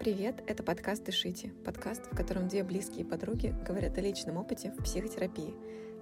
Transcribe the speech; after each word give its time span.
Привет, 0.00 0.42
это 0.46 0.62
подкаст 0.62 1.04
«Дышите», 1.04 1.52
подкаст, 1.62 2.06
в 2.10 2.16
котором 2.16 2.48
две 2.48 2.64
близкие 2.64 3.04
подруги 3.04 3.54
говорят 3.68 3.98
о 3.98 4.00
личном 4.00 4.38
опыте 4.38 4.72
в 4.72 4.82
психотерапии. 4.82 5.54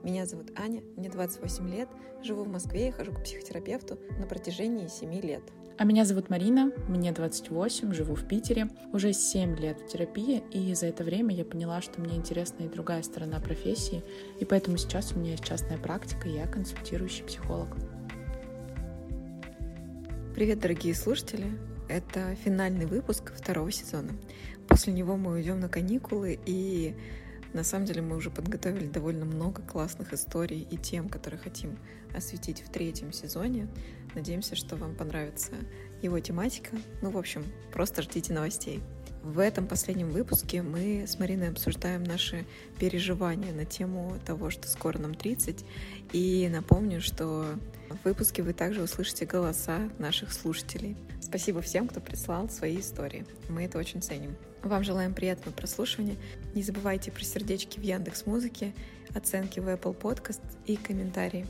Меня 0.04 0.24
зовут 0.24 0.52
Аня, 0.56 0.84
мне 0.96 1.10
28 1.10 1.68
лет, 1.68 1.88
живу 2.22 2.44
в 2.44 2.48
Москве 2.48 2.88
и 2.88 2.90
хожу 2.92 3.12
к 3.12 3.24
психотерапевту 3.24 3.98
на 4.20 4.26
протяжении 4.28 4.86
7 4.86 5.20
лет. 5.20 5.42
А 5.78 5.82
меня 5.82 6.04
зовут 6.04 6.30
Марина, 6.30 6.70
мне 6.86 7.10
28, 7.10 7.92
живу 7.92 8.14
в 8.14 8.24
Питере, 8.28 8.68
уже 8.92 9.12
7 9.12 9.56
лет 9.56 9.80
в 9.80 9.88
терапии, 9.88 10.44
и 10.52 10.72
за 10.74 10.86
это 10.86 11.02
время 11.02 11.34
я 11.34 11.44
поняла, 11.44 11.82
что 11.82 12.00
мне 12.00 12.14
интересна 12.14 12.62
и 12.62 12.68
другая 12.68 13.02
сторона 13.02 13.40
профессии, 13.40 14.04
и 14.38 14.44
поэтому 14.44 14.76
сейчас 14.76 15.10
у 15.10 15.18
меня 15.18 15.32
есть 15.32 15.44
частная 15.44 15.76
практика, 15.76 16.28
и 16.28 16.34
я 16.34 16.46
консультирующий 16.46 17.24
психолог. 17.24 17.76
Привет, 20.36 20.60
дорогие 20.60 20.94
слушатели! 20.94 21.50
Это 21.88 22.34
финальный 22.44 22.84
выпуск 22.84 23.32
второго 23.34 23.72
сезона. 23.72 24.12
После 24.68 24.92
него 24.92 25.16
мы 25.16 25.32
уйдем 25.32 25.58
на 25.58 25.70
каникулы, 25.70 26.38
и 26.44 26.94
на 27.54 27.64
самом 27.64 27.86
деле 27.86 28.02
мы 28.02 28.16
уже 28.16 28.30
подготовили 28.30 28.86
довольно 28.86 29.24
много 29.24 29.62
классных 29.62 30.12
историй 30.12 30.66
и 30.70 30.76
тем, 30.76 31.08
которые 31.08 31.40
хотим 31.40 31.78
осветить 32.14 32.60
в 32.60 32.70
третьем 32.70 33.12
сезоне. 33.12 33.68
Надеемся, 34.14 34.54
что 34.54 34.76
вам 34.76 34.94
понравится 34.94 35.52
его 36.02 36.20
тематика. 36.20 36.76
Ну, 37.00 37.10
в 37.10 37.16
общем, 37.16 37.44
просто 37.72 38.02
ждите 38.02 38.34
новостей. 38.34 38.82
В 39.22 39.38
этом 39.38 39.66
последнем 39.66 40.10
выпуске 40.10 40.62
мы 40.62 41.04
с 41.06 41.18
Мариной 41.18 41.48
обсуждаем 41.48 42.04
наши 42.04 42.44
переживания 42.78 43.52
на 43.52 43.64
тему 43.64 44.16
того, 44.24 44.50
что 44.50 44.68
скоро 44.68 44.98
нам 44.98 45.14
30. 45.14 45.64
И 46.12 46.48
напомню, 46.52 47.00
что 47.00 47.46
в 47.88 48.04
выпуске 48.04 48.42
вы 48.42 48.52
также 48.52 48.82
услышите 48.82 49.24
голоса 49.24 49.90
наших 49.98 50.32
слушателей. 50.32 50.96
Спасибо 51.28 51.60
всем, 51.60 51.88
кто 51.88 52.00
прислал 52.00 52.48
свои 52.48 52.80
истории. 52.80 53.26
Мы 53.50 53.64
это 53.64 53.76
очень 53.76 54.00
ценим. 54.00 54.34
Вам 54.62 54.82
желаем 54.82 55.12
приятного 55.12 55.54
прослушивания. 55.54 56.16
Не 56.54 56.62
забывайте 56.62 57.12
про 57.12 57.22
сердечки 57.22 57.78
в 57.78 57.82
Яндекс 57.82 58.24
Музыке, 58.24 58.72
оценки 59.14 59.60
в 59.60 59.68
Apple 59.68 59.94
Podcast 59.94 60.40
и 60.64 60.76
комментарии. 60.76 61.46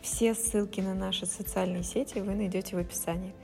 Все 0.00 0.34
ссылки 0.34 0.80
на 0.80 0.94
наши 0.94 1.26
социальные 1.26 1.82
сети 1.82 2.20
вы 2.20 2.34
найдете 2.34 2.74
в 2.74 2.78
описании. 2.78 3.34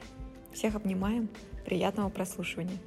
Всех 0.54 0.74
обнимаем. 0.74 1.28
Приятного 1.66 2.08
прослушивания. 2.08 2.78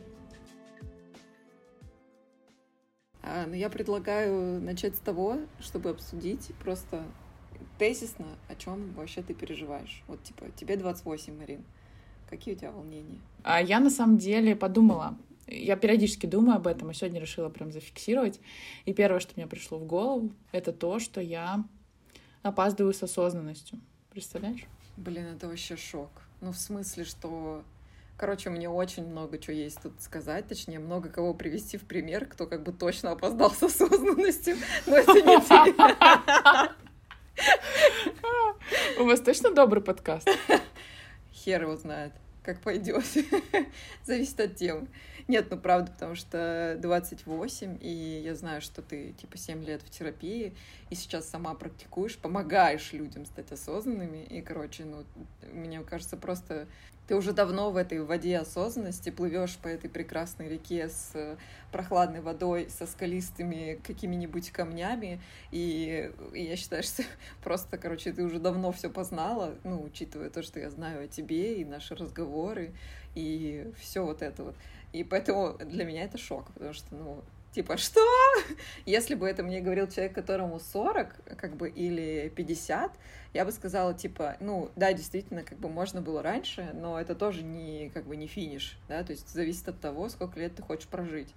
А, 3.22 3.46
ну, 3.46 3.54
я 3.54 3.70
предлагаю 3.70 4.60
начать 4.60 4.96
с 4.96 5.00
того, 5.00 5.38
чтобы 5.60 5.92
обсудить 5.92 6.52
просто 6.64 7.04
тезисно, 7.78 8.26
о 8.48 8.56
чем 8.56 8.92
вообще 8.94 9.22
ты 9.22 9.36
переживаешь. 9.36 10.04
Вот, 10.08 10.24
типа, 10.24 10.48
тебе 10.56 10.78
28, 10.78 11.38
Марин. 11.38 11.64
Какие 12.34 12.56
у 12.56 12.58
тебя 12.58 12.72
волнения? 12.72 13.20
А 13.44 13.62
я 13.62 13.80
на 13.80 13.92
самом 13.92 14.18
деле 14.18 14.56
подумала, 14.56 15.16
я 15.46 15.76
периодически 15.76 16.26
думаю 16.26 16.56
об 16.56 16.66
этом, 16.66 16.90
и 16.90 16.94
сегодня 16.96 17.22
решила 17.22 17.48
прям 17.50 17.72
зафиксировать. 17.72 18.40
И 18.86 18.94
первое, 18.94 19.20
что 19.20 19.34
мне 19.36 19.46
пришло 19.46 19.78
в 19.78 19.86
голову, 19.86 20.32
это 20.52 20.74
то, 20.74 20.98
что 20.98 21.22
я 21.22 21.64
опаздываю 22.42 22.96
с 22.96 23.04
осознанностью. 23.04 23.80
Представляешь? 24.10 24.64
Блин, 24.98 25.28
это 25.28 25.48
вообще 25.48 25.78
шок. 25.78 26.10
Ну, 26.42 26.54
в 26.54 26.58
смысле, 26.58 27.06
что 27.06 27.64
Короче, 28.18 28.50
мне 28.50 28.68
очень 28.68 29.06
много 29.06 29.38
чего 29.38 29.56
есть 29.56 29.80
тут 29.84 30.02
сказать, 30.02 30.48
точнее, 30.48 30.80
много 30.80 31.10
кого 31.10 31.36
привести 31.36 31.78
в 31.78 31.84
пример, 31.84 32.26
кто 32.26 32.48
как 32.48 32.64
бы 32.64 32.72
точно 32.72 33.12
опоздал 33.12 33.52
с 33.52 33.62
осознанностью, 33.62 34.56
но 34.88 34.96
это 34.96 35.14
не 35.14 35.40
ты. 35.40 35.76
У 39.00 39.06
вас 39.06 39.20
точно 39.20 39.54
добрый 39.54 39.84
подкаст? 39.84 40.28
Хер 41.44 41.64
его 41.64 41.76
знает, 41.76 42.14
как 42.44 42.60
пойдет. 42.60 43.04
Зависит 44.06 44.40
от 44.40 44.56
темы. 44.56 44.88
Нет, 45.28 45.48
ну 45.50 45.58
правда, 45.58 45.92
потому 45.92 46.16
что 46.16 46.78
28, 46.82 47.78
и 47.82 48.22
я 48.24 48.36
знаю, 48.36 48.62
что 48.62 48.82
ты 48.82 49.14
типа 49.14 49.38
7 49.38 49.64
лет 49.64 49.82
в 49.82 49.90
терапии, 49.90 50.54
и 50.90 50.96
сейчас 50.96 51.30
сама 51.30 51.54
практикуешь, 51.54 52.18
помогаешь 52.18 52.94
людям 52.94 53.26
стать 53.26 53.52
осознанными. 53.52 54.24
И, 54.26 54.42
короче, 54.42 54.86
ну, 54.86 55.04
мне 55.54 55.82
кажется, 55.82 56.18
просто 56.18 56.68
ты 57.08 57.16
уже 57.16 57.34
давно 57.34 57.72
в 57.72 57.78
этой 57.78 58.02
воде 58.02 58.38
осознанности 58.38 59.10
плывешь 59.10 59.58
по 59.58 59.68
этой 59.68 59.90
прекрасной 59.90 60.48
реке 60.48 60.88
с 60.88 61.38
прохладной 61.72 62.22
водой, 62.22 62.70
со 62.70 62.86
скалистыми 62.86 63.80
какими-нибудь 63.84 64.52
камнями, 64.52 65.22
и, 65.52 66.12
и 66.34 66.44
я 66.44 66.56
считаю, 66.56 66.84
что 66.84 67.04
просто, 67.44 67.78
короче, 67.78 68.14
ты 68.14 68.24
уже 68.24 68.40
давно 68.40 68.72
все 68.72 68.90
познала, 68.90 69.56
ну, 69.64 69.82
учитывая 69.84 70.30
то, 70.30 70.44
что 70.44 70.60
я 70.60 70.70
знаю 70.70 71.04
о 71.04 71.08
тебе 71.08 71.60
и 71.60 71.66
наши 71.66 71.96
разговоры, 71.96 72.72
и 73.16 73.72
все 73.80 74.06
вот 74.06 74.22
это 74.22 74.44
вот. 74.44 74.56
И 74.94 75.04
поэтому 75.04 75.58
для 75.58 75.86
меня 75.86 76.04
это 76.04 76.18
шок, 76.18 76.52
потому 76.54 76.74
что, 76.74 76.96
ну, 76.96 77.24
типа, 77.52 77.78
что? 77.78 78.00
Если 78.86 79.16
бы 79.16 79.28
это 79.28 79.42
мне 79.42 79.60
говорил 79.60 79.88
человек, 79.88 80.14
которому 80.14 80.60
40, 80.60 81.36
как 81.36 81.56
бы, 81.58 81.68
или 81.68 82.32
50, 82.36 82.92
я 83.34 83.46
бы 83.46 83.52
сказала, 83.52 83.96
типа, 83.96 84.38
ну, 84.40 84.70
да, 84.76 84.94
действительно, 84.94 85.44
как 85.44 85.58
бы 85.58 85.68
можно 85.68 86.02
было 86.02 86.22
раньше, 86.22 86.72
но 86.76 87.00
это 87.00 87.16
тоже 87.16 87.44
не, 87.44 87.90
как 87.90 88.06
бы, 88.06 88.16
не 88.16 88.28
финиш, 88.28 88.78
да, 88.88 89.04
то 89.04 89.12
есть 89.12 89.28
зависит 89.30 89.68
от 89.68 89.80
того, 89.80 90.10
сколько 90.10 90.40
лет 90.40 90.56
ты 90.56 90.62
хочешь 90.62 90.88
прожить. 90.88 91.34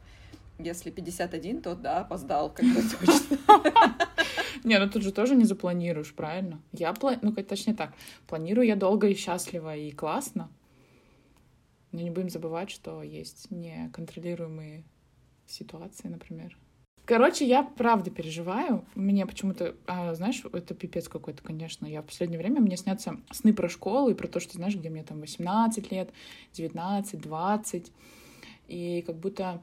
Если 0.59 0.91
51, 0.91 1.63
то 1.63 1.75
да, 1.75 2.01
опоздал, 2.01 2.51
как 2.51 2.65
бы 2.67 2.83
точно. 3.07 3.39
Не, 4.65 4.79
ну 4.79 4.91
тут 4.91 5.03
же 5.03 5.13
тоже 5.13 5.37
не 5.37 5.45
запланируешь, 5.45 6.15
правильно? 6.15 6.61
Я, 6.73 6.93
пла... 6.93 7.17
ну, 7.23 7.33
точнее 7.33 7.75
так, 7.75 7.93
планирую 8.27 8.67
я 8.67 8.75
долго 8.75 9.07
и 9.07 9.15
счастливо 9.15 9.77
и 9.77 9.93
классно, 9.93 10.51
но 11.97 12.03
не 12.03 12.11
будем 12.11 12.29
забывать, 12.29 12.71
что 12.71 13.03
есть 13.03 13.51
неконтролируемые 13.51 14.85
ситуации, 15.47 16.09
например. 16.09 16.55
Короче, 17.07 17.47
я 17.47 17.63
правда 17.63 18.11
переживаю. 18.11 18.85
Мне 18.95 19.25
почему-то, 19.25 19.75
а, 19.87 20.15
знаешь, 20.15 20.43
это 20.53 20.75
пипец 20.75 21.09
какой-то, 21.09 21.43
конечно. 21.43 21.87
Я 21.87 22.03
в 22.03 22.05
последнее 22.05 22.39
время, 22.39 22.61
мне 22.61 22.77
снятся 22.77 23.17
сны 23.31 23.55
про 23.55 23.71
школу 23.71 24.11
и 24.11 24.15
про 24.15 24.29
то, 24.29 24.41
что, 24.41 24.55
знаешь, 24.55 24.77
где 24.77 24.91
мне 24.91 25.05
там 25.05 25.21
18 25.21 25.91
лет, 25.91 26.11
19, 26.53 27.19
20. 27.19 27.93
И 28.69 29.03
как 29.07 29.17
будто 29.17 29.63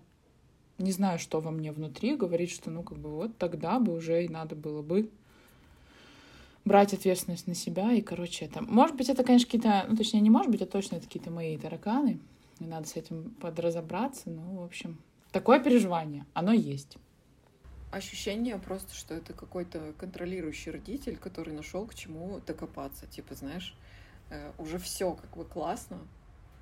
не 0.79 0.91
знаю, 0.91 1.19
что 1.19 1.39
во 1.39 1.51
мне 1.51 1.71
внутри, 1.71 2.15
говорит, 2.15 2.49
что, 2.49 2.71
ну, 2.71 2.81
как 2.81 2.97
бы 2.97 3.11
вот 3.11 3.37
тогда 3.37 3.77
бы 3.77 3.93
уже 3.93 4.23
и 4.25 4.27
надо 4.27 4.55
было 4.55 4.81
бы 4.81 5.11
брать 6.65 6.93
ответственность 6.93 7.47
на 7.47 7.55
себя. 7.55 7.91
И, 7.93 8.01
короче, 8.01 8.45
это... 8.45 8.61
Может 8.61 8.95
быть, 8.95 9.09
это, 9.09 9.23
конечно, 9.23 9.45
какие-то... 9.45 9.85
Ну, 9.87 9.95
точнее, 9.95 10.21
не 10.21 10.29
может 10.29 10.51
быть, 10.51 10.61
а 10.61 10.65
точно 10.65 10.95
это 10.95 11.05
какие-то 11.05 11.31
мои 11.31 11.57
тараканы. 11.57 12.19
И 12.59 12.65
надо 12.65 12.87
с 12.87 12.95
этим 12.95 13.31
подразобраться. 13.41 14.29
Ну, 14.29 14.61
в 14.61 14.63
общем, 14.63 14.99
такое 15.31 15.59
переживание, 15.59 16.25
оно 16.33 16.53
есть. 16.53 16.97
Ощущение 17.91 18.57
просто, 18.57 18.95
что 18.95 19.13
это 19.13 19.33
какой-то 19.33 19.93
контролирующий 19.97 20.71
родитель, 20.71 21.17
который 21.17 21.53
нашел 21.53 21.85
к 21.85 21.93
чему 21.93 22.39
докопаться. 22.45 23.05
Типа, 23.07 23.35
знаешь, 23.35 23.75
э, 24.29 24.51
уже 24.57 24.79
все 24.79 25.13
как 25.13 25.35
бы 25.37 25.45
классно. 25.45 25.99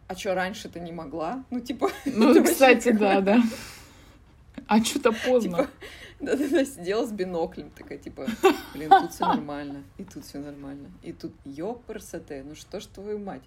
А 0.07 0.15
что 0.15 0.33
раньше 0.33 0.67
ты 0.67 0.79
не 0.79 0.91
могла? 0.91 1.45
Ну, 1.49 1.59
типа... 1.61 1.89
Ну, 2.05 2.43
кстати, 2.43 2.91
да, 2.91 3.21
да. 3.21 3.41
А 4.67 4.83
что-то 4.83 5.11
поздно. 5.11 5.57
Типа, 5.57 5.69
да-да-да, 6.21 6.65
сидела 6.65 7.05
с 7.05 7.11
биноклем, 7.11 7.69
такая, 7.71 7.97
типа, 7.97 8.27
блин, 8.73 8.89
тут 8.89 9.11
все 9.11 9.25
нормально, 9.35 9.83
и 9.97 10.03
тут 10.03 10.25
все 10.25 10.39
нормально, 10.39 10.91
и 11.01 11.13
тут 11.13 11.33
ёпрсоте, 11.45 12.43
ну 12.43 12.55
что 12.55 12.79
ж 12.79 12.85
твою 12.85 13.19
мать, 13.19 13.43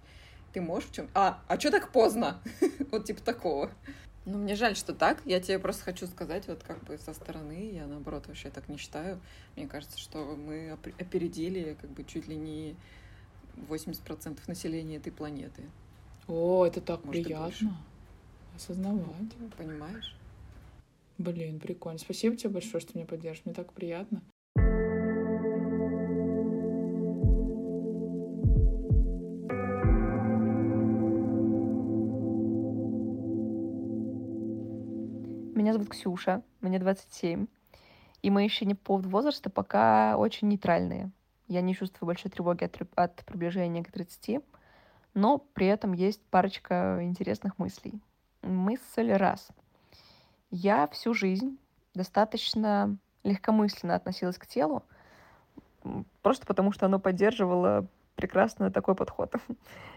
ты 0.53 0.61
можешь 0.61 0.88
в 0.91 0.93
чем? 0.93 1.09
А, 1.15 1.43
а 1.49 1.59
что 1.59 1.71
так 1.71 1.91
поздно? 1.91 2.41
вот 2.91 3.05
типа 3.05 3.21
такого. 3.23 3.71
Ну, 4.26 4.38
мне 4.38 4.55
жаль, 4.55 4.75
что 4.75 4.94
так. 4.94 5.21
Я 5.26 5.38
тебе 5.38 5.59
просто 5.59 5.85
хочу 5.85 6.06
сказать, 6.06 6.49
вот 6.49 6.62
как 6.62 6.82
бы 6.85 6.97
со 6.97 7.12
стороны, 7.12 7.73
я 7.73 7.87
наоборот 7.87 8.26
вообще 8.26 8.49
так 8.50 8.69
не 8.69 8.79
считаю. 8.79 9.20
Мне 9.55 9.67
кажется, 9.67 9.99
что 9.99 10.35
мы 10.37 10.70
опередили 10.99 11.77
как 11.79 11.91
бы 11.91 12.05
чуть 12.05 12.27
ли 12.27 12.37
не 12.37 12.75
80% 13.69 14.38
населения 14.47 14.97
этой 14.97 15.12
планеты. 15.12 15.65
О, 16.27 16.65
это 16.65 16.81
так 16.81 17.05
Может, 17.05 17.25
приятно 17.25 17.77
осознавать. 18.56 19.35
Понимаешь? 19.59 20.17
Блин, 21.19 21.61
прикольно. 21.61 21.99
Спасибо 21.99 22.37
тебе 22.37 22.51
большое, 22.51 22.81
что 22.81 22.97
меня 22.97 23.07
поддержишь. 23.07 23.45
Мне 23.45 23.55
так 23.55 23.73
приятно. 23.73 24.23
Меня 35.55 35.73
зовут 35.73 35.89
Ксюша, 35.89 36.43
мне 36.61 36.81
27. 36.81 37.47
И 38.23 38.31
мои 38.31 38.47
ощущения 38.47 38.75
по 38.75 38.85
поводу 38.85 39.09
возраста 39.09 39.51
пока 39.51 40.17
очень 40.19 40.49
нейтральные. 40.49 41.13
Я 41.47 41.61
не 41.61 41.75
чувствую 41.75 42.09
большой 42.09 42.31
тревоги 42.31 42.65
от, 42.65 42.77
от 42.97 43.25
приближения 43.25 43.85
к 43.85 43.93
30, 43.93 44.43
но 45.15 45.39
при 45.39 45.69
этом 45.69 45.93
есть 45.93 46.23
парочка 46.23 46.99
интересных 47.03 47.59
мыслей. 47.59 48.01
Мысль 48.43 49.13
раз— 49.13 49.49
я 50.50 50.87
всю 50.88 51.14
жизнь 51.14 51.58
достаточно 51.94 52.96
легкомысленно 53.23 53.94
относилась 53.94 54.38
к 54.38 54.46
телу, 54.46 54.82
просто 56.23 56.46
потому 56.46 56.73
что 56.73 56.87
оно 56.87 56.99
поддерживало 56.99 57.87
прекрасно 58.17 58.70
такой 58.70 58.94
подход. 58.94 59.35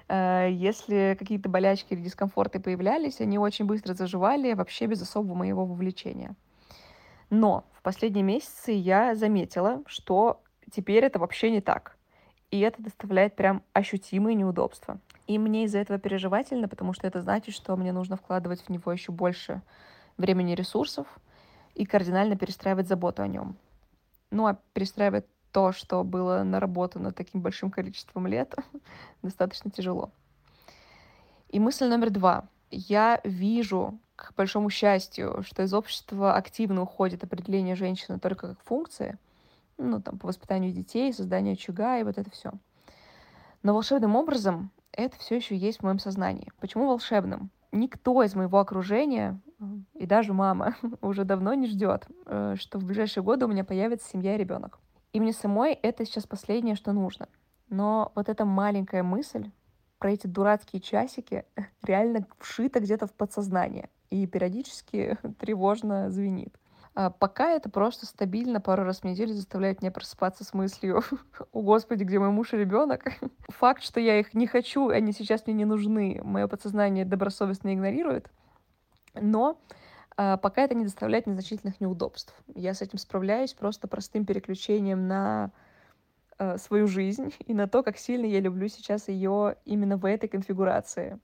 Э, 0.10 0.48
если 0.50 1.18
какие-то 1.20 1.50
болячки 1.50 1.92
или 1.92 2.00
дискомфорты 2.00 2.62
появлялись, 2.62 3.20
они 3.20 3.38
очень 3.38 3.66
быстро 3.66 3.94
заживали, 3.94 4.54
вообще 4.54 4.86
без 4.86 5.02
особого 5.02 5.34
моего 5.34 5.66
вовлечения. 5.66 6.34
Но 7.30 7.66
в 7.74 7.82
последние 7.82 8.24
месяцы 8.24 8.72
я 8.72 9.16
заметила, 9.16 9.84
что 9.86 10.42
теперь 10.72 11.04
это 11.04 11.20
вообще 11.20 11.52
не 11.52 11.60
так. 11.60 11.98
И 12.52 12.62
это 12.62 12.82
доставляет 12.82 13.36
прям 13.36 13.64
ощутимые 13.74 14.36
неудобства. 14.36 15.00
И 15.28 15.38
мне 15.38 15.66
из-за 15.66 15.80
этого 15.80 16.00
переживательно, 16.00 16.70
потому 16.70 16.94
что 16.94 17.06
это 17.06 17.22
значит, 17.22 17.54
что 17.54 17.76
мне 17.76 17.92
нужно 17.92 18.16
вкладывать 18.16 18.62
в 18.62 18.70
него 18.70 18.94
еще 18.94 19.12
больше 19.12 19.62
времени 20.18 20.54
и 20.54 20.56
ресурсов 20.56 21.08
и 21.76 21.86
кардинально 21.86 22.36
перестраивать 22.36 22.88
заботу 22.88 23.22
о 23.22 23.28
нем. 23.28 23.56
Ну 24.32 24.48
а 24.48 24.58
перестраивать 24.74 25.26
то, 25.52 25.72
что 25.72 26.04
было 26.04 26.44
наработано 26.44 27.12
таким 27.12 27.42
большим 27.42 27.72
количеством 27.72 28.28
лет, 28.28 28.54
достаточно 29.22 29.72
тяжело. 29.72 30.12
И 31.50 31.60
мысль 31.60 31.88
номер 31.88 32.10
два. 32.10 32.48
Я 32.70 33.22
вижу, 33.24 33.98
к 34.16 34.34
большому 34.36 34.70
счастью, 34.70 35.44
что 35.44 35.64
из 35.64 35.74
общества 35.74 36.36
активно 36.36 36.82
уходит 36.82 37.24
определение 37.24 37.76
женщины 37.76 38.20
только 38.20 38.50
как 38.50 38.62
функции, 38.64 39.18
ну, 39.78 40.02
там, 40.02 40.18
по 40.18 40.28
воспитанию 40.28 40.74
детей, 40.74 41.14
созданию 41.14 41.54
очага 41.54 42.00
и 42.00 42.04
вот 42.04 42.18
это 42.18 42.30
все. 42.32 42.52
Но 43.64 43.74
волшебным 43.74 44.16
образом 44.16 44.72
это 44.92 45.18
все 45.18 45.36
еще 45.36 45.56
есть 45.56 45.80
в 45.80 45.84
моем 45.84 46.00
сознании. 46.00 46.52
Почему 46.60 46.88
волшебным? 46.88 47.52
Никто 47.72 48.24
из 48.24 48.34
моего 48.36 48.60
окружения, 48.60 49.40
и 49.94 50.06
даже 50.06 50.34
мама, 50.34 50.76
уже 51.02 51.24
давно 51.24 51.54
не 51.54 51.68
ждет, 51.68 52.08
э, 52.26 52.56
что 52.58 52.80
в 52.80 52.86
ближайшие 52.86 53.24
годы 53.24 53.46
у 53.46 53.50
меня 53.50 53.64
появится 53.64 54.10
семья 54.10 54.36
и 54.36 54.38
ребенок. 54.38 54.80
И 55.14 55.20
мне 55.20 55.34
самой 55.34 55.74
это 55.74 56.06
сейчас 56.06 56.28
последнее, 56.28 56.76
что 56.76 56.92
нужно. 56.92 57.28
Но 57.70 58.12
вот 58.16 58.30
эта 58.30 58.46
маленькая 58.46 59.04
мысль 59.04 59.50
про 59.98 60.12
эти 60.12 60.28
дурацкие 60.28 60.82
часики 60.82 61.46
реально 61.84 62.26
вшита 62.40 62.80
где-то 62.80 63.08
в 63.08 63.14
подсознание 63.14 63.90
и 64.10 64.26
периодически 64.28 65.18
тревожно 65.40 66.12
звенит. 66.12 66.56
А 66.94 67.12
пока 67.12 67.52
это 67.52 67.70
просто 67.70 68.08
стабильно 68.08 68.60
пару 68.60 68.84
раз 68.84 69.02
в 69.02 69.04
неделю 69.04 69.34
заставляет 69.34 69.82
меня 69.82 69.92
просыпаться 69.92 70.44
с 70.44 70.56
мыслью 70.56 71.04
«О, 71.52 71.62
Господи, 71.62 72.04
где 72.04 72.18
мой 72.18 72.32
муж 72.32 72.54
и 72.54 72.58
ребенок?» 72.58 73.04
Факт, 73.50 73.84
что 73.84 74.00
я 74.00 74.20
их 74.20 74.34
не 74.34 74.48
хочу, 74.48 74.90
они 74.90 75.12
сейчас 75.12 75.46
мне 75.46 75.56
не 75.56 75.66
нужны, 75.66 76.20
мое 76.24 76.48
подсознание 76.48 77.06
добросовестно 77.06 77.74
игнорирует, 77.76 78.32
но 79.22 79.60
а, 80.16 80.38
пока 80.38 80.64
это 80.64 80.76
не 80.76 80.84
доставляет 80.84 81.28
незначительных 81.28 81.80
неудобств. 81.80 82.34
Я 82.56 82.74
с 82.74 82.82
этим 82.82 82.98
справляюсь 82.98 83.54
просто 83.54 83.88
простым 83.88 84.26
переключением 84.26 85.08
на 85.08 85.52
а, 86.38 86.58
свою 86.58 86.88
жизнь 86.88 87.34
и 87.46 87.54
на 87.54 87.68
то, 87.68 87.84
как 87.84 87.98
сильно 87.98 88.26
я 88.26 88.40
люблю 88.40 88.68
сейчас 88.68 89.08
ее 89.08 89.56
именно 89.66 89.98
в 89.98 90.06
этой 90.06 90.28
конфигурации 90.28 91.20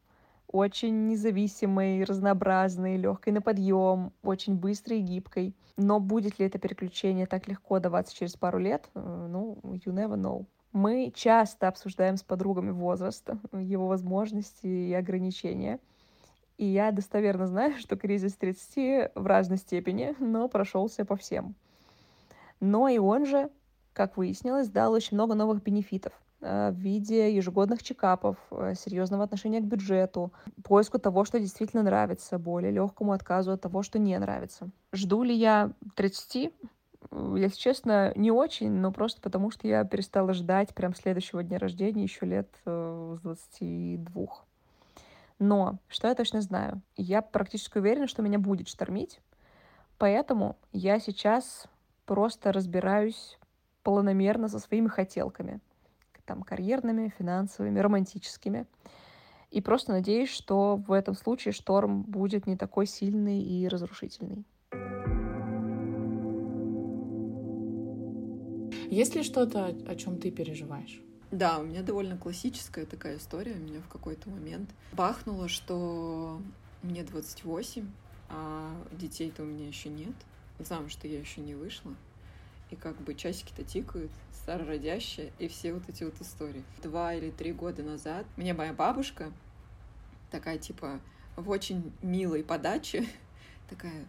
очень 0.53 1.07
независимой, 1.07 2.03
разнообразной, 2.03 2.95
легкой 2.97 3.33
на 3.33 3.41
подъем, 3.41 4.13
очень 4.21 4.55
быстрой 4.55 4.99
и 4.99 5.01
гибкой. 5.01 5.55
Но 5.77 5.99
будет 5.99 6.37
ли 6.37 6.45
это 6.45 6.59
переключение 6.59 7.25
так 7.25 7.47
легко 7.47 7.79
даваться 7.79 8.15
через 8.15 8.35
пару 8.35 8.59
лет? 8.59 8.87
Э, 8.93 9.27
ну, 9.29 9.57
you 9.63 9.91
never 9.91 10.15
know. 10.15 10.45
Мы 10.71 11.11
часто 11.15 11.67
обсуждаем 11.67 12.17
с 12.17 12.23
подругами 12.23 12.69
возраст, 12.69 13.27
его 13.51 13.87
возможности 13.87 14.67
и 14.67 14.93
ограничения. 14.93 15.79
И 16.57 16.65
я 16.65 16.91
достоверно 16.91 17.47
знаю, 17.47 17.73
что 17.79 17.95
кризис 17.95 18.35
30 18.35 19.11
в 19.15 19.25
разной 19.25 19.57
степени, 19.57 20.15
но 20.19 20.47
прошелся 20.47 21.05
по 21.05 21.15
всем. 21.15 21.55
Но 22.59 22.87
и 22.87 22.97
он 22.97 23.25
же, 23.25 23.49
как 23.93 24.17
выяснилось, 24.17 24.69
дал 24.69 24.93
очень 24.93 25.15
много 25.15 25.33
новых 25.33 25.61
бенефитов. 25.61 26.13
Э, 26.43 26.71
в 26.71 26.75
виде 26.75 27.33
ежегодных 27.33 27.81
чекапов, 27.83 28.35
э, 28.51 28.73
серьезного 28.75 29.23
отношения 29.23 29.61
к 29.61 29.63
бюджету, 29.63 30.33
поиску 30.63 30.99
того, 30.99 31.23
что 31.23 31.39
действительно 31.39 31.83
нравится, 31.83 32.37
более 32.37 32.71
легкому 32.71 33.13
отказу 33.13 33.53
от 33.53 33.61
того, 33.61 33.81
что 33.81 33.97
не 33.97 34.17
нравится. 34.19 34.69
Жду 34.91 35.23
ли 35.23 35.33
я 35.33 35.71
30? 35.95 36.53
Если 37.37 37.57
честно, 37.57 38.11
не 38.15 38.31
очень, 38.31 38.71
но 38.71 38.91
просто 38.91 39.21
потому, 39.21 39.51
что 39.51 39.67
я 39.67 39.85
перестала 39.85 40.33
ждать 40.33 40.73
прям 40.75 40.93
следующего 40.95 41.43
дня 41.43 41.59
рождения 41.59 42.03
еще 42.03 42.25
лет 42.25 42.49
э, 42.65 43.17
с 43.17 43.21
22. 43.21 44.27
Но, 45.43 45.79
что 45.89 46.07
я 46.07 46.15
точно 46.15 46.39
знаю, 46.39 46.81
я 46.95 47.21
практически 47.21 47.77
уверена, 47.77 48.07
что 48.07 48.21
меня 48.21 48.39
будет 48.39 48.69
штормить, 48.69 49.19
поэтому 49.97 50.57
я 50.71 50.99
сейчас 50.99 51.67
просто 52.05 52.53
разбираюсь 52.53 53.37
планомерно 53.83 54.47
со 54.47 54.59
своими 54.59 54.87
хотелками— 54.87 55.59
там, 56.25 56.43
карьерными, 56.43 57.13
финансовыми, 57.17 57.79
романтическими. 57.79 58.65
И 59.51 59.61
просто 59.61 59.91
надеюсь, 59.91 60.29
что 60.29 60.77
в 60.77 60.91
этом 60.91 61.15
случае 61.15 61.51
шторм 61.51 62.03
будет 62.03 62.47
не 62.47 62.55
такой 62.55 62.87
сильный 62.87 63.41
и 63.41 63.67
разрушительный. 63.67 64.45
Есть 68.89 69.15
ли 69.15 69.23
что-то, 69.23 69.65
о 69.65 69.95
чем 69.95 70.19
ты 70.19 70.31
переживаешь? 70.31 71.01
Да, 71.33 71.57
у 71.57 71.63
меня 71.63 71.81
довольно 71.81 72.15
классическая 72.15 72.85
такая 72.85 73.17
история. 73.17 73.53
У 73.53 73.57
меня 73.57 73.81
в 73.81 73.87
какой-то 73.87 74.29
момент 74.29 74.69
бахнуло, 74.91 75.49
что 75.49 76.39
мне 76.83 77.03
28, 77.03 77.89
а 78.29 78.71
детей-то 78.91 79.41
у 79.41 79.45
меня 79.47 79.67
еще 79.67 79.89
нет. 79.89 80.13
Замуж, 80.59 80.91
что 80.91 81.07
я 81.07 81.19
еще 81.19 81.41
не 81.41 81.55
вышла. 81.55 81.95
И 82.69 82.75
как 82.75 82.95
бы 83.01 83.15
часики-то 83.15 83.63
тикают, 83.63 84.11
старородящая 84.31 85.31
и 85.39 85.47
все 85.47 85.73
вот 85.73 85.89
эти 85.89 86.03
вот 86.03 86.21
истории. 86.21 86.63
Два 86.83 87.15
или 87.15 87.31
три 87.31 87.51
года 87.51 87.81
назад 87.81 88.27
мне 88.37 88.53
моя 88.53 88.71
бабушка, 88.71 89.31
такая 90.29 90.59
типа 90.59 90.99
в 91.35 91.49
очень 91.49 91.91
милой 92.03 92.43
подаче, 92.43 93.07
такая, 93.71 94.05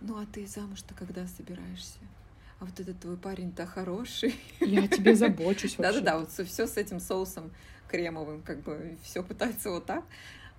ну 0.00 0.18
а 0.18 0.26
ты 0.26 0.44
замуж-то 0.44 0.92
когда 0.94 1.28
собираешься? 1.28 2.00
А 2.64 2.66
вот 2.66 2.80
этот 2.80 2.98
твой 2.98 3.18
парень-то 3.18 3.66
хороший. 3.66 4.34
Я 4.58 4.88
тебе 4.88 5.14
забочусь 5.14 5.76
Да-да-да, 5.76 6.18
вот 6.18 6.30
все 6.30 6.66
с 6.66 6.78
этим 6.78 6.98
соусом 6.98 7.52
кремовым, 7.88 8.40
как 8.40 8.62
бы 8.62 8.96
все 9.02 9.22
пытается 9.22 9.68
вот 9.70 9.84
так. 9.84 10.02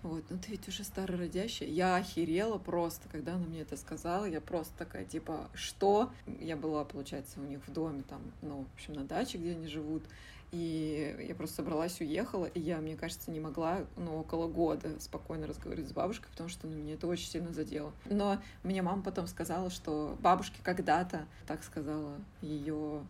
Вот, 0.04 0.24
ну 0.30 0.38
ты 0.38 0.52
ведь 0.52 0.68
уже 0.68 0.84
старородящая. 0.84 1.68
Я 1.68 1.96
охерела 1.96 2.60
просто, 2.60 3.10
когда 3.12 3.34
она 3.34 3.46
мне 3.48 3.62
это 3.62 3.76
сказала. 3.76 4.26
Я 4.26 4.40
просто 4.40 4.72
такая, 4.78 5.04
типа, 5.04 5.50
что? 5.56 6.12
Я 6.40 6.56
была, 6.56 6.86
получается, 6.86 7.40
у 7.40 7.44
них 7.44 7.68
в 7.68 7.74
доме, 7.74 8.04
там, 8.08 8.22
ну, 8.44 8.68
в 8.72 8.76
общем, 8.76 8.94
на 8.94 9.04
даче, 9.06 9.40
где 9.40 9.54
они 9.54 9.68
живут. 9.68 10.04
И 10.52 11.26
я 11.28 11.36
просто 11.36 11.58
собралась, 11.58 12.00
уехала, 12.00 12.46
и 12.46 12.60
я, 12.60 12.78
мне 12.78 12.96
кажется, 12.96 13.32
не 13.32 13.40
могла, 13.40 13.86
ну, 13.98 14.20
около 14.20 14.48
года 14.48 15.00
спокойно 15.00 15.48
разговаривать 15.48 15.90
с 15.90 15.94
бабушкой, 15.94 16.30
потому 16.32 16.50
что, 16.50 16.68
ну, 16.68 16.76
меня 16.76 16.94
это 16.94 17.08
очень 17.08 17.28
сильно 17.28 17.52
задело. 17.52 17.92
Но 18.06 18.40
мне 18.64 18.82
мама 18.82 19.02
потом 19.02 19.28
сказала, 19.28 19.70
что 19.70 20.18
бабушке 20.22 20.58
когда-то, 20.64 21.26
так 21.48 21.64
сказала 21.64 22.16
ее 22.42 23.02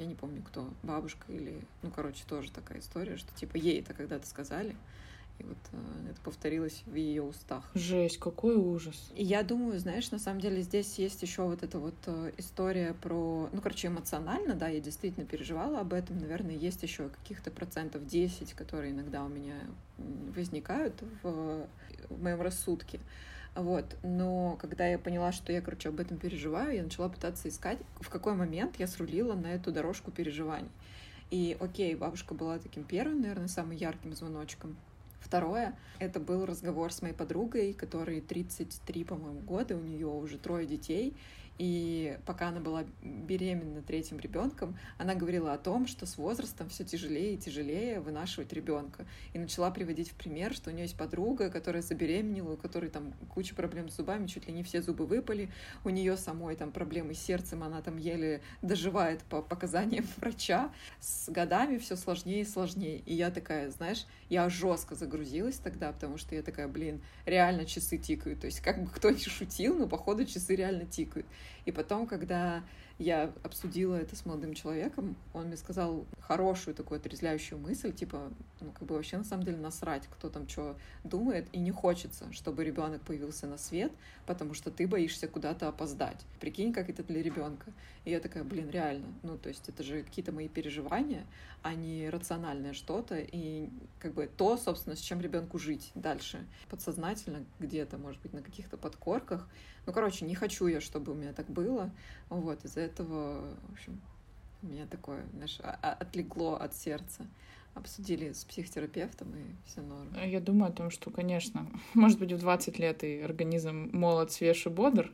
я 0.00 0.06
не 0.06 0.14
помню 0.14 0.42
кто, 0.42 0.70
бабушка 0.82 1.30
или, 1.30 1.60
ну, 1.82 1.90
короче, 1.90 2.24
тоже 2.26 2.50
такая 2.50 2.78
история, 2.78 3.18
что, 3.18 3.34
типа, 3.34 3.56
ей 3.58 3.80
это 3.80 3.92
когда-то 3.92 4.26
сказали, 4.26 4.74
и 5.40 5.44
вот 5.44 5.56
э, 5.72 6.10
это 6.10 6.20
повторилось 6.20 6.82
в 6.86 6.94
ее 6.94 7.22
устах. 7.22 7.64
Жесть, 7.74 8.18
какой 8.18 8.56
ужас. 8.56 9.10
И 9.14 9.24
я 9.24 9.42
думаю, 9.42 9.78
знаешь, 9.78 10.10
на 10.10 10.18
самом 10.18 10.40
деле 10.40 10.62
здесь 10.62 10.98
есть 10.98 11.22
еще 11.22 11.42
вот 11.42 11.62
эта 11.62 11.78
вот 11.78 11.94
э, 12.06 12.32
история 12.36 12.94
про, 12.94 13.48
ну, 13.52 13.60
короче, 13.60 13.88
эмоционально, 13.88 14.54
да, 14.54 14.68
я 14.68 14.80
действительно 14.80 15.26
переживала 15.26 15.80
об 15.80 15.92
этом. 15.92 16.18
Наверное, 16.18 16.54
есть 16.54 16.82
еще 16.82 17.08
каких-то 17.08 17.50
процентов 17.50 18.06
10, 18.06 18.52
которые 18.54 18.92
иногда 18.92 19.24
у 19.24 19.28
меня 19.28 19.56
возникают 20.34 20.94
в, 21.22 21.66
в 22.08 22.22
моем 22.22 22.40
рассудке. 22.40 23.00
Вот. 23.54 23.96
Но 24.02 24.56
когда 24.60 24.86
я 24.86 24.98
поняла, 24.98 25.32
что 25.32 25.52
я, 25.52 25.60
короче, 25.60 25.88
об 25.88 26.00
этом 26.00 26.18
переживаю, 26.18 26.76
я 26.76 26.82
начала 26.82 27.08
пытаться 27.08 27.48
искать, 27.48 27.78
в 28.00 28.08
какой 28.08 28.34
момент 28.34 28.76
я 28.78 28.86
срулила 28.86 29.34
на 29.34 29.48
эту 29.48 29.72
дорожку 29.72 30.10
переживаний. 30.10 30.70
И 31.30 31.56
окей, 31.60 31.94
бабушка 31.94 32.34
была 32.34 32.58
таким 32.58 32.84
первым, 32.84 33.20
наверное, 33.20 33.48
самым 33.48 33.72
ярким 33.72 34.14
звоночком. 34.14 34.76
Второе, 35.20 35.76
это 35.98 36.18
был 36.18 36.46
разговор 36.46 36.92
с 36.92 37.02
моей 37.02 37.14
подругой, 37.14 37.74
которой 37.74 38.20
33, 38.20 39.04
по-моему, 39.04 39.40
года, 39.40 39.76
у 39.76 39.80
нее 39.80 40.06
уже 40.06 40.38
трое 40.38 40.66
детей, 40.66 41.14
и 41.60 42.16
пока 42.24 42.48
она 42.48 42.58
была 42.58 42.86
беременна 43.02 43.82
третьим 43.82 44.18
ребенком, 44.18 44.78
она 44.96 45.14
говорила 45.14 45.52
о 45.52 45.58
том, 45.58 45.86
что 45.86 46.06
с 46.06 46.16
возрастом 46.16 46.70
все 46.70 46.84
тяжелее 46.84 47.34
и 47.34 47.36
тяжелее 47.36 48.00
вынашивать 48.00 48.54
ребенка. 48.54 49.04
И 49.34 49.38
начала 49.38 49.70
приводить 49.70 50.08
в 50.08 50.14
пример, 50.14 50.54
что 50.54 50.70
у 50.70 50.72
нее 50.72 50.84
есть 50.84 50.96
подруга, 50.96 51.50
которая 51.50 51.82
забеременела, 51.82 52.54
у 52.54 52.56
которой 52.56 52.88
там 52.88 53.12
куча 53.34 53.54
проблем 53.54 53.90
с 53.90 53.96
зубами, 53.96 54.26
чуть 54.26 54.46
ли 54.46 54.54
не 54.54 54.62
все 54.62 54.80
зубы 54.80 55.04
выпали. 55.04 55.50
У 55.84 55.90
нее 55.90 56.16
самой 56.16 56.56
там 56.56 56.72
проблемы 56.72 57.12
с 57.12 57.18
сердцем, 57.18 57.62
она 57.62 57.82
там 57.82 57.98
еле 57.98 58.40
доживает 58.62 59.22
по 59.24 59.42
показаниям 59.42 60.06
врача. 60.16 60.72
С 60.98 61.28
годами 61.28 61.76
все 61.76 61.96
сложнее 61.96 62.40
и 62.40 62.46
сложнее. 62.46 63.02
И 63.04 63.12
я 63.12 63.30
такая, 63.30 63.68
знаешь, 63.68 64.06
я 64.30 64.48
жестко 64.48 64.94
загрузилась 64.94 65.58
тогда, 65.58 65.92
потому 65.92 66.16
что 66.16 66.34
я 66.34 66.42
такая, 66.42 66.68
блин, 66.68 67.02
реально 67.26 67.66
часы 67.66 67.98
тикают. 67.98 68.40
То 68.40 68.46
есть 68.46 68.60
как 68.60 68.82
бы 68.82 68.88
кто 68.88 69.10
ни 69.10 69.18
шутил, 69.18 69.76
но 69.76 69.86
походу 69.86 70.24
часы 70.24 70.56
реально 70.56 70.86
тикают. 70.86 71.26
И 71.64 71.72
потом, 71.72 72.06
когда 72.06 72.62
я 72.98 73.32
обсудила 73.42 73.96
это 73.96 74.14
с 74.14 74.26
молодым 74.26 74.54
человеком, 74.54 75.16
он 75.32 75.46
мне 75.46 75.56
сказал 75.56 76.04
хорошую 76.20 76.74
такую 76.74 76.98
отрезвляющую 76.98 77.58
мысль, 77.58 77.92
типа, 77.92 78.30
ну, 78.60 78.70
как 78.72 78.86
бы 78.86 78.94
вообще 78.94 79.16
на 79.16 79.24
самом 79.24 79.44
деле 79.44 79.58
насрать, 79.58 80.06
кто 80.08 80.28
там 80.28 80.48
что 80.48 80.76
думает, 81.04 81.48
и 81.52 81.58
не 81.58 81.70
хочется, 81.70 82.32
чтобы 82.32 82.64
ребенок 82.64 83.02
появился 83.02 83.46
на 83.46 83.58
свет, 83.58 83.92
потому 84.26 84.54
что 84.54 84.70
ты 84.70 84.86
боишься 84.86 85.28
куда-то 85.28 85.68
опоздать. 85.68 86.24
Прикинь, 86.40 86.72
как 86.72 86.88
это 86.90 87.02
для 87.02 87.22
ребенка. 87.22 87.72
И 88.04 88.10
я 88.10 88.20
такая, 88.20 88.44
блин, 88.44 88.70
реально, 88.70 89.06
ну, 89.22 89.36
то 89.36 89.48
есть 89.48 89.68
это 89.68 89.82
же 89.82 90.02
какие-то 90.02 90.32
мои 90.32 90.48
переживания, 90.48 91.26
а 91.62 91.74
не 91.74 92.08
рациональное 92.08 92.72
что-то, 92.72 93.16
и 93.18 93.68
как 93.98 94.14
бы 94.14 94.26
то, 94.26 94.56
собственно, 94.56 94.96
с 94.96 95.00
чем 95.00 95.20
ребенку 95.20 95.58
жить 95.58 95.90
дальше. 95.94 96.46
Подсознательно 96.68 97.44
где-то, 97.58 97.98
может 97.98 98.20
быть, 98.22 98.32
на 98.32 98.42
каких-то 98.42 98.76
подкорках. 98.76 99.48
Ну, 99.86 99.92
короче, 99.92 100.24
не 100.24 100.34
хочу 100.34 100.66
я, 100.66 100.80
чтобы 100.80 101.12
у 101.12 101.14
меня 101.14 101.32
так 101.32 101.46
было. 101.46 101.90
Вот, 102.28 102.64
из-за 102.64 102.80
этого, 102.80 103.54
в 103.68 103.72
общем, 103.72 104.00
у 104.62 104.66
меня 104.66 104.86
такое, 104.86 105.24
знаешь, 105.32 105.58
отлегло 105.60 106.56
от 106.56 106.74
сердца. 106.74 107.26
Обсудили 107.74 108.32
с 108.32 108.44
психотерапевтом, 108.44 109.28
и 109.34 109.44
все 109.66 109.80
норм. 109.80 110.08
Я 110.24 110.40
думаю 110.40 110.70
о 110.70 110.74
том, 110.74 110.90
что, 110.90 111.10
конечно, 111.10 111.66
может 111.94 112.18
быть, 112.18 112.32
в 112.32 112.38
20 112.38 112.78
лет 112.78 113.04
и 113.04 113.20
организм 113.20 113.90
молод, 113.92 114.32
свеж 114.32 114.66
и 114.66 114.68
бодр, 114.68 115.12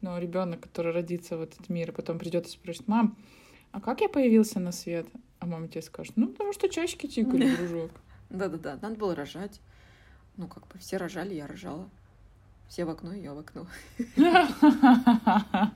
но 0.00 0.18
ребенок, 0.18 0.60
который 0.60 0.92
родится 0.92 1.36
в 1.36 1.42
этот 1.42 1.68
мир, 1.68 1.90
и 1.90 1.94
потом 1.94 2.18
придет 2.18 2.46
и 2.46 2.50
спросит, 2.50 2.86
мам, 2.88 3.16
а 3.72 3.80
как 3.80 4.00
я 4.00 4.08
появился 4.08 4.60
на 4.60 4.70
свет? 4.72 5.06
А 5.40 5.46
мама 5.46 5.68
тебе 5.68 5.82
скажет, 5.82 6.12
ну, 6.16 6.28
потому 6.28 6.52
что 6.52 6.68
часики 6.68 7.06
тикали, 7.06 7.54
дружок. 7.56 7.90
Да-да-да, 8.30 8.78
надо 8.80 8.96
было 8.96 9.14
рожать. 9.14 9.60
Ну, 10.36 10.48
как 10.48 10.66
бы 10.68 10.78
все 10.78 10.96
рожали, 10.96 11.34
я 11.34 11.46
рожала. 11.46 11.88
Все 12.68 12.84
в 12.84 12.90
окно, 12.90 13.12
я 13.12 13.34
в 13.34 13.38
окно. 13.38 13.66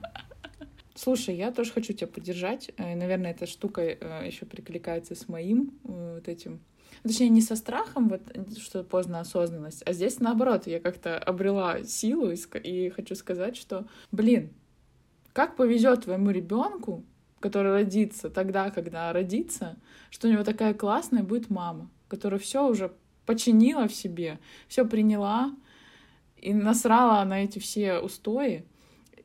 Слушай, 1.01 1.37
я 1.37 1.51
тоже 1.51 1.71
хочу 1.71 1.93
тебя 1.93 2.07
поддержать. 2.07 2.71
Э, 2.75 2.93
наверное, 2.93 3.31
эта 3.31 3.47
штука 3.47 3.81
э, 3.81 4.27
еще 4.27 4.45
прикликается 4.45 5.15
с 5.15 5.29
моим 5.29 5.79
э, 5.85 6.15
вот 6.15 6.27
этим. 6.27 6.59
Точнее, 7.03 7.29
не 7.29 7.39
со 7.39 7.55
страхом, 7.55 8.09
вот, 8.09 8.21
что 8.57 8.83
поздно 8.83 9.21
осознанность, 9.21 9.81
а 9.85 9.93
здесь 9.93 10.19
наоборот, 10.19 10.67
я 10.67 10.81
как-то 10.81 11.17
обрела 11.17 11.83
силу 11.83 12.31
и, 12.31 12.35
и 12.63 12.89
хочу 12.89 13.15
сказать, 13.15 13.55
что, 13.55 13.87
блин, 14.11 14.51
как 15.31 15.55
повезет 15.55 16.03
твоему 16.03 16.31
ребенку, 16.31 17.05
который 17.39 17.71
родится 17.71 18.29
тогда, 18.29 18.69
когда 18.69 19.13
родится, 19.13 19.77
что 20.09 20.27
у 20.27 20.31
него 20.31 20.43
такая 20.43 20.73
классная 20.73 21.23
будет 21.23 21.49
мама, 21.49 21.89
которая 22.09 22.41
все 22.41 22.67
уже 22.67 22.91
починила 23.25 23.87
в 23.87 23.95
себе, 23.95 24.37
все 24.67 24.85
приняла 24.85 25.55
и 26.35 26.53
насрала 26.53 27.23
на 27.23 27.41
эти 27.45 27.59
все 27.59 27.99
устои, 27.99 28.65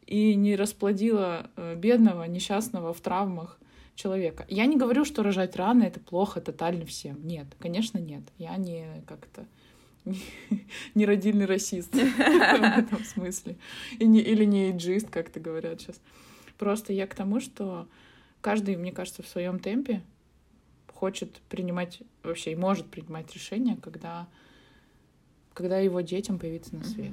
и 0.06 0.34
не 0.34 0.56
расплодила 0.56 1.50
э, 1.56 1.74
бедного, 1.76 2.24
несчастного 2.24 2.92
в 2.92 3.00
травмах 3.00 3.58
человека. 3.94 4.44
Я 4.48 4.66
не 4.66 4.76
говорю, 4.76 5.04
что 5.04 5.22
рожать 5.22 5.56
рано— 5.56 5.82
это 5.84 6.00
плохо 6.00 6.40
тотально 6.40 6.84
всем. 6.84 7.24
Нет, 7.26 7.46
конечно, 7.58 7.98
нет. 7.98 8.22
Я 8.38 8.56
не 8.56 9.02
как-то 9.06 9.46
не 10.94 11.06
родильный 11.06 11.46
расист 11.46 11.94
в 11.94 11.98
этом 11.98 13.04
смысле. 13.04 13.56
Или 13.98 14.44
не 14.44 14.70
эйджист, 14.70 15.10
как 15.10 15.30
то 15.30 15.40
говорят 15.40 15.80
сейчас. 15.80 16.00
Просто 16.58 16.92
я 16.92 17.06
к 17.06 17.14
тому, 17.14 17.40
что 17.40 17.88
каждый, 18.40 18.76
мне 18.76 18.92
кажется, 18.92 19.22
в 19.22 19.28
своем 19.28 19.58
темпе 19.58 20.02
хочет 20.92 21.40
принимать 21.48 22.02
вообще 22.22 22.52
и 22.52 22.56
может 22.56 22.86
принимать 22.86 23.32
решения, 23.34 23.76
когда, 23.76 24.28
когда 25.52 25.78
его 25.78 26.00
детям 26.00 26.38
появиться 26.38 26.74
на 26.76 26.84
свет. 26.84 27.12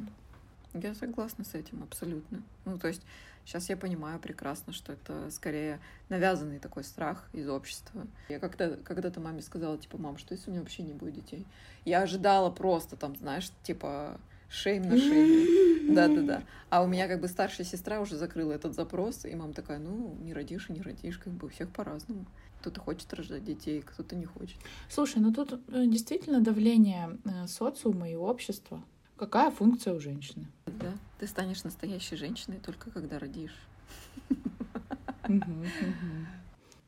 Я 0.73 0.95
согласна 0.95 1.43
с 1.43 1.53
этим 1.53 1.83
абсолютно. 1.83 2.41
Ну, 2.65 2.77
то 2.77 2.87
есть 2.87 3.01
сейчас 3.45 3.69
я 3.69 3.77
понимаю 3.77 4.19
прекрасно, 4.19 4.73
что 4.73 4.93
это 4.93 5.29
скорее 5.31 5.79
навязанный 6.09 6.59
такой 6.59 6.83
страх 6.83 7.27
из 7.33 7.49
общества. 7.49 8.07
Я 8.29 8.39
как-то 8.39 8.79
когда-то 8.83 9.19
маме 9.19 9.41
сказала, 9.41 9.77
типа, 9.77 9.97
мам, 9.97 10.17
что 10.17 10.33
если 10.33 10.49
у 10.49 10.53
меня 10.53 10.61
вообще 10.61 10.83
не 10.83 10.93
будет 10.93 11.15
детей? 11.15 11.45
Я 11.85 12.01
ожидала 12.01 12.49
просто 12.49 12.95
там, 12.95 13.15
знаешь, 13.15 13.51
типа, 13.63 14.19
шейм 14.49 14.83
на 14.83 14.97
шее. 14.97 15.91
Да-да-да. 15.93 16.43
А 16.69 16.83
у 16.83 16.87
меня 16.87 17.07
как 17.07 17.19
бы 17.19 17.27
старшая 17.27 17.65
сестра 17.65 17.99
уже 17.99 18.15
закрыла 18.15 18.53
этот 18.53 18.73
запрос, 18.75 19.25
и 19.25 19.35
мама 19.35 19.53
такая, 19.53 19.79
ну, 19.79 20.15
не 20.21 20.33
родишь 20.33 20.69
и 20.69 20.73
не 20.73 20.81
родишь, 20.81 21.17
как 21.17 21.33
бы 21.33 21.47
у 21.47 21.49
всех 21.49 21.69
по-разному. 21.69 22.25
Кто-то 22.61 22.79
хочет 22.79 23.11
рожать 23.13 23.43
детей, 23.43 23.81
кто-то 23.81 24.15
не 24.15 24.25
хочет. 24.25 24.57
Слушай, 24.87 25.17
ну 25.17 25.33
тут 25.33 25.53
э, 25.53 25.85
действительно 25.87 26.41
давление 26.41 27.17
э, 27.25 27.47
социума 27.47 28.07
и 28.07 28.15
общества 28.15 28.83
Какая 29.21 29.51
функция 29.51 29.93
у 29.93 29.99
женщины? 29.99 30.47
Да, 30.65 30.93
ты 31.19 31.27
станешь 31.27 31.63
настоящей 31.63 32.15
женщиной 32.15 32.57
только 32.57 32.89
когда 32.89 33.19
родишь. 33.19 33.55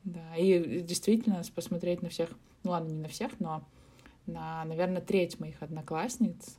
Да, 0.02 0.36
и 0.36 0.80
действительно 0.80 1.40
посмотреть 1.54 2.02
на 2.02 2.08
всех, 2.08 2.30
ну 2.64 2.72
ладно, 2.72 2.90
не 2.90 3.02
на 3.02 3.08
всех, 3.08 3.38
но 3.38 3.62
на, 4.26 4.64
наверное, 4.64 5.00
треть 5.00 5.38
моих 5.38 5.62
одноклассниц, 5.62 6.58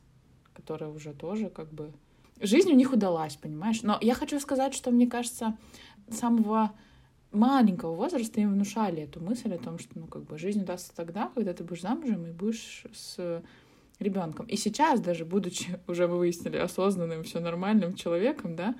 которые 0.54 0.90
уже 0.90 1.12
тоже 1.12 1.50
как 1.50 1.70
бы... 1.70 1.92
Жизнь 2.40 2.72
у 2.72 2.74
них 2.74 2.94
удалась, 2.94 3.36
понимаешь? 3.36 3.82
Но 3.82 3.98
я 4.00 4.14
хочу 4.14 4.40
сказать, 4.40 4.72
что, 4.72 4.90
мне 4.90 5.06
кажется, 5.06 5.58
с 6.08 6.16
самого 6.16 6.72
маленького 7.32 7.94
возраста 7.94 8.40
им 8.40 8.54
внушали 8.54 9.02
эту 9.02 9.20
мысль 9.20 9.52
о 9.52 9.58
том, 9.58 9.78
что, 9.78 9.90
ну, 9.98 10.06
как 10.06 10.24
бы, 10.24 10.38
жизнь 10.38 10.62
удастся 10.62 10.96
тогда, 10.96 11.30
когда 11.34 11.52
ты 11.52 11.64
будешь 11.64 11.82
замужем 11.82 12.24
и 12.24 12.32
будешь 12.32 12.86
с 12.94 13.42
ребенком. 13.98 14.46
И 14.46 14.56
сейчас, 14.56 15.00
даже 15.00 15.24
будучи, 15.24 15.78
уже 15.86 16.06
мы 16.08 16.18
выяснили, 16.18 16.56
осознанным, 16.56 17.22
все 17.22 17.40
нормальным 17.40 17.94
человеком, 17.94 18.56
да, 18.56 18.74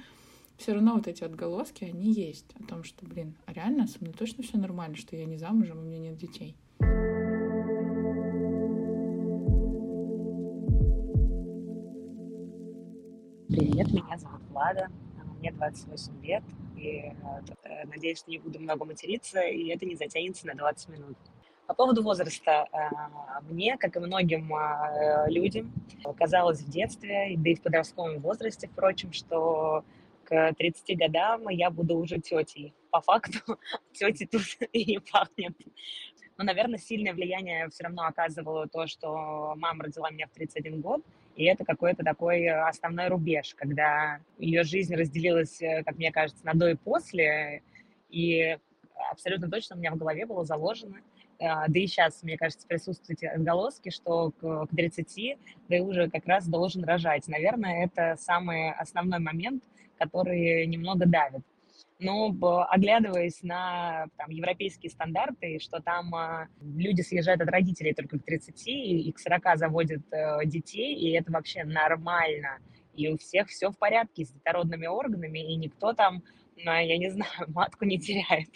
все 0.57 0.73
равно 0.73 0.95
вот 0.95 1.07
эти 1.07 1.23
отголоски, 1.23 1.85
они 1.85 2.13
есть 2.13 2.47
о 2.59 2.65
том, 2.65 2.83
что, 2.85 3.05
блин, 3.05 3.37
а 3.45 3.53
реально 3.53 3.87
со 3.87 3.99
мной 4.01 4.15
точно 4.15 4.43
все 4.43 4.57
нормально, 4.57 4.97
что 4.97 5.15
я 5.17 5.27
не 5.27 5.37
замужем, 5.37 5.79
у 5.79 5.83
меня 5.83 5.99
нет 5.99 6.17
детей. 6.17 6.57
Привет, 13.49 13.93
меня 13.93 14.19
зовут 14.19 14.41
Влада, 14.51 14.89
мне 15.39 15.53
28 15.53 16.25
лет, 16.25 16.43
и 16.77 17.13
э, 17.65 17.87
надеюсь, 17.87 18.19
что 18.19 18.31
не 18.31 18.39
буду 18.39 18.59
много 18.59 18.85
материться, 18.85 19.41
и 19.41 19.69
это 19.69 19.87
не 19.87 19.95
затянется 19.95 20.47
на 20.47 20.55
20 20.55 20.89
минут. 20.89 21.17
По 21.67 21.75
поводу 21.75 22.03
возраста. 22.03 22.69
А, 22.73 23.41
мне, 23.49 23.77
как 23.77 23.97
и 23.97 23.99
многим 23.99 24.55
а, 24.55 25.27
людям, 25.29 25.73
казалось 26.17 26.61
в 26.61 26.71
детстве, 26.71 27.35
да 27.37 27.51
и 27.51 27.55
в 27.55 27.63
подростковом 27.63 28.21
возрасте, 28.21 28.69
впрочем, 28.69 29.13
что 29.13 29.85
к 30.25 30.55
30 30.55 30.97
годам 30.97 31.49
я 31.49 31.71
буду 31.71 31.97
уже 31.97 32.19
тетей. 32.19 32.73
По 32.91 33.01
факту 33.01 33.59
тети 33.93 34.27
тут 34.27 34.43
и 34.73 34.85
не 34.85 35.01
пахнет. 35.01 35.55
Но, 36.37 36.45
наверное, 36.45 36.79
сильное 36.79 37.15
влияние 37.15 37.69
все 37.71 37.85
равно 37.85 38.03
оказывало 38.03 38.69
то, 38.69 38.87
что 38.87 39.55
мама 39.57 39.85
родила 39.85 40.11
меня 40.11 40.27
в 40.27 40.31
31 40.31 40.81
год, 40.81 41.03
и 41.35 41.45
это 41.45 41.65
какой-то 41.65 42.05
такой 42.05 42.47
основной 42.49 43.09
рубеж, 43.09 43.55
когда 43.57 44.21
ее 44.39 44.63
жизнь 44.63 44.95
разделилась, 44.95 45.61
э, 45.63 45.83
как 45.83 45.97
мне 45.97 46.13
кажется, 46.13 46.45
на 46.45 46.55
до 46.55 46.69
и 46.69 46.75
после, 46.75 47.63
и 48.11 48.59
абсолютно 49.11 49.51
точно 49.51 49.77
у 49.77 49.79
меня 49.79 49.93
в 49.93 49.97
голове 49.97 50.27
было 50.27 50.45
заложено, 50.45 51.01
да 51.39 51.67
и 51.75 51.87
сейчас, 51.87 52.23
мне 52.23 52.37
кажется, 52.37 52.67
присутствуют 52.67 53.23
отголоски, 53.23 53.91
что 53.91 54.33
к, 54.33 54.67
к 54.67 54.69
30 54.77 55.39
ты 55.69 55.83
уже 55.83 56.11
как 56.11 56.27
раз 56.27 56.47
должен 56.47 56.85
рожать. 56.85 57.29
Наверное, 57.29 57.85
это 57.85 58.17
самый 58.21 58.73
основной 58.73 59.19
момент, 59.19 59.63
который 59.99 60.67
немного 60.67 61.07
давит. 61.07 61.43
Но 61.99 62.29
оглядываясь 62.71 63.43
на 63.43 64.07
там, 64.19 64.29
европейские 64.29 64.91
стандарты, 64.91 65.59
что 65.59 65.81
там 65.81 66.15
э, 66.15 66.49
люди 66.61 67.01
съезжают 67.01 67.41
от 67.41 67.49
родителей 67.49 67.95
только 67.95 68.19
к 68.19 68.23
30 68.25 68.69
и, 68.69 69.09
и 69.09 69.13
к 69.13 69.19
40 69.19 69.57
заводят 69.57 70.03
э, 70.13 70.45
детей, 70.45 70.95
и 70.95 71.13
это 71.13 71.33
вообще 71.33 71.65
нормально. 71.65 72.59
И 72.95 73.09
у 73.09 73.17
всех 73.17 73.49
все 73.49 73.71
в 73.71 73.79
порядке 73.79 74.27
с 74.27 74.31
детородными 74.31 74.87
органами, 74.87 75.39
и 75.39 75.57
никто 75.57 75.95
там, 75.95 76.23
ну, 76.57 76.71
я 76.73 76.99
не 76.99 77.09
знаю, 77.13 77.47
матку 77.49 77.87
не 77.87 77.99
теряет 77.99 78.51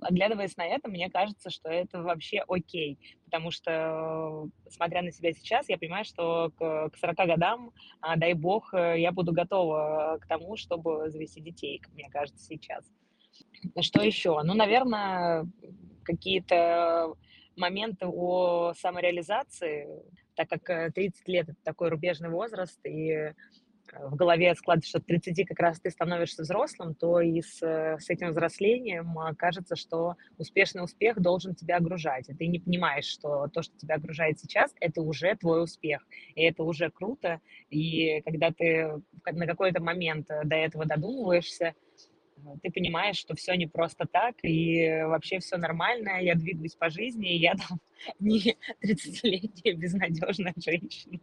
оглядываясь 0.00 0.56
на 0.56 0.66
это, 0.66 0.88
мне 0.88 1.10
кажется, 1.10 1.50
что 1.50 1.68
это 1.68 2.02
вообще 2.02 2.44
окей, 2.48 2.98
потому 3.24 3.50
что, 3.50 4.48
смотря 4.70 5.02
на 5.02 5.12
себя 5.12 5.32
сейчас, 5.32 5.68
я 5.68 5.78
понимаю, 5.78 6.04
что 6.04 6.50
к, 6.56 6.90
к 6.90 6.96
40 6.96 7.16
годам, 7.26 7.72
а, 8.00 8.16
дай 8.16 8.34
бог, 8.34 8.74
э, 8.74 9.00
я 9.00 9.12
буду 9.12 9.32
готова 9.32 10.18
к 10.20 10.26
тому, 10.26 10.56
чтобы 10.56 11.10
завести 11.10 11.40
детей, 11.40 11.78
как 11.78 11.92
мне 11.94 12.08
кажется, 12.10 12.44
сейчас. 12.44 12.84
Что 13.80 14.02
еще? 14.02 14.40
Ну, 14.42 14.54
наверное, 14.54 15.46
какие-то 16.04 17.14
моменты 17.56 18.06
о 18.06 18.72
самореализации, 18.74 19.88
так 20.34 20.48
как 20.48 20.94
30 20.94 21.28
лет— 21.28 21.48
это 21.50 21.58
такой 21.62 21.88
рубежный 21.88 22.30
возраст, 22.30 22.78
и 22.84 23.32
в 23.92 24.14
голове 24.16 24.54
складывается, 24.54 24.90
что 24.90 25.00
к 25.00 25.06
30 25.06 25.46
как 25.48 25.58
раз 25.58 25.80
ты 25.80 25.90
становишься 25.90 26.42
взрослым, 26.42 26.94
то 26.94 27.20
и 27.20 27.40
с, 27.40 27.58
с 27.60 28.10
этим 28.10 28.30
взрослением 28.30 29.18
а, 29.18 29.34
кажется, 29.34 29.76
что 29.76 30.16
успешный 30.36 30.82
успех 30.82 31.20
должен 31.20 31.54
тебя 31.54 31.76
огружать. 31.76 32.28
И 32.28 32.34
ты 32.34 32.46
не 32.46 32.58
понимаешь, 32.58 33.06
что 33.06 33.48
то, 33.48 33.62
что 33.62 33.76
тебя 33.78 33.96
огружает 33.96 34.38
сейчас, 34.38 34.74
это 34.80 35.02
уже 35.02 35.36
твой 35.36 35.62
успех. 35.62 36.06
И 36.34 36.42
это 36.42 36.62
уже 36.62 36.90
круто. 36.90 37.40
И 37.70 38.20
когда 38.22 38.50
ты 38.50 39.02
на 39.24 39.46
какой-то 39.46 39.82
момент 39.82 40.28
до 40.28 40.56
этого 40.56 40.86
додумываешься, 40.86 41.74
ты 42.62 42.70
понимаешь, 42.70 43.16
что 43.16 43.34
все 43.34 43.54
не 43.54 43.66
просто 43.66 44.06
так, 44.10 44.36
и 44.42 45.02
вообще 45.04 45.38
все 45.40 45.56
нормально, 45.56 46.22
я 46.22 46.34
двигаюсь 46.34 46.74
по 46.74 46.88
жизни, 46.88 47.34
и 47.34 47.38
я 47.38 47.54
там 47.54 47.80
не 48.20 48.56
30-летняя 48.84 49.74
безнадежная 49.74 50.54
женщина. 50.56 51.18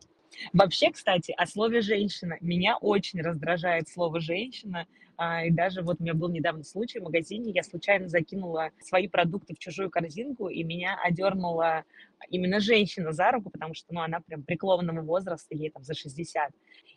Вообще, 0.53 0.91
кстати, 0.91 1.33
о 1.37 1.45
слове 1.45 1.81
«женщина». 1.81 2.37
Меня 2.41 2.77
очень 2.77 3.21
раздражает 3.21 3.89
слово 3.89 4.19
«женщина», 4.19 4.87
а, 5.17 5.45
и 5.45 5.51
даже 5.51 5.81
вот 5.81 5.97
у 5.99 6.03
меня 6.03 6.13
был 6.13 6.29
недавно 6.29 6.63
случай 6.63 6.99
в 6.99 7.03
магазине, 7.03 7.51
я 7.51 7.63
случайно 7.63 8.07
закинула 8.07 8.71
свои 8.81 9.07
продукты 9.07 9.55
в 9.55 9.59
чужую 9.59 9.89
корзинку, 9.89 10.49
и 10.49 10.63
меня 10.63 10.99
одернула 11.01 11.85
именно 12.29 12.59
женщина 12.59 13.11
за 13.11 13.31
руку, 13.31 13.49
потому 13.49 13.73
что, 13.73 13.93
ну, 13.93 14.01
она 14.01 14.19
прям 14.19 14.43
преклонного 14.43 15.01
возраста, 15.01 15.55
ей 15.55 15.69
там 15.69 15.83
за 15.83 15.93
60, 15.93 16.51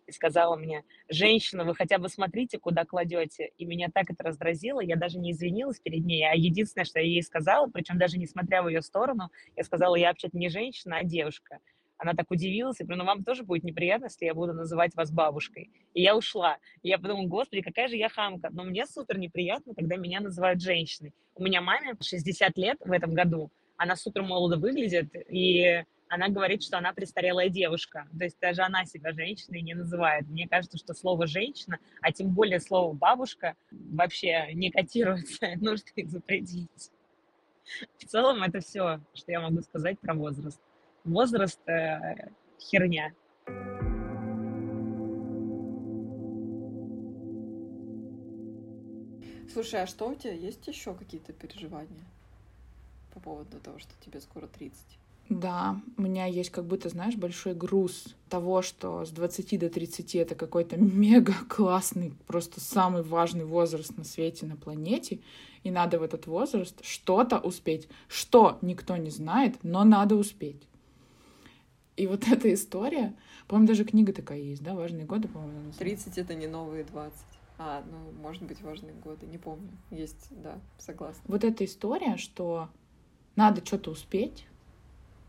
и 0.07 0.13
сказала 0.13 0.57
мне, 0.57 0.85
женщина, 1.09 1.65
вы 1.65 1.75
хотя 1.75 1.99
бы 1.99 2.09
смотрите, 2.09 2.59
куда 2.59 2.85
кладете. 2.85 3.51
И 3.59 3.67
меня 3.67 3.89
так 3.93 4.11
это 4.11 4.25
раздразило, 4.25 4.81
я 4.81 4.97
даже 4.97 5.19
не 5.19 5.33
извинилась 5.33 5.79
перед 5.81 6.05
ней, 6.05 6.25
а 6.25 6.35
единственное, 6.35 6.87
что 6.87 6.99
я 6.99 7.07
ей 7.07 7.23
сказала, 7.23 7.69
причем 7.69 7.99
даже 7.99 8.19
не 8.19 8.27
смотря 8.27 8.63
в 8.63 8.69
ее 8.69 8.83
сторону, 8.83 9.31
я 9.55 9.65
сказала, 9.65 9.97
я 9.97 10.09
вообще-то 10.09 10.37
не 10.37 10.49
женщина, 10.49 10.99
а 10.99 11.05
девушка. 11.05 11.59
Она 11.99 12.15
так 12.15 12.31
удивилась, 12.31 12.81
и 12.81 12.85
говорю, 12.85 13.01
ну 13.01 13.05
вам 13.05 13.25
тоже 13.25 13.43
будет 13.43 13.65
неприятно, 13.65 14.05
если 14.07 14.25
я 14.25 14.35
буду 14.35 14.53
называть 14.53 14.95
вас 14.95 15.11
бабушкой. 15.11 15.71
И 15.95 16.03
я 16.03 16.17
ушла. 16.17 16.59
И 16.83 16.89
я 16.89 16.99
подумала, 16.99 17.27
господи, 17.27 17.61
какая 17.61 17.89
же 17.89 17.97
я 17.97 18.09
хамка. 18.09 18.51
Но 18.53 18.65
мне 18.65 18.87
супер 18.87 19.19
неприятно, 19.19 19.75
когда 19.75 19.97
меня 19.97 20.21
называют 20.21 20.63
женщиной. 20.63 21.13
У 21.35 21.43
меня 21.43 21.61
маме 21.61 21.97
60 22.01 22.57
лет 22.57 22.79
в 22.85 22.93
этом 22.93 23.15
году, 23.15 23.51
она 23.77 23.97
супер 23.97 24.23
молодо 24.23 24.59
выглядит, 24.59 25.15
и 25.29 25.85
она 26.09 26.29
говорит, 26.29 26.63
что 26.63 26.79
она 26.79 26.93
престарелая 26.93 27.49
девушка. 27.49 28.09
То 28.17 28.25
есть 28.25 28.39
даже 28.41 28.63
она 28.63 28.85
себя 28.85 29.13
женщиной 29.13 29.63
не 29.63 29.75
называет. 29.75 30.27
Мне 30.29 30.49
кажется, 30.49 30.79
что 30.79 30.95
слово 30.95 31.27
«женщина», 31.27 31.79
а 32.01 32.13
тем 32.13 32.33
более 32.33 32.61
слово 32.61 32.93
«бабушка» 32.95 33.55
вообще 33.71 34.53
не 34.55 34.71
котируется. 34.71 35.49
Нужно 35.61 35.87
их 35.97 36.11
запретить. 36.11 36.91
В 37.99 38.05
целом 38.07 38.43
это 38.43 38.61
все, 38.61 39.01
что 39.15 39.31
я 39.31 39.41
могу 39.41 39.61
сказать 39.61 40.01
про 40.01 40.15
возраст 40.15 40.61
возраст 41.09 41.61
э, 41.69 42.31
херня. 42.61 43.13
Слушай, 49.53 49.83
а 49.83 49.87
что 49.87 50.09
у 50.09 50.15
тебя 50.15 50.35
есть 50.35 50.67
еще 50.69 50.95
какие-то 50.95 51.33
переживания 51.33 52.05
по 53.15 53.21
поводу 53.21 53.59
того, 53.59 53.79
что 53.79 53.91
тебе 54.05 54.21
скоро 54.21 54.47
30? 54.47 54.99
Да, 55.29 55.81
у 55.99 56.03
меня 56.03 56.25
есть 56.25 56.51
как 56.51 56.65
будто, 56.65 56.89
знаешь, 56.89 57.17
большой 57.17 57.55
груз 57.55 58.15
того, 58.31 58.63
что 58.63 59.05
с 59.05 59.11
20 59.11 59.59
до 59.59 59.69
30 59.69 60.15
это 60.15 60.35
какой-то 60.35 60.77
мега 60.81 61.35
классный, 61.49 62.15
просто 62.27 62.61
самый 62.61 63.03
важный 63.03 63.45
возраст 63.45 63.97
на 63.97 64.05
свете, 64.05 64.47
на 64.47 64.57
планете, 64.57 65.19
и 65.65 65.71
надо 65.71 65.99
в 65.99 66.03
этот 66.03 66.27
возраст 66.27 66.83
что-то 66.85 67.39
успеть. 67.39 67.89
Что, 68.07 68.59
никто 68.63 68.97
не 68.97 69.11
знает, 69.11 69.57
но 69.63 69.85
надо 69.85 70.15
успеть. 70.15 70.69
И 71.99 72.07
вот 72.07 72.29
эта 72.29 72.53
история, 72.55 73.15
по-моему, 73.49 73.69
даже 73.69 73.85
книга 73.85 74.13
такая 74.13 74.39
есть, 74.39 74.63
да, 74.63 74.75
«Важные 74.75 75.05
годы», 75.05 75.29
по-моему. 75.29 75.73
30— 75.77 76.17
это 76.19 76.35
не 76.35 76.47
новые 76.47 76.85
20. 76.85 77.19
А, 77.59 77.83
ну, 77.91 78.13
может 78.23 78.45
быть, 78.45 78.63
важные 78.63 78.95
годы, 78.95 79.27
не 79.27 79.37
помню. 79.37 79.69
Есть, 79.91 80.29
да, 80.31 80.59
согласна. 80.79 81.21
Вот 81.27 81.43
эта 81.43 81.65
история, 81.65 82.17
что 82.17 82.69
надо 83.35 83.67
что-то 83.67 83.91
успеть, 83.91 84.47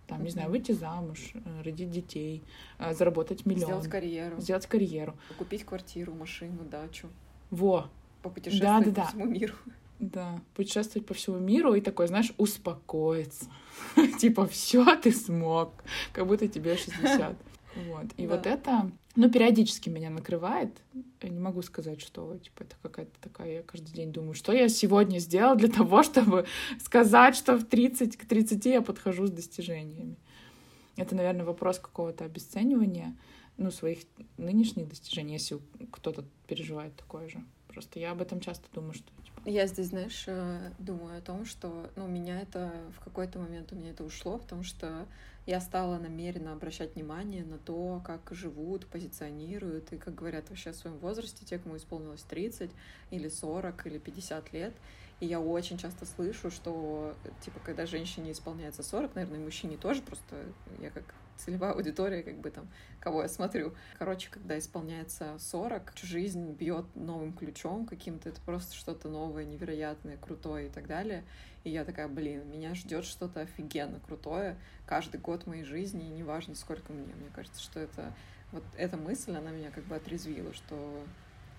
там, 0.05 0.23
не 0.23 0.29
знаю, 0.29 0.49
выйти 0.49 0.71
замуж, 0.71 1.31
э, 1.33 1.61
родить 1.63 1.89
детей, 1.89 2.43
э, 2.77 2.93
заработать 2.93 3.47
миллион. 3.47 3.65
Сделать 3.65 3.87
карьеру. 3.87 4.39
Сделать 4.39 4.67
карьеру. 4.67 5.15
Купить 5.39 5.63
квартиру, 5.63 6.13
машину, 6.13 6.65
дачу. 6.65 7.09
Во. 7.49 7.89
Попутешествовать 8.21 8.85
да, 8.85 8.91
да, 8.91 9.01
по 9.01 9.07
всему 9.07 9.25
миру. 9.25 9.53
Да, 9.99 10.39
путешествовать 10.55 11.05
по 11.05 11.13
всему 11.13 11.39
миру 11.39 11.73
и 11.73 11.81
такой, 11.81 12.07
знаешь, 12.07 12.33
успокоиться. 12.37 13.45
типа, 14.19 14.47
все, 14.47 14.95
ты 14.95 15.11
смог. 15.11 15.73
Как 16.13 16.25
будто 16.25 16.47
тебе 16.47 16.77
60. 16.77 17.35
Вот. 17.87 18.05
И 18.17 18.25
да. 18.25 18.35
вот 18.35 18.45
это, 18.45 18.91
ну, 19.15 19.29
периодически 19.29 19.89
меня 19.89 20.09
накрывает. 20.09 20.71
Я 21.21 21.29
не 21.29 21.39
могу 21.39 21.61
сказать, 21.61 22.01
что, 22.01 22.37
типа, 22.37 22.63
это 22.63 22.75
какая-то 22.81 23.11
такая, 23.21 23.55
я 23.55 23.61
каждый 23.61 23.91
день 23.91 24.11
думаю, 24.11 24.33
что 24.33 24.53
я 24.53 24.69
сегодня 24.69 25.19
сделал 25.19 25.55
для 25.55 25.69
того, 25.69 26.01
чтобы 26.03 26.45
сказать, 26.83 27.35
что 27.35 27.57
в 27.57 27.65
30, 27.65 28.15
к 28.15 28.25
30 28.25 28.65
я 28.65 28.81
подхожу 28.81 29.27
с 29.27 29.31
достижениями. 29.31 30.15
Это, 30.95 31.15
наверное, 31.15 31.45
вопрос 31.45 31.79
какого-то 31.79 32.25
обесценивания, 32.25 33.15
ну, 33.57 33.71
своих 33.71 33.99
нынешних 34.37 34.87
достижений, 34.87 35.33
если 35.33 35.59
кто-то 35.91 36.25
переживает 36.47 36.95
такое 36.95 37.27
же. 37.27 37.43
Просто 37.69 37.99
я 37.99 38.11
об 38.11 38.21
этом 38.21 38.41
часто 38.41 38.67
думаю, 38.73 38.93
что 38.93 39.09
я 39.45 39.67
здесь, 39.67 39.87
знаешь, 39.87 40.25
э, 40.27 40.71
думаю 40.79 41.17
о 41.17 41.21
том, 41.21 41.45
что 41.45 41.89
ну, 41.95 42.07
меня 42.07 42.41
это 42.41 42.73
в 42.97 43.03
какой-то 43.03 43.39
момент 43.39 43.71
у 43.71 43.75
меня 43.75 43.91
это 43.91 44.03
ушло, 44.03 44.37
потому 44.37 44.63
что 44.63 45.07
я 45.45 45.61
стала 45.61 45.97
намеренно 45.97 46.51
обращать 46.51 46.95
внимание 46.95 47.45
на 47.45 47.57
то, 47.57 48.01
как 48.05 48.27
живут, 48.31 48.85
позиционируют, 48.87 49.93
и 49.93 49.97
как 49.97 50.13
говорят 50.13 50.49
вообще 50.49 50.71
о 50.71 50.73
своем 50.73 50.97
возрасте 50.97 51.45
те, 51.45 51.57
кому 51.57 51.77
исполнилось 51.77 52.21
30 52.23 52.69
или 53.11 53.29
40 53.29 53.87
или 53.87 53.97
50 53.97 54.51
лет. 54.51 54.73
И 55.21 55.25
я 55.25 55.39
очень 55.39 55.77
часто 55.77 56.05
слышу, 56.05 56.51
что, 56.51 57.15
типа, 57.41 57.59
когда 57.63 57.85
женщине 57.85 58.33
исполняется 58.33 58.83
40, 58.83 59.15
наверное, 59.15 59.39
и 59.39 59.43
мужчине 59.43 59.77
тоже, 59.77 60.01
просто 60.01 60.35
я 60.79 60.91
как 60.91 61.15
целевая 61.39 61.71
аудитория, 61.71 62.21
как 62.21 62.39
бы 62.39 62.51
там, 62.51 62.67
кого 62.99 63.23
я 63.23 63.29
смотрю. 63.29 63.73
Короче, 63.97 64.29
когда 64.29 64.57
исполняется 64.59 65.37
40, 65.39 65.93
жизнь 66.03 66.51
бьет 66.51 66.85
новым 66.95 67.33
ключом 67.33 67.85
каким-то, 67.85 68.29
это 68.29 68.41
просто 68.41 68.75
что-то 68.75 69.09
новое, 69.09 69.45
невероятное, 69.45 70.17
крутое 70.17 70.67
и 70.67 70.69
так 70.69 70.87
далее. 70.87 71.23
И 71.63 71.69
я 71.69 71.83
такая, 71.85 72.07
блин, 72.07 72.49
меня 72.49 72.75
ждет 72.75 73.05
что-то 73.05 73.41
офигенно 73.41 73.99
крутое 73.99 74.57
каждый 74.85 75.19
год 75.19 75.47
моей 75.47 75.63
жизни, 75.63 76.07
и 76.07 76.11
неважно, 76.11 76.55
сколько 76.55 76.93
мне. 76.93 77.13
Мне 77.15 77.29
кажется, 77.33 77.61
что 77.61 77.79
это 77.79 78.13
вот 78.51 78.63
эта 78.77 78.97
мысль, 78.97 79.35
она 79.35 79.51
меня 79.51 79.71
как 79.71 79.83
бы 79.85 79.95
отрезвила, 79.95 80.53
что, 80.53 81.03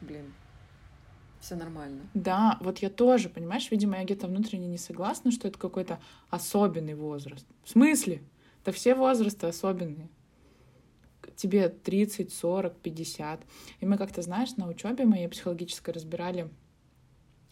блин, 0.00 0.32
все 1.40 1.54
нормально. 1.54 2.02
Да, 2.14 2.58
вот 2.60 2.78
я 2.78 2.90
тоже, 2.90 3.28
понимаешь, 3.28 3.70
видимо, 3.70 3.98
я 3.98 4.04
где-то 4.04 4.26
внутренне 4.26 4.66
не 4.66 4.78
согласна, 4.78 5.30
что 5.30 5.48
это 5.48 5.58
какой-то 5.58 6.00
особенный 6.28 6.94
возраст. 6.94 7.46
В 7.64 7.70
смысле? 7.70 8.22
Да 8.64 8.73
все 8.73 8.94
возрасты 8.94 9.46
особенные. 9.46 10.09
Тебе 11.37 11.68
30, 11.68 12.33
40, 12.33 12.77
50. 12.77 13.40
И 13.81 13.87
мы 13.87 13.96
как-то, 13.96 14.23
знаешь, 14.23 14.57
на 14.57 14.68
учебе 14.68 15.05
моей 15.05 15.29
психологической 15.29 15.94
разбирали 15.94 16.51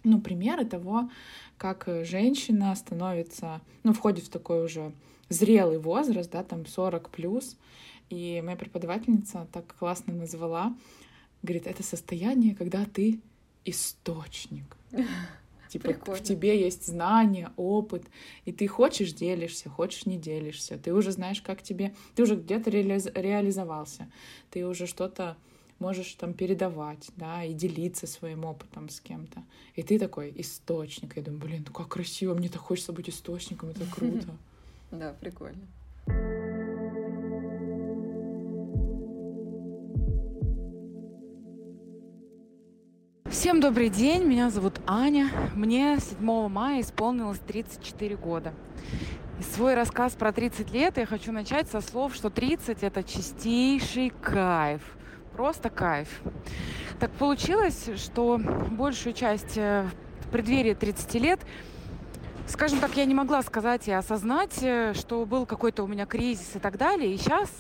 ну, 0.05 0.21
примеры 0.21 0.65
того, 0.65 1.11
как 1.57 1.89
женщина 2.03 2.75
становится, 2.75 3.61
ну, 3.83 3.93
входит 3.93 4.25
в 4.25 4.29
такой 4.29 4.65
уже 4.65 4.93
зрелый 5.29 5.79
возраст, 5.79 6.31
да, 6.31 6.45
там 6.45 6.67
40 6.67 7.11
плюс. 7.11 7.57
И 8.11 8.41
моя 8.45 8.57
преподавательница 8.57 9.47
так 9.53 9.75
классно 9.79 10.15
назвала, 10.15 10.75
говорит, 11.43 11.67
это 11.67 11.83
состояние, 11.83 12.55
когда 12.55 12.85
ты 12.85 13.21
источник. 13.65 14.77
Типа 15.69 15.89
Прикольно. 15.89 16.21
в 16.21 16.23
тебе 16.23 16.61
есть 16.61 16.87
знания, 16.87 17.53
опыт, 17.57 18.05
и 18.45 18.53
ты 18.53 18.67
хочешь 18.67 19.13
делишься, 19.13 19.69
хочешь 19.69 20.07
не 20.07 20.17
делишься. 20.17 20.79
Ты 20.79 20.93
уже 20.93 21.13
знаешь, 21.13 21.41
как 21.41 21.63
тебе... 21.63 21.95
Ты 22.15 22.23
уже 22.23 22.37
где-то 22.37 22.71
реализ... 22.71 23.07
реализовался. 23.15 24.11
Ты 24.51 24.67
уже 24.67 24.87
что-то 24.87 25.37
можешь 25.79 26.13
там 26.15 26.35
передавать, 26.35 27.09
да, 27.17 27.45
и 27.45 27.53
делиться 27.53 28.07
своим 28.07 28.45
опытом 28.45 28.89
с 28.89 29.01
кем-то. 29.01 29.45
И 29.75 29.83
ты 29.83 29.99
такой 29.99 30.33
источник. 30.37 31.17
Я 31.17 31.23
думаю, 31.23 31.41
блин, 31.41 31.65
ну 31.67 31.73
как 31.73 31.89
красиво, 31.89 32.35
мне 32.35 32.49
так 32.49 32.61
хочется 32.61 32.93
быть 32.93 33.09
источником, 33.09 33.71
это 33.71 33.85
круто. 33.87 34.37
Да, 34.91 35.15
прикольно. 35.21 35.61
Всем 43.39 43.61
добрый 43.61 43.89
день, 43.89 44.25
меня 44.25 44.51
зовут 44.51 44.81
Аня. 44.85 45.31
Мне 45.55 45.97
7 46.01 46.49
мая 46.49 46.81
исполнилось 46.81 47.39
34 47.39 48.17
года. 48.17 48.53
И 49.39 49.45
свой 49.45 49.75
рассказ 49.75 50.15
про 50.15 50.33
30 50.33 50.73
лет 50.73 50.99
я 50.99 51.07
хочу 51.07 51.31
начать 51.31 51.71
со 51.71 51.81
слов, 51.81 52.17
что 52.17 52.31
30 52.31 52.83
это 52.83 53.05
чистейший 53.05 54.11
кайф. 54.11 54.83
Просто 55.37 55.71
кайф. 55.71 56.09
Так 56.99 57.13
получилось, 57.13 57.91
что 57.95 58.41
большую 58.73 59.13
часть 59.13 59.57
э, 59.57 59.87
в 60.23 60.31
преддверии 60.31 60.75
30 60.75 61.15
лет 61.15 61.39
скажем 62.49 62.81
так, 62.81 62.97
я 62.97 63.05
не 63.05 63.15
могла 63.15 63.43
сказать 63.43 63.87
и 63.87 63.93
осознать, 63.93 64.61
э, 64.63 64.95
что 64.95 65.25
был 65.25 65.47
какой-то 65.47 65.85
у 65.85 65.87
меня 65.87 66.07
кризис 66.07 66.57
и 66.57 66.59
так 66.59 66.77
далее. 66.77 67.15
И 67.15 67.17
сейчас 67.17 67.51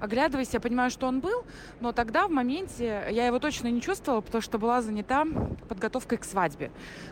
оглядываясь, 0.00 0.50
я 0.52 0.60
понимаю, 0.60 0.90
что 0.90 1.06
он 1.06 1.20
был, 1.20 1.44
но 1.80 1.92
тогда 1.92 2.26
в 2.26 2.30
моменте 2.30 3.06
я 3.10 3.26
его 3.26 3.38
точно 3.38 3.68
не 3.68 3.80
чувствовала, 3.80 4.20
потому 4.20 4.42
что 4.42 4.58
была 4.58 4.82
занята 4.82 5.26
подготовкой 5.68 6.18
к 6.18 6.24
свадьбе. 6.24 6.70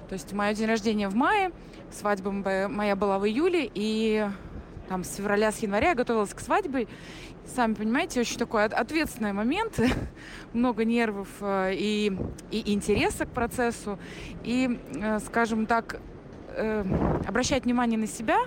То 0.08 0.14
есть 0.14 0.32
мое 0.32 0.54
день 0.54 0.66
рождения 0.66 1.08
в 1.08 1.14
мае, 1.14 1.52
свадьба 1.90 2.30
моя 2.68 2.96
была 2.96 3.18
в 3.18 3.26
июле, 3.26 3.70
и 3.72 4.26
там 4.88 5.04
с 5.04 5.14
февраля, 5.16 5.50
с 5.50 5.58
января 5.58 5.90
я 5.90 5.94
готовилась 5.94 6.34
к 6.34 6.40
свадьбе. 6.40 6.86
Сами 7.46 7.74
понимаете, 7.74 8.20
очень 8.20 8.38
такой 8.38 8.64
ответственный 8.64 9.32
момент, 9.32 9.78
много 10.52 10.84
нервов 10.84 11.28
э, 11.40 11.74
и, 11.74 12.16
и 12.50 12.72
интереса 12.72 13.26
к 13.26 13.30
процессу. 13.30 13.98
И, 14.44 14.78
э, 14.94 15.18
скажем 15.20 15.66
так, 15.66 16.00
э, 16.48 16.84
обращать 17.26 17.64
внимание 17.64 17.98
на 17.98 18.06
себя 18.06 18.38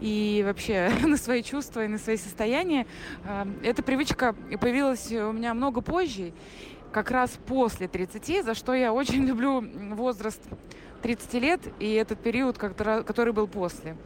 и 0.00 0.42
вообще 0.44 0.90
на 1.02 1.16
свои 1.16 1.42
чувства 1.42 1.84
и 1.84 1.88
на 1.88 1.98
свои 1.98 2.16
состояния. 2.16 2.86
Эта 3.62 3.82
привычка 3.82 4.34
появилась 4.60 5.10
у 5.12 5.32
меня 5.32 5.54
много 5.54 5.80
позже, 5.80 6.32
как 6.92 7.10
раз 7.10 7.30
после 7.46 7.88
30, 7.88 8.44
за 8.44 8.54
что 8.54 8.74
я 8.74 8.92
очень 8.92 9.24
люблю 9.26 9.64
возраст 9.94 10.40
30 11.02 11.34
лет 11.34 11.60
и 11.80 11.92
этот 11.92 12.20
период, 12.20 12.58
который 12.58 13.32
был 13.32 13.48
после. 13.48 13.96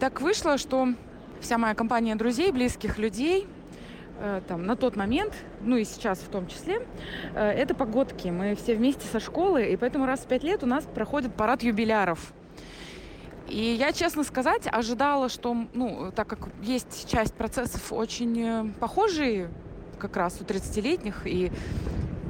Так 0.00 0.20
вышло, 0.20 0.58
что 0.58 0.88
вся 1.40 1.58
моя 1.58 1.74
компания 1.74 2.14
друзей, 2.16 2.50
близких 2.52 2.98
людей, 2.98 3.46
э, 4.18 4.40
там, 4.46 4.66
на 4.66 4.76
тот 4.76 4.96
момент, 4.96 5.32
ну 5.60 5.76
и 5.76 5.84
сейчас 5.84 6.18
в 6.18 6.28
том 6.28 6.46
числе, 6.46 6.86
э, 7.34 7.50
это 7.50 7.74
погодки. 7.74 8.28
Мы 8.28 8.54
все 8.54 8.74
вместе 8.74 9.06
со 9.06 9.20
школы, 9.20 9.64
и 9.66 9.76
поэтому 9.76 10.06
раз 10.06 10.20
в 10.20 10.26
пять 10.26 10.42
лет 10.42 10.62
у 10.62 10.66
нас 10.66 10.84
проходит 10.84 11.34
парад 11.34 11.62
юбиляров. 11.62 12.32
И 13.48 13.76
я, 13.78 13.92
честно 13.92 14.24
сказать, 14.24 14.68
ожидала, 14.70 15.28
что, 15.28 15.56
ну, 15.74 16.12
так 16.14 16.28
как 16.28 16.48
есть 16.62 17.08
часть 17.10 17.34
процессов 17.34 17.92
очень 17.92 18.40
э, 18.40 18.64
похожие 18.78 19.50
как 19.98 20.16
раз 20.16 20.38
у 20.40 20.44
30-летних, 20.44 21.26
и 21.26 21.50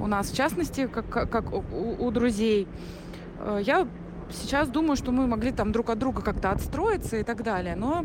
у 0.00 0.06
нас, 0.06 0.30
в 0.30 0.36
частности, 0.36 0.86
как, 0.86 1.08
как 1.08 1.52
у, 1.52 1.62
у 1.98 2.10
друзей, 2.10 2.66
я 3.60 3.86
сейчас 4.30 4.68
думаю, 4.68 4.96
что 4.96 5.12
мы 5.12 5.26
могли 5.26 5.52
там 5.52 5.72
друг 5.72 5.90
от 5.90 5.98
друга 5.98 6.22
как-то 6.22 6.50
отстроиться 6.50 7.16
и 7.16 7.24
так 7.24 7.42
далее. 7.42 7.76
Но 7.76 8.04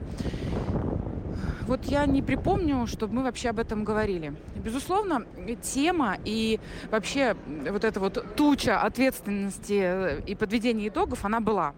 вот 1.67 1.86
я 1.86 2.06
не 2.06 2.21
припомню, 2.21 2.88
чтобы 2.88 3.15
мы 3.15 3.23
вообще 3.23 3.49
об 3.49 3.60
этом 3.60 3.84
говорили. 3.84 4.34
Безусловно, 4.56 5.26
тема 5.62 6.17
и 6.26 6.60
вообще 6.91 7.36
вот 7.69 7.84
эта 7.84 7.99
вот 7.99 8.36
туча 8.36 8.82
ответственности 8.82 10.21
и 10.26 10.36
подведения 10.36 10.89
итогов, 10.89 11.26
она 11.26 11.39
была. 11.39 11.73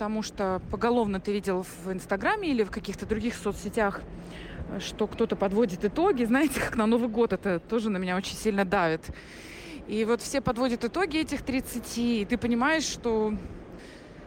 Потому 0.00 0.22
что 0.22 0.62
поголовно 0.70 1.20
ты 1.20 1.30
видел 1.30 1.62
в 1.84 1.92
Инстаграме 1.92 2.48
или 2.48 2.64
в 2.64 2.70
каких-то 2.70 3.04
других 3.04 3.34
соцсетях, 3.34 4.00
что 4.78 5.06
кто-то 5.06 5.36
подводит 5.36 5.84
итоги. 5.84 6.24
Знаете, 6.32 6.58
как 6.58 6.74
на 6.76 6.86
Новый 6.86 7.10
год 7.10 7.34
это 7.34 7.60
тоже 7.60 7.90
на 7.90 7.98
меня 7.98 8.16
очень 8.16 8.34
сильно 8.34 8.64
давит. 8.64 9.02
И 9.88 10.06
вот 10.06 10.22
все 10.22 10.40
подводят 10.40 10.86
итоги 10.86 11.18
этих 11.18 11.42
30, 11.42 11.98
и 11.98 12.24
ты 12.24 12.38
понимаешь, 12.38 12.84
что 12.84 13.34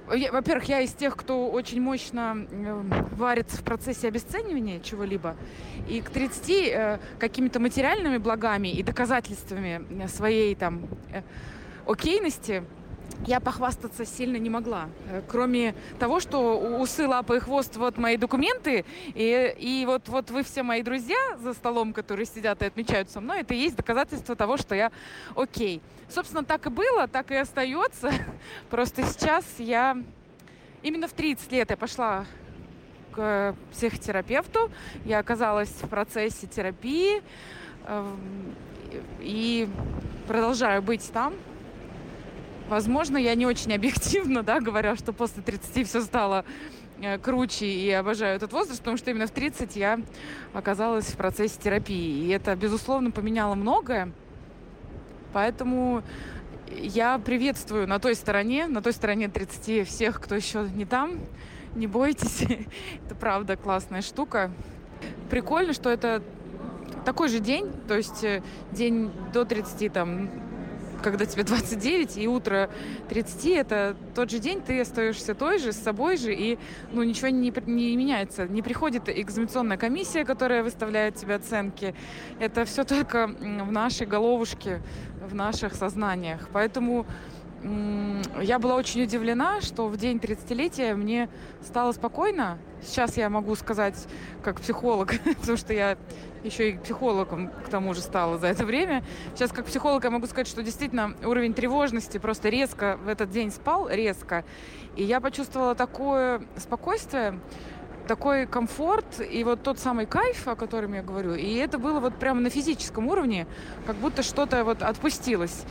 во-первых, 0.05 0.65
я 0.65 0.81
из 0.81 0.93
тех, 0.93 1.15
кто 1.17 1.49
очень 1.49 1.81
мощно 1.81 2.45
э, 2.51 2.83
варится 3.13 3.57
в 3.57 3.63
процессе 3.63 4.09
обесценивания 4.09 4.79
чего-либо. 4.79 5.35
И 5.89 6.01
к 6.01 6.11
30 6.11 6.49
э, 6.51 6.99
какими-то 7.17 7.59
материальными 7.59 8.17
благами 8.17 8.67
и 8.67 8.83
доказательствами 8.83 9.81
э, 10.03 10.07
своей 10.07 10.53
там 10.53 10.87
окейности 11.87 12.63
я 13.25 13.39
похвастаться 13.39 14.05
сильно 14.05 14.37
не 14.37 14.49
могла. 14.49 14.89
Кроме 15.27 15.75
того, 15.99 16.19
что 16.19 16.59
усы, 16.79 17.07
лапы 17.07 17.37
и 17.37 17.39
хвост 17.39 17.77
вот 17.77 17.97
мои 17.97 18.17
документы, 18.17 18.85
и, 19.13 19.55
и 19.57 19.85
вот, 19.85 20.09
вот 20.09 20.29
вы 20.31 20.43
все 20.43 20.63
мои 20.63 20.81
друзья 20.81 21.37
за 21.41 21.53
столом, 21.53 21.93
которые 21.93 22.25
сидят 22.25 22.61
и 22.61 22.65
отмечают 22.65 23.09
со 23.09 23.21
мной, 23.21 23.41
это 23.41 23.53
и 23.53 23.57
есть 23.57 23.75
доказательство 23.75 24.35
того, 24.35 24.57
что 24.57 24.75
я 24.75 24.91
окей. 25.35 25.81
Собственно, 26.09 26.43
так 26.43 26.65
и 26.67 26.69
было, 26.69 27.07
так 27.07 27.31
и 27.31 27.35
остается. 27.35 28.11
Просто 28.69 29.03
сейчас 29.03 29.45
я... 29.57 29.97
Именно 30.81 31.07
в 31.07 31.13
30 31.13 31.51
лет 31.51 31.69
я 31.69 31.77
пошла 31.77 32.25
к 33.13 33.55
психотерапевту. 33.71 34.69
Я 35.05 35.19
оказалась 35.19 35.69
в 35.69 35.87
процессе 35.87 36.45
терапии 36.45 37.21
эм, 37.87 38.53
и 39.21 39.69
продолжаю 40.27 40.81
быть 40.81 41.09
там. 41.13 41.33
Возможно, 42.69 43.17
я 43.17 43.35
не 43.35 43.45
очень 43.45 43.73
объективно, 43.73 44.43
да, 44.43 44.59
говоря, 44.59 44.95
что 44.95 45.13
после 45.13 45.43
30 45.43 45.87
все 45.87 46.01
стало 46.01 46.45
э, 47.01 47.17
круче 47.19 47.65
и 47.65 47.91
обожаю 47.91 48.35
этот 48.35 48.53
возраст, 48.53 48.79
потому 48.79 48.97
что 48.97 49.11
именно 49.11 49.27
в 49.27 49.31
30 49.31 49.75
я 49.75 49.99
оказалась 50.53 51.05
в 51.07 51.17
процессе 51.17 51.59
терапии. 51.61 52.25
И 52.25 52.29
это, 52.29 52.55
безусловно, 52.55 53.11
поменяло 53.11 53.55
многое. 53.55 54.11
Поэтому 55.33 56.03
я 56.71 57.17
приветствую 57.19 57.87
на 57.87 57.99
той 57.99 58.15
стороне, 58.15 58.67
на 58.67 58.81
той 58.81 58.93
стороне 58.93 59.27
30 59.27 59.87
всех, 59.87 60.21
кто 60.21 60.35
еще 60.35 60.67
не 60.73 60.85
там. 60.85 61.19
Не 61.75 61.87
бойтесь, 61.87 62.43
это 63.05 63.15
правда 63.15 63.57
классная 63.57 64.01
штука. 64.01 64.51
Прикольно, 65.29 65.73
что 65.73 65.89
это 65.89 66.23
такой 67.03 67.27
же 67.27 67.39
день, 67.39 67.71
то 67.87 67.95
есть 67.95 68.23
э, 68.23 68.41
день 68.71 69.11
до 69.33 69.43
30, 69.43 69.91
там, 69.91 70.29
когда 71.03 71.25
тебе 71.25 71.43
29 71.43 72.17
и 72.17 72.27
утро 72.27 72.69
30, 73.09 73.45
это 73.47 73.95
тот 74.15 74.31
же 74.31 74.39
день, 74.39 74.61
ты 74.61 74.81
остаешься 74.81 75.35
той 75.35 75.59
же, 75.59 75.71
с 75.71 75.77
собой 75.77 76.17
же, 76.17 76.33
и 76.33 76.57
ну, 76.91 77.03
ничего 77.03 77.27
не, 77.27 77.53
не 77.67 77.95
меняется. 77.95 78.47
Не 78.47 78.61
приходит 78.61 79.09
экзаменационная 79.09 79.77
комиссия, 79.77 80.25
которая 80.25 80.63
выставляет 80.63 81.15
тебе 81.15 81.35
оценки. 81.35 81.93
Это 82.39 82.65
все 82.65 82.83
только 82.83 83.27
в 83.27 83.71
нашей 83.71 84.07
головушке, 84.07 84.81
в 85.27 85.35
наших 85.35 85.75
сознаниях. 85.75 86.47
Поэтому 86.51 87.05
я 88.41 88.59
была 88.59 88.75
очень 88.75 89.03
удивлена, 89.03 89.61
что 89.61 89.87
в 89.87 89.97
день 89.97 90.17
30-летия 90.17 90.95
мне 90.95 91.29
стало 91.61 91.93
спокойно. 91.93 92.57
Сейчас 92.81 93.15
я 93.15 93.29
могу 93.29 93.55
сказать, 93.55 93.95
как 94.41 94.59
психолог, 94.59 95.13
потому 95.39 95.57
что 95.57 95.73
я 95.73 95.97
еще 96.43 96.71
и 96.71 96.77
психологом 96.77 97.49
к 97.65 97.69
тому 97.69 97.93
же 97.93 98.01
стала 98.01 98.37
за 98.37 98.47
это 98.47 98.65
время. 98.65 99.03
Сейчас 99.33 99.51
как 99.51 99.65
психолог 99.65 100.03
я 100.03 100.09
могу 100.09 100.27
сказать, 100.27 100.47
что 100.47 100.63
действительно 100.63 101.15
уровень 101.23 101.53
тревожности 101.53 102.17
просто 102.17 102.49
резко 102.49 102.97
в 103.03 103.07
этот 103.07 103.29
день 103.29 103.51
спал, 103.51 103.89
резко. 103.89 104.43
И 104.95 105.03
я 105.03 105.21
почувствовала 105.21 105.75
такое 105.75 106.41
спокойствие, 106.57 107.39
такой 108.07 108.45
комфорт 108.45 109.21
и 109.21 109.43
вот 109.43 109.63
тот 109.63 109.79
самый 109.79 110.05
кайф, 110.05 110.47
о 110.47 110.55
котором 110.55 110.93
я 110.93 111.01
говорю. 111.01 111.33
И 111.33 111.55
это 111.55 111.77
было 111.77 111.99
вот 111.99 112.15
прямо 112.15 112.41
на 112.41 112.49
физическом 112.49 113.07
уровне, 113.07 113.47
как 113.85 113.95
будто 113.95 114.23
что-то 114.23 114.63
вот 114.63 114.81
отпустилось. 114.81 115.63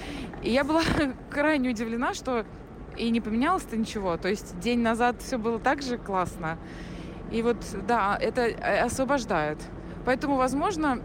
И 0.43 0.51
я 0.51 0.65
была 0.65 0.83
крайне 1.31 1.71
удивлена, 1.71 2.15
что 2.15 2.45
и 2.97 3.11
не 3.11 3.21
поменялось-то 3.21 3.77
ничего. 3.77 4.17
То 4.17 4.29
есть 4.29 4.59
день 4.61 4.81
назад 4.81 5.17
все 5.21 5.39
было 5.39 5.59
так 5.59 5.83
же 5.83 5.99
классно. 5.99 6.59
И 7.31 7.43
вот, 7.43 7.57
да, 7.87 8.19
это 8.21 8.43
э, 8.43 8.81
освобождает. 8.81 9.59
Поэтому, 10.05 10.37
возможно, 10.37 11.01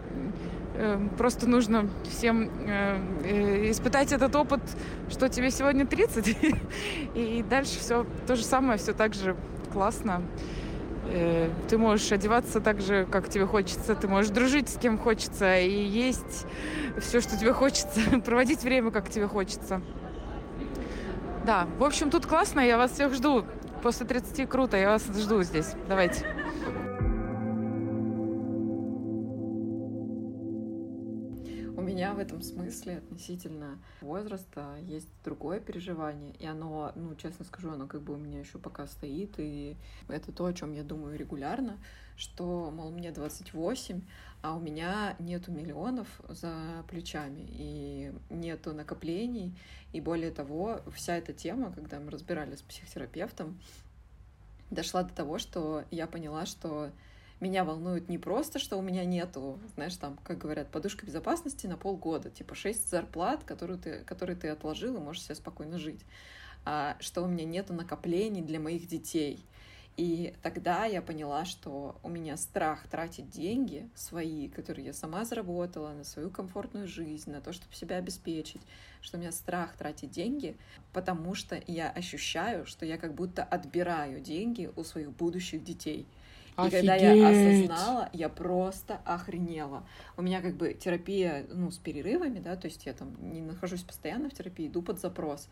э, 0.74 0.98
просто 1.16 1.48
нужно 1.48 1.88
всем 2.10 2.50
э, 2.66 3.70
испытать 3.70 4.12
этот 4.12 4.34
опыт, 4.34 4.60
что 5.08 5.28
тебе 5.28 5.50
сегодня 5.50 5.86
30, 5.86 6.36
и 7.14 7.44
дальше 7.48 7.78
все 7.78 8.06
то 8.26 8.36
же 8.36 8.44
самое, 8.44 8.78
все 8.78 8.92
так 8.92 9.14
же 9.14 9.36
классно. 9.72 10.22
Э, 11.10 11.50
ты 11.68 11.78
можешь 11.78 12.10
одеваться 12.12 12.60
так 12.60 12.80
же, 12.80 13.06
как 13.10 13.28
тебе 13.28 13.46
хочется, 13.46 13.94
ты 13.94 14.08
можешь 14.08 14.30
дружить 14.30 14.68
с 14.68 14.76
кем 14.76 14.98
хочется 14.98 15.58
и 15.58 15.84
есть 15.84 16.46
все, 17.00 17.20
что 17.20 17.38
тебе 17.38 17.52
хочется, 17.52 18.00
проводить 18.24 18.62
время, 18.62 18.90
как 18.90 19.08
тебе 19.08 19.26
хочется. 19.26 19.80
Да, 21.46 21.66
в 21.78 21.84
общем, 21.84 22.10
тут 22.10 22.26
классно, 22.26 22.60
я 22.60 22.76
вас 22.76 22.92
всех 22.92 23.14
жду. 23.14 23.44
После 23.82 24.06
30 24.06 24.48
круто, 24.48 24.76
я 24.76 24.90
вас 24.90 25.04
жду 25.16 25.42
здесь. 25.42 25.72
Давайте. 25.88 26.26
В 32.18 32.20
этом 32.20 32.42
смысле 32.42 32.98
относительно 32.98 33.78
возраста 34.00 34.76
есть 34.82 35.08
другое 35.24 35.60
переживание, 35.60 36.34
и 36.40 36.46
оно, 36.46 36.90
ну, 36.96 37.14
честно 37.14 37.44
скажу, 37.44 37.70
оно 37.70 37.86
как 37.86 38.02
бы 38.02 38.14
у 38.14 38.16
меня 38.16 38.40
еще 38.40 38.58
пока 38.58 38.88
стоит, 38.88 39.34
и 39.38 39.76
это 40.08 40.32
то, 40.32 40.46
о 40.46 40.52
чем 40.52 40.72
я 40.72 40.82
думаю 40.82 41.16
регулярно, 41.16 41.78
что, 42.16 42.72
мол, 42.74 42.90
мне 42.90 43.12
28, 43.12 44.02
а 44.42 44.56
у 44.56 44.60
меня 44.60 45.14
нету 45.20 45.52
миллионов 45.52 46.08
за 46.28 46.84
плечами, 46.88 47.46
и 47.50 48.12
нету 48.30 48.72
накоплений, 48.72 49.56
и 49.92 50.00
более 50.00 50.32
того, 50.32 50.80
вся 50.92 51.16
эта 51.16 51.32
тема, 51.32 51.72
когда 51.72 52.00
мы 52.00 52.10
разбирались 52.10 52.58
с 52.58 52.62
психотерапевтом, 52.62 53.60
дошла 54.70 55.04
до 55.04 55.14
того, 55.14 55.38
что 55.38 55.84
я 55.92 56.08
поняла, 56.08 56.46
что 56.46 56.90
меня 57.40 57.64
волнует 57.64 58.08
не 58.08 58.18
просто, 58.18 58.58
что 58.58 58.76
у 58.76 58.82
меня 58.82 59.04
нету, 59.04 59.58
знаешь, 59.74 59.96
там, 59.96 60.18
как 60.24 60.38
говорят, 60.38 60.70
подушка 60.70 61.06
безопасности 61.06 61.66
на 61.66 61.76
полгода, 61.76 62.30
типа 62.30 62.54
шесть 62.54 62.88
зарплат, 62.90 63.44
которую 63.44 63.78
ты, 63.78 64.00
которые 64.04 64.36
ты 64.36 64.48
отложил 64.48 64.96
и 64.96 65.00
можешь 65.00 65.22
себе 65.22 65.36
спокойно 65.36 65.78
жить, 65.78 66.00
а 66.64 66.96
что 67.00 67.22
у 67.22 67.26
меня 67.26 67.44
нету 67.44 67.74
накоплений 67.74 68.42
для 68.42 68.58
моих 68.58 68.88
детей. 68.88 69.44
И 69.96 70.34
тогда 70.42 70.84
я 70.84 71.02
поняла, 71.02 71.44
что 71.44 71.98
у 72.04 72.08
меня 72.08 72.36
страх 72.36 72.86
тратить 72.88 73.30
деньги 73.30 73.88
свои, 73.96 74.48
которые 74.48 74.86
я 74.86 74.92
сама 74.92 75.24
заработала, 75.24 75.90
на 75.90 76.04
свою 76.04 76.30
комфортную 76.30 76.86
жизнь, 76.86 77.32
на 77.32 77.40
то, 77.40 77.52
чтобы 77.52 77.74
себя 77.74 77.96
обеспечить, 77.96 78.60
что 79.00 79.16
у 79.16 79.20
меня 79.20 79.32
страх 79.32 79.76
тратить 79.76 80.12
деньги, 80.12 80.56
потому 80.92 81.34
что 81.34 81.60
я 81.66 81.90
ощущаю, 81.90 82.64
что 82.64 82.86
я 82.86 82.96
как 82.96 83.14
будто 83.14 83.42
отбираю 83.42 84.20
деньги 84.20 84.70
у 84.74 84.84
своих 84.84 85.10
будущих 85.12 85.62
детей— 85.62 86.06
И 86.66 86.70
когда 86.70 86.94
я 86.96 87.28
осознала, 87.28 88.10
я 88.12 88.28
просто 88.28 89.00
охренела. 89.04 89.86
У 90.16 90.22
меня 90.22 90.40
как 90.40 90.56
бы 90.56 90.74
терапия, 90.74 91.46
ну, 91.52 91.70
с 91.70 91.78
перерывами, 91.78 92.40
да, 92.40 92.56
то 92.56 92.66
есть 92.66 92.84
я 92.86 92.92
там 92.92 93.14
не 93.32 93.40
нахожусь 93.40 93.82
постоянно 93.82 94.28
в 94.28 94.34
терапии, 94.34 94.66
иду 94.66 94.82
под 94.82 94.98
запрос. 95.00 95.48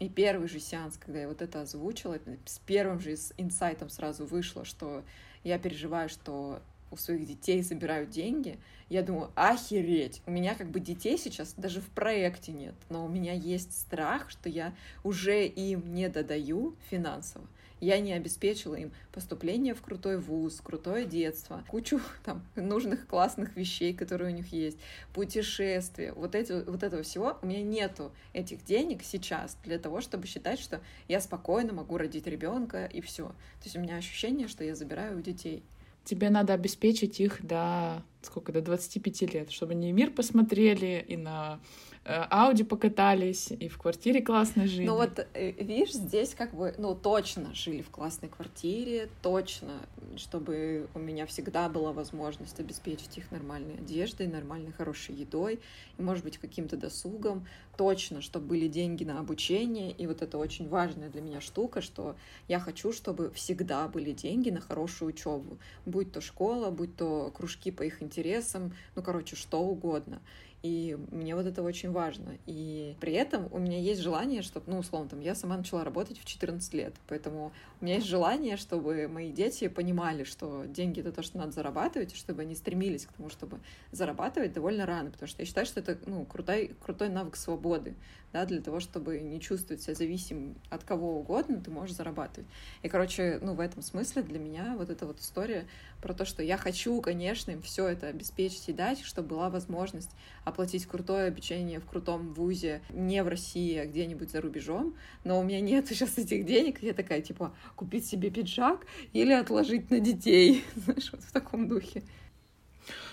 И 0.00 0.08
первый 0.08 0.48
же 0.48 0.60
сеанс, 0.60 0.96
когда 0.96 1.20
я 1.20 1.28
вот 1.28 1.42
это 1.42 1.60
озвучила, 1.60 2.18
с 2.46 2.58
первым 2.60 3.00
же 3.00 3.16
инсайтом 3.36 3.90
сразу 3.90 4.26
вышло, 4.26 4.64
что 4.64 5.04
я 5.44 5.58
переживаю, 5.58 6.08
что 6.08 6.60
у 6.90 6.96
своих 6.96 7.26
детей 7.26 7.62
собирают 7.62 8.10
деньги, 8.10 8.58
я 8.88 9.02
думаю, 9.02 9.30
охереть, 9.36 10.22
у 10.26 10.32
меня 10.32 10.54
как 10.54 10.70
бы 10.70 10.80
детей 10.80 11.16
сейчас 11.16 11.54
даже 11.56 11.80
в 11.80 11.88
проекте 11.90 12.50
нет, 12.50 12.74
но 12.88 13.04
у 13.04 13.08
меня 13.08 13.32
есть 13.32 13.78
страх, 13.78 14.30
что 14.30 14.48
я 14.48 14.74
уже 15.04 15.46
им 15.46 15.94
не 15.94 16.08
додаю 16.08 16.74
финансово. 16.90 17.46
Я 17.80 17.98
не 17.98 18.12
обеспечила 18.12 18.74
им 18.74 18.92
поступление 19.12 19.74
в 19.74 19.82
крутой 19.82 20.18
вуз, 20.18 20.60
крутое 20.62 21.04
детство, 21.06 21.64
кучу 21.68 22.00
там 22.24 22.42
нужных 22.56 23.06
классных 23.06 23.56
вещей, 23.56 23.94
которые 23.94 24.32
у 24.32 24.36
них 24.36 24.52
есть, 24.52 24.78
путешествия, 25.14 26.12
вот, 26.12 26.34
эти, 26.34 26.52
вот 26.68 26.82
этого 26.82 27.02
всего. 27.02 27.38
У 27.42 27.46
меня 27.46 27.62
нету 27.62 28.12
этих 28.32 28.64
денег 28.64 29.02
сейчас 29.02 29.56
для 29.64 29.78
того, 29.78 30.00
чтобы 30.00 30.26
считать, 30.26 30.60
что 30.60 30.80
я 31.08 31.20
спокойно 31.20 31.72
могу 31.72 31.96
родить 31.96 32.26
ребенка 32.26 32.84
и 32.86 33.00
все. 33.00 33.28
То 33.28 33.64
есть 33.64 33.76
у 33.76 33.80
меня 33.80 33.96
ощущение, 33.96 34.48
что 34.48 34.64
я 34.64 34.74
забираю 34.74 35.18
у 35.18 35.22
детей. 35.22 35.62
Тебе 36.04 36.30
надо 36.30 36.54
обеспечить 36.54 37.20
их 37.20 37.44
до 37.44 38.02
сколько, 38.22 38.52
до 38.52 38.62
25 38.62 39.34
лет, 39.34 39.50
чтобы 39.50 39.72
они 39.72 39.92
мир 39.92 40.10
посмотрели, 40.10 41.04
и 41.06 41.16
на 41.16 41.60
Ауди 42.04 42.64
покатались, 42.64 43.50
и 43.50 43.68
в 43.68 43.76
квартире 43.76 44.22
классно 44.22 44.66
жили. 44.66 44.86
Ну 44.86 44.94
вот, 44.94 45.26
э, 45.34 45.50
видишь, 45.50 45.92
здесь 45.92 46.34
как 46.34 46.54
бы, 46.54 46.74
ну, 46.78 46.94
точно 46.94 47.54
жили 47.54 47.82
в 47.82 47.90
классной 47.90 48.30
квартире, 48.30 49.10
точно, 49.20 49.72
чтобы 50.16 50.88
у 50.94 50.98
меня 50.98 51.26
всегда 51.26 51.68
была 51.68 51.92
возможность 51.92 52.58
обеспечить 52.58 53.18
их 53.18 53.30
нормальной 53.30 53.74
одеждой, 53.74 54.28
нормальной, 54.28 54.72
хорошей 54.72 55.14
едой, 55.14 55.60
и, 55.98 56.02
может 56.02 56.24
быть, 56.24 56.38
каким-то 56.38 56.78
досугом, 56.78 57.46
точно, 57.76 58.22
чтобы 58.22 58.46
были 58.46 58.66
деньги 58.66 59.04
на 59.04 59.20
обучение, 59.20 59.92
и 59.92 60.06
вот 60.06 60.22
это 60.22 60.38
очень 60.38 60.68
важная 60.70 61.10
для 61.10 61.20
меня 61.20 61.42
штука, 61.42 61.82
что 61.82 62.16
я 62.48 62.60
хочу, 62.60 62.94
чтобы 62.94 63.30
всегда 63.32 63.86
были 63.88 64.12
деньги 64.12 64.48
на 64.48 64.62
хорошую 64.62 65.10
учебу, 65.10 65.58
будь 65.84 66.12
то 66.12 66.22
школа, 66.22 66.70
будь 66.70 66.96
то 66.96 67.30
кружки 67.36 67.70
по 67.70 67.82
их 67.82 68.02
интересам, 68.02 68.74
ну, 68.96 69.02
короче, 69.02 69.36
что 69.36 69.60
угодно. 69.60 70.20
И 70.62 70.98
мне 71.10 71.34
вот 71.34 71.46
это 71.46 71.62
очень 71.62 71.90
важно. 71.90 72.36
И 72.46 72.94
при 73.00 73.14
этом 73.14 73.48
у 73.50 73.58
меня 73.58 73.78
есть 73.78 74.02
желание, 74.02 74.42
чтобы, 74.42 74.70
ну, 74.70 74.78
условно, 74.78 75.08
там, 75.08 75.20
я 75.20 75.34
сама 75.34 75.56
начала 75.56 75.84
работать 75.84 76.18
в 76.18 76.24
14 76.26 76.74
лет, 76.74 76.94
поэтому 77.08 77.52
у 77.80 77.84
меня 77.84 77.94
есть 77.94 78.06
желание, 78.06 78.58
чтобы 78.58 79.08
мои 79.08 79.32
дети 79.32 79.68
понимали, 79.68 80.24
что 80.24 80.64
деньги— 80.66 81.00
это 81.00 81.12
то, 81.12 81.22
что 81.22 81.38
надо 81.38 81.52
зарабатывать, 81.52 82.12
и 82.12 82.16
чтобы 82.16 82.42
они 82.42 82.54
стремились 82.54 83.06
к 83.06 83.12
тому, 83.12 83.30
чтобы 83.30 83.60
зарабатывать 83.90 84.52
довольно 84.52 84.84
рано, 84.84 85.10
потому 85.10 85.28
что 85.28 85.40
я 85.40 85.46
считаю, 85.46 85.66
что 85.66 85.80
это, 85.80 85.98
ну, 86.04 86.26
крутой, 86.26 86.72
крутой 86.84 87.08
навык 87.08 87.36
свободы, 87.36 87.94
да, 88.32 88.44
для 88.46 88.60
того, 88.60 88.80
чтобы 88.80 89.20
не 89.20 89.40
чувствовать 89.40 89.82
себя 89.82 89.94
зависимым 89.94 90.54
от 90.68 90.84
кого 90.84 91.18
угодно, 91.18 91.60
ты 91.60 91.70
можешь 91.70 91.96
зарабатывать. 91.96 92.48
И, 92.82 92.88
короче, 92.88 93.38
ну, 93.42 93.54
в 93.54 93.60
этом 93.60 93.82
смысле 93.82 94.22
для 94.22 94.38
меня 94.38 94.74
вот 94.76 94.90
эта 94.90 95.06
вот 95.06 95.20
история 95.20 95.66
про 96.00 96.14
то, 96.14 96.24
что 96.24 96.42
я 96.42 96.56
хочу, 96.56 97.00
конечно, 97.00 97.50
им 97.50 97.62
все 97.62 97.88
это 97.88 98.08
обеспечить 98.08 98.68
и 98.68 98.72
дать, 98.72 99.00
чтобы 99.00 99.28
была 99.28 99.50
возможность 99.50 100.10
оплатить 100.44 100.86
крутое 100.86 101.28
обучение 101.28 101.80
в 101.80 101.86
крутом 101.86 102.32
вузе 102.34 102.80
не 102.90 103.22
в 103.22 103.28
России, 103.28 103.76
а 103.76 103.86
где-нибудь 103.86 104.30
за 104.30 104.40
рубежом, 104.40 104.94
но 105.24 105.38
у 105.38 105.42
меня 105.42 105.60
нет 105.60 105.86
сейчас 105.88 106.18
этих 106.18 106.46
денег, 106.46 106.82
я 106.82 106.94
такая, 106.94 107.20
типа, 107.20 107.54
купить 107.76 108.06
себе 108.06 108.30
пиджак 108.30 108.86
или 109.12 109.32
отложить 109.32 109.90
на 109.90 110.00
детей, 110.00 110.64
знаешь, 110.76 111.10
вот 111.12 111.22
в 111.22 111.32
таком 111.32 111.68
духе. 111.68 112.02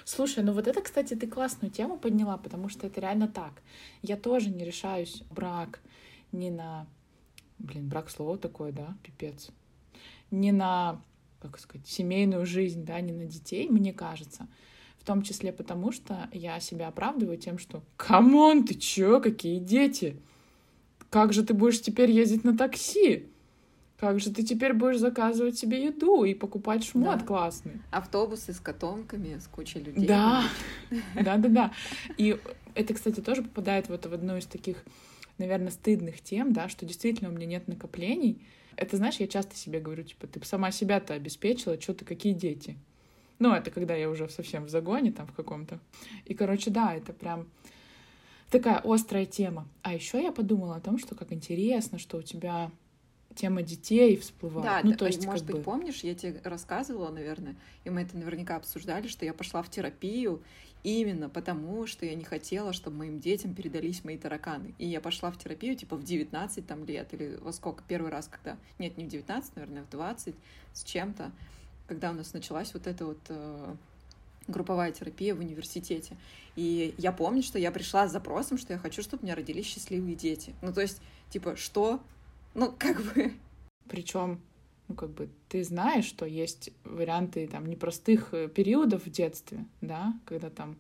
Слушай, 0.05 0.43
ну 0.43 0.53
вот 0.53 0.67
это, 0.67 0.81
кстати, 0.81 1.13
ты 1.15 1.27
классную 1.27 1.71
тему 1.71 1.97
подняла, 1.97 2.37
потому 2.37 2.69
что 2.69 2.87
это 2.87 3.01
реально 3.01 3.27
так. 3.27 3.61
Я 4.01 4.17
тоже 4.17 4.49
не 4.49 4.63
решаюсь 4.65 5.23
брак 5.29 5.81
не 6.31 6.51
на... 6.51 6.87
Блин, 7.59 7.89
брак 7.89 8.09
слово 8.09 8.37
такое, 8.37 8.71
да? 8.71 8.95
Пипец. 9.03 9.49
Не 10.31 10.51
на, 10.51 11.01
как 11.41 11.59
сказать, 11.59 11.87
семейную 11.87 12.45
жизнь, 12.45 12.85
да, 12.85 12.99
не 13.01 13.11
на 13.11 13.25
детей, 13.25 13.69
мне 13.69 13.93
кажется. 13.93 14.47
В 14.97 15.05
том 15.05 15.21
числе 15.21 15.53
потому, 15.53 15.91
что 15.91 16.29
я 16.33 16.59
себя 16.59 16.89
оправдываю 16.89 17.37
тем, 17.37 17.57
что 17.57 17.81
«come 17.95 18.42
on, 18.42 18.65
ты 18.65 18.75
чё, 18.75 19.21
какие 19.21 19.59
дети? 19.59 20.21
Как 21.09 21.31
же 21.33 21.43
ты 21.43 21.53
будешь 21.53 21.81
теперь 21.81 22.11
ездить 22.11 22.43
на 22.43 22.57
такси?» 22.57 23.27
Как 23.99 24.19
же 24.19 24.31
ты 24.31 24.43
теперь 24.43 24.73
будешь 24.73 24.99
заказывать 24.99 25.57
себе 25.57 25.85
еду 25.85 26.23
и 26.23 26.35
покупать 26.35 26.83
шмот 26.83 27.19
да. 27.19 27.25
классный? 27.25 27.81
Автобусы 27.89 28.53
с 28.53 28.59
котомками, 28.59 29.39
с 29.39 29.47
кучей 29.47 29.79
людей. 29.79 30.07
Да, 30.07 30.43
да-да-да. 31.15 31.71
И 32.15 32.39
это, 32.75 32.93
кстати, 32.93 33.21
тоже 33.21 33.41
попадает 33.41 33.89
вот 33.89 34.05
в 34.05 34.13
одну 34.13 34.37
из 34.37 34.45
таких, 34.45 34.83
наверное, 35.39 35.71
стыдных 35.71 36.21
тем, 36.21 36.53
да, 36.53 36.69
что 36.69 36.85
действительно 36.85 37.31
у 37.31 37.33
меня 37.33 37.47
нет 37.47 37.67
накоплений. 37.67 38.45
Это, 38.75 38.97
знаешь, 38.97 39.15
я 39.15 39.27
часто 39.27 39.55
себе 39.55 39.79
говорю, 39.79 40.03
типа, 40.03 40.27
ты 40.27 40.45
сама 40.45 40.69
себя-то 40.69 41.15
обеспечила, 41.15 41.81
что 41.81 41.95
ты, 41.95 42.05
какие 42.05 42.33
дети? 42.33 42.77
Ну, 43.39 43.51
это 43.51 43.71
когда 43.71 43.95
я 43.95 44.11
уже 44.11 44.29
совсем 44.29 44.65
в 44.65 44.69
загоне 44.69 45.11
там 45.11 45.25
в 45.25 45.33
каком-то. 45.33 45.79
И, 46.25 46.35
короче, 46.35 46.69
да, 46.69 46.93
это 46.93 47.13
прям 47.13 47.47
такая 48.51 48.79
острая 48.83 49.25
тема. 49.25 49.67
А 49.81 49.95
еще 49.95 50.21
я 50.21 50.31
подумала 50.31 50.75
о 50.75 50.81
том, 50.81 50.99
что 50.99 51.15
как 51.15 51.33
интересно, 51.33 51.97
что 51.97 52.17
у 52.17 52.21
тебя 52.21 52.69
тема 53.37 53.61
детей 53.61 54.17
всплывает. 54.17 54.65
Да, 54.65 54.81
ну, 54.83 54.95
то 54.95 55.05
есть, 55.05 55.25
может 55.25 55.45
быть, 55.45 55.57
бы... 55.57 55.61
помнишь, 55.61 56.01
я 56.03 56.15
тебе 56.15 56.41
рассказывала, 56.43 57.09
наверное, 57.11 57.55
и 57.85 57.89
мы 57.89 58.01
это 58.01 58.17
наверняка 58.17 58.57
обсуждали, 58.57 59.07
что 59.07 59.25
я 59.25 59.33
пошла 59.33 59.61
в 59.61 59.69
терапию 59.69 60.41
именно 60.83 61.29
потому, 61.29 61.85
что 61.87 62.05
я 62.05 62.15
не 62.15 62.23
хотела, 62.23 62.73
чтобы 62.73 62.97
моим 62.97 63.19
детям 63.19 63.53
передались 63.53 64.03
мои 64.03 64.17
тараканы. 64.17 64.73
И 64.77 64.87
я 64.87 65.01
пошла 65.01 65.31
в 65.31 65.37
терапию, 65.37 65.75
типа, 65.75 65.95
в 65.95 66.03
19 66.03 66.65
там, 66.65 66.85
лет, 66.85 67.13
или 67.13 67.37
во 67.41 67.51
сколько, 67.51 67.83
первый 67.87 68.11
раз, 68.11 68.27
когда... 68.27 68.57
Нет, 68.79 68.97
не 68.97 69.05
в 69.05 69.07
19, 69.07 69.55
наверное, 69.55 69.83
в 69.83 69.89
20 69.89 70.35
с 70.73 70.83
чем-то, 70.83 71.31
когда 71.87 72.11
у 72.11 72.13
нас 72.13 72.33
началась 72.33 72.73
вот 72.73 72.87
эта 72.87 73.05
вот 73.05 73.19
э, 73.29 73.75
групповая 74.47 74.91
терапия 74.91 75.35
в 75.35 75.39
университете. 75.39 76.15
И 76.55 76.93
я 76.97 77.11
помню, 77.11 77.43
что 77.43 77.59
я 77.59 77.71
пришла 77.71 78.07
с 78.07 78.11
запросом, 78.11 78.57
что 78.57 78.73
я 78.73 78.79
хочу, 78.79 79.01
чтобы 79.01 79.21
у 79.21 79.25
меня 79.25 79.35
родились 79.35 79.65
счастливые 79.65 80.15
дети. 80.15 80.53
Ну, 80.61 80.73
то 80.73 80.81
есть, 80.81 81.01
типа, 81.29 81.55
что 81.55 82.01
ну, 82.53 82.73
как 82.77 83.01
бы... 83.01 83.33
Причем, 83.87 84.41
ну, 84.87 84.95
как 84.95 85.09
бы, 85.11 85.29
ты 85.49 85.63
знаешь, 85.63 86.05
что 86.05 86.25
есть 86.25 86.71
варианты 86.83 87.47
там 87.47 87.65
непростых 87.65 88.33
э, 88.33 88.47
периодов 88.47 89.05
в 89.05 89.09
детстве, 89.09 89.65
да, 89.81 90.13
когда 90.25 90.49
там 90.49 90.77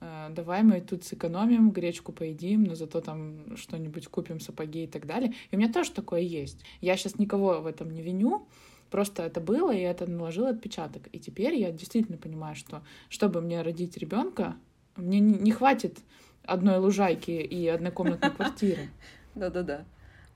э, 0.00 0.28
давай 0.30 0.62
мы 0.62 0.80
тут 0.80 1.04
сэкономим, 1.04 1.70
гречку 1.70 2.12
поедим, 2.12 2.64
но 2.64 2.74
зато 2.74 3.00
там 3.00 3.56
что-нибудь 3.56 4.08
купим, 4.08 4.40
сапоги 4.40 4.84
и 4.84 4.86
так 4.86 5.06
далее. 5.06 5.34
И 5.50 5.56
у 5.56 5.58
меня 5.58 5.72
тоже 5.72 5.92
такое 5.92 6.20
есть. 6.20 6.64
Я 6.80 6.96
сейчас 6.96 7.18
никого 7.18 7.60
в 7.60 7.66
этом 7.66 7.90
не 7.90 8.02
виню, 8.02 8.46
просто 8.90 9.22
это 9.22 9.40
было, 9.40 9.74
и 9.74 9.80
это 9.80 10.08
наложило 10.08 10.50
отпечаток. 10.50 11.08
И 11.12 11.18
теперь 11.18 11.54
я 11.54 11.70
действительно 11.70 12.18
понимаю, 12.18 12.54
что 12.54 12.82
чтобы 13.08 13.40
мне 13.40 13.62
родить 13.62 13.96
ребенка, 13.96 14.56
мне 14.96 15.20
не 15.20 15.50
хватит 15.50 15.98
одной 16.44 16.78
лужайки 16.78 17.30
и 17.30 17.66
однокомнатной 17.66 18.30
квартиры. 18.30 18.90
Да-да-да. 19.34 19.84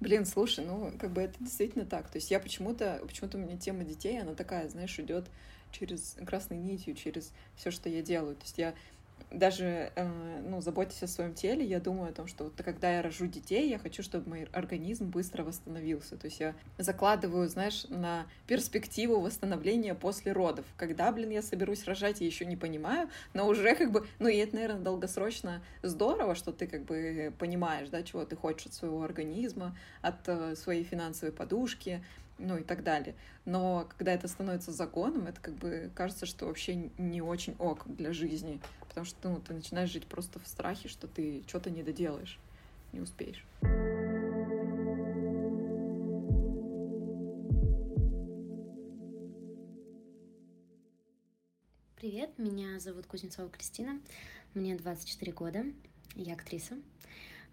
Блин, 0.00 0.26
слушай, 0.26 0.64
ну, 0.64 0.92
как 0.98 1.12
бы 1.12 1.22
это 1.22 1.34
действительно 1.40 1.84
так. 1.84 2.08
То 2.08 2.18
есть 2.18 2.30
я 2.30 2.38
почему-то, 2.38 3.00
почему-то 3.06 3.36
у 3.36 3.40
меня 3.40 3.56
тема 3.56 3.84
детей, 3.84 4.20
она 4.20 4.34
такая, 4.34 4.68
знаешь, 4.68 4.96
идет 4.98 5.28
через 5.72 6.16
красной 6.24 6.58
нитью, 6.58 6.94
через 6.94 7.32
все, 7.56 7.70
что 7.70 7.88
я 7.88 8.00
делаю. 8.00 8.36
То 8.36 8.42
есть 8.42 8.58
я 8.58 8.74
даже, 9.30 9.92
э, 9.94 10.40
ну, 10.48 10.60
заботясь 10.60 11.02
о 11.02 11.06
своем 11.06 11.34
теле, 11.34 11.64
я 11.64 11.80
думаю 11.80 12.10
о 12.10 12.12
том, 12.12 12.26
что 12.26 12.44
вот 12.44 12.54
когда 12.64 12.90
я 12.90 13.02
рожу 13.02 13.26
детей, 13.26 13.68
я 13.68 13.78
хочу, 13.78 14.02
чтобы 14.02 14.28
мой 14.28 14.48
организм 14.52 15.10
быстро 15.10 15.44
восстановился. 15.44 16.16
То 16.16 16.26
есть 16.26 16.40
я 16.40 16.54
закладываю, 16.78 17.48
знаешь, 17.48 17.84
на 17.88 18.26
перспективу 18.46 19.20
восстановления 19.20 19.94
после 19.94 20.32
родов. 20.32 20.64
Когда, 20.76 21.12
блин, 21.12 21.30
я 21.30 21.42
соберусь 21.42 21.84
рожать, 21.84 22.20
я 22.20 22.26
еще 22.26 22.46
не 22.46 22.56
понимаю, 22.56 23.08
но 23.34 23.46
уже 23.46 23.74
как 23.74 23.92
бы, 23.92 24.06
ну, 24.18 24.28
и 24.28 24.36
это, 24.36 24.54
наверное, 24.54 24.80
долгосрочно 24.80 25.62
здорово, 25.82 26.34
что 26.34 26.52
ты 26.52 26.66
как 26.66 26.84
бы 26.84 27.32
понимаешь, 27.38 27.88
да, 27.88 28.02
чего 28.02 28.24
ты 28.24 28.36
хочешь 28.36 28.66
от 28.66 28.74
своего 28.74 29.02
организма, 29.02 29.76
от 30.00 30.26
э, 30.28 30.56
своей 30.56 30.84
финансовой 30.84 31.32
подушки, 31.32 32.02
ну 32.38 32.56
и 32.56 32.62
так 32.62 32.82
далее. 32.82 33.14
Но 33.44 33.88
когда 33.96 34.12
это 34.12 34.28
становится 34.28 34.72
законом, 34.72 35.26
это 35.26 35.40
как 35.40 35.54
бы 35.54 35.90
кажется, 35.94 36.26
что 36.26 36.46
вообще 36.46 36.90
не 36.98 37.20
очень 37.20 37.54
ок 37.58 37.84
для 37.86 38.12
жизни, 38.12 38.60
потому 38.88 39.04
что 39.04 39.28
ну, 39.28 39.40
ты 39.40 39.54
начинаешь 39.54 39.90
жить 39.90 40.06
просто 40.06 40.38
в 40.40 40.46
страхе, 40.46 40.88
что 40.88 41.06
ты 41.06 41.44
что-то 41.46 41.70
не 41.70 41.82
доделаешь, 41.82 42.38
не 42.92 43.00
успеешь. 43.00 43.44
Привет, 51.96 52.30
меня 52.38 52.78
зовут 52.78 53.06
Кузнецова 53.06 53.48
Кристина, 53.48 54.00
мне 54.54 54.76
24 54.76 55.32
года, 55.32 55.64
я 56.14 56.34
актриса. 56.34 56.76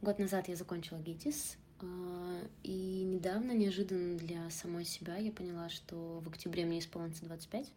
Год 0.02 0.19
назад 0.19 0.48
я 0.48 0.56
закончила 0.56 1.00
ГИТИС 1.00 1.58
А, 1.82 2.41
и 2.62 3.04
недавно, 3.04 3.54
неожиданно 3.54 4.17
для 4.17 4.48
самой 4.52 4.86
себя, 4.86 5.17
я 5.17 5.32
поняла, 5.32 5.69
что 5.69 6.19
в 6.24 6.30
октябре 6.30 6.65
мне 6.65 6.78
исполнится 6.78 7.26
25. 7.26 7.71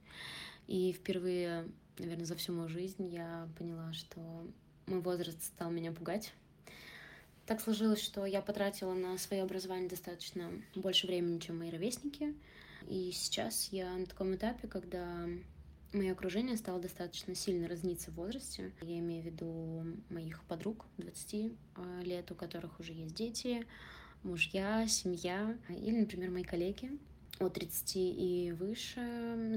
И 0.69 0.93
впервые, 0.93 1.67
наверное, 1.99 2.27
за 2.27 2.37
всю 2.37 2.53
мою 2.53 2.69
жизнь 2.69 3.09
я 3.09 3.49
поняла, 3.59 3.93
что 3.93 4.21
мой 4.87 5.01
возраст 5.01 5.43
стал 5.43 5.71
меня 5.71 5.91
пугать. 5.93 6.33
Так 7.47 7.63
сложилось, 7.63 8.03
что 8.03 8.27
я 8.27 8.43
потратила 8.43 8.93
на 8.93 9.17
свое 9.17 9.43
образование 9.43 9.89
достаточно 9.89 10.51
больше 10.75 11.07
времени, 11.07 11.39
чем 11.39 11.59
мои 11.59 11.71
ровесники. 11.71 12.35
И 12.87 13.11
сейчас 13.13 13.71
я 13.73 13.97
на 13.97 14.05
таком 14.05 14.35
этапе, 14.35 14.69
когда 14.69 15.27
мое 15.95 16.13
окружение 16.13 16.59
стало 16.59 16.81
достаточно 16.81 17.35
сильно 17.35 17.67
разниться 17.67 18.11
в 18.11 18.17
возрасте. 18.17 18.73
Я 18.83 18.99
имею 18.99 19.23
в 19.23 19.27
виду 19.27 19.87
моих 20.11 20.45
подруг 20.45 20.85
20 20.99 21.53
а, 21.77 22.01
лет, 22.03 22.31
у 22.31 22.35
которых 22.35 22.79
уже 22.81 22.93
есть 22.93 23.15
дети, 23.15 23.67
мужья, 24.23 24.87
семья, 24.87 25.57
или, 25.71 26.01
например, 26.01 26.31
мои 26.31 26.45
коллеги, 26.45 26.99
от 27.41 27.55
30 27.55 27.93
и 27.97 28.55
выше, 28.59 29.01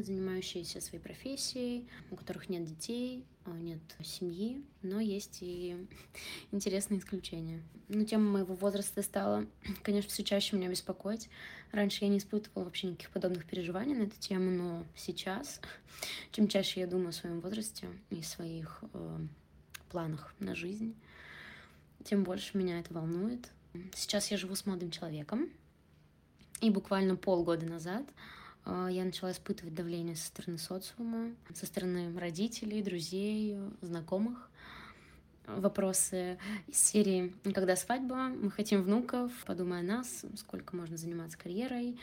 занимающиеся 0.05 0.81
своей 0.81 1.01
профессией, 1.03 1.87
у 2.09 2.15
которых 2.15 2.49
нет 2.49 2.65
детей, 2.65 3.25
а, 3.45 3.51
нет 3.51 3.79
семьи, 4.03 4.63
но 4.83 4.99
есть 4.99 5.39
и 5.41 5.87
интересные 6.51 6.99
исключения. 6.99 7.61
Ну, 7.87 8.05
тема 8.05 8.29
моего 8.31 8.53
возраста 8.53 9.01
стала, 9.01 9.45
конечно, 9.83 10.09
все 10.09 10.23
чаще 10.23 10.55
меня 10.55 10.69
беспокоить. 10.69 11.29
Раньше 11.71 12.03
я 12.03 12.09
не 12.09 12.19
испытывала 12.19 12.65
вообще 12.65 12.87
никаких 12.87 13.09
подобных 13.09 13.45
переживаний 13.45 13.95
на 13.95 14.03
эту 14.03 14.19
тему, 14.19 14.51
но 14.51 14.85
сейчас, 14.95 15.59
чем 16.31 16.47
чаще 16.47 16.81
я 16.81 16.87
думаю 16.87 17.09
о 17.09 17.13
своем 17.13 17.39
возрасте 17.39 17.87
и 18.09 18.21
своих 18.21 18.83
э, 18.93 19.17
планах 19.89 20.35
на 20.39 20.53
жизнь, 20.53 20.95
тем 22.03 22.23
больше 22.23 22.57
меня 22.57 22.79
это 22.79 22.93
волнует. 22.93 23.49
Сейчас 23.95 24.31
я 24.31 24.37
живу 24.37 24.55
с 24.55 24.65
молодым 24.65 24.91
человеком, 24.91 25.49
и 26.61 26.69
буквально 26.69 27.15
полгода 27.15 27.65
назад 27.65 28.05
э, 28.65 28.89
я 28.91 29.03
начала 29.03 29.31
испытывать 29.31 29.75
давление 29.75 30.15
со 30.15 30.27
стороны 30.27 30.57
социума, 30.57 31.31
со 31.53 31.65
стороны 31.65 32.17
родителей, 32.17 32.81
друзей, 32.81 33.57
знакомых. 33.81 34.49
Вопросы 35.47 36.37
из 36.67 36.77
серии 36.77 37.33
«Когда 37.53 37.75
свадьба?», 37.75 38.29
«Мы 38.29 38.51
хотим 38.51 38.83
внуков?», 38.83 39.31
«Подумай 39.45 39.79
о 39.79 39.83
нас?», 39.83 40.23
«Сколько 40.37 40.75
можно 40.75 40.97
заниматься 40.97 41.37
карьерой?», 41.37 41.99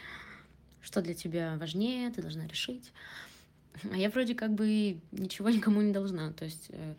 «Что 0.83 1.01
для 1.01 1.15
тебя 1.15 1.57
важнее?», 1.59 2.11
«Ты 2.11 2.21
должна 2.21 2.47
решить?». 2.47 2.93
А 3.93 3.97
я 3.97 4.11
вроде 4.11 4.35
как 4.35 4.53
бы 4.55 4.99
ничего 5.13 5.51
никому 5.51 5.81
не 5.83 5.93
должна. 5.93 6.33
То 6.33 6.45
есть 6.45 6.67
э, 6.71 6.95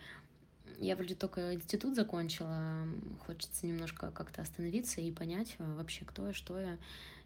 я 0.80 0.96
вроде 0.96 1.16
только 1.16 1.54
институт 1.54 1.96
закончила, 1.96 2.88
хочется 3.26 3.68
немножко 3.68 4.12
как-то 4.12 4.42
остановиться 4.42 5.02
и 5.02 5.12
понять 5.12 5.56
вообще, 5.58 6.06
кто 6.06 6.28
я, 6.28 6.34
что 6.34 6.60
я, 6.60 6.78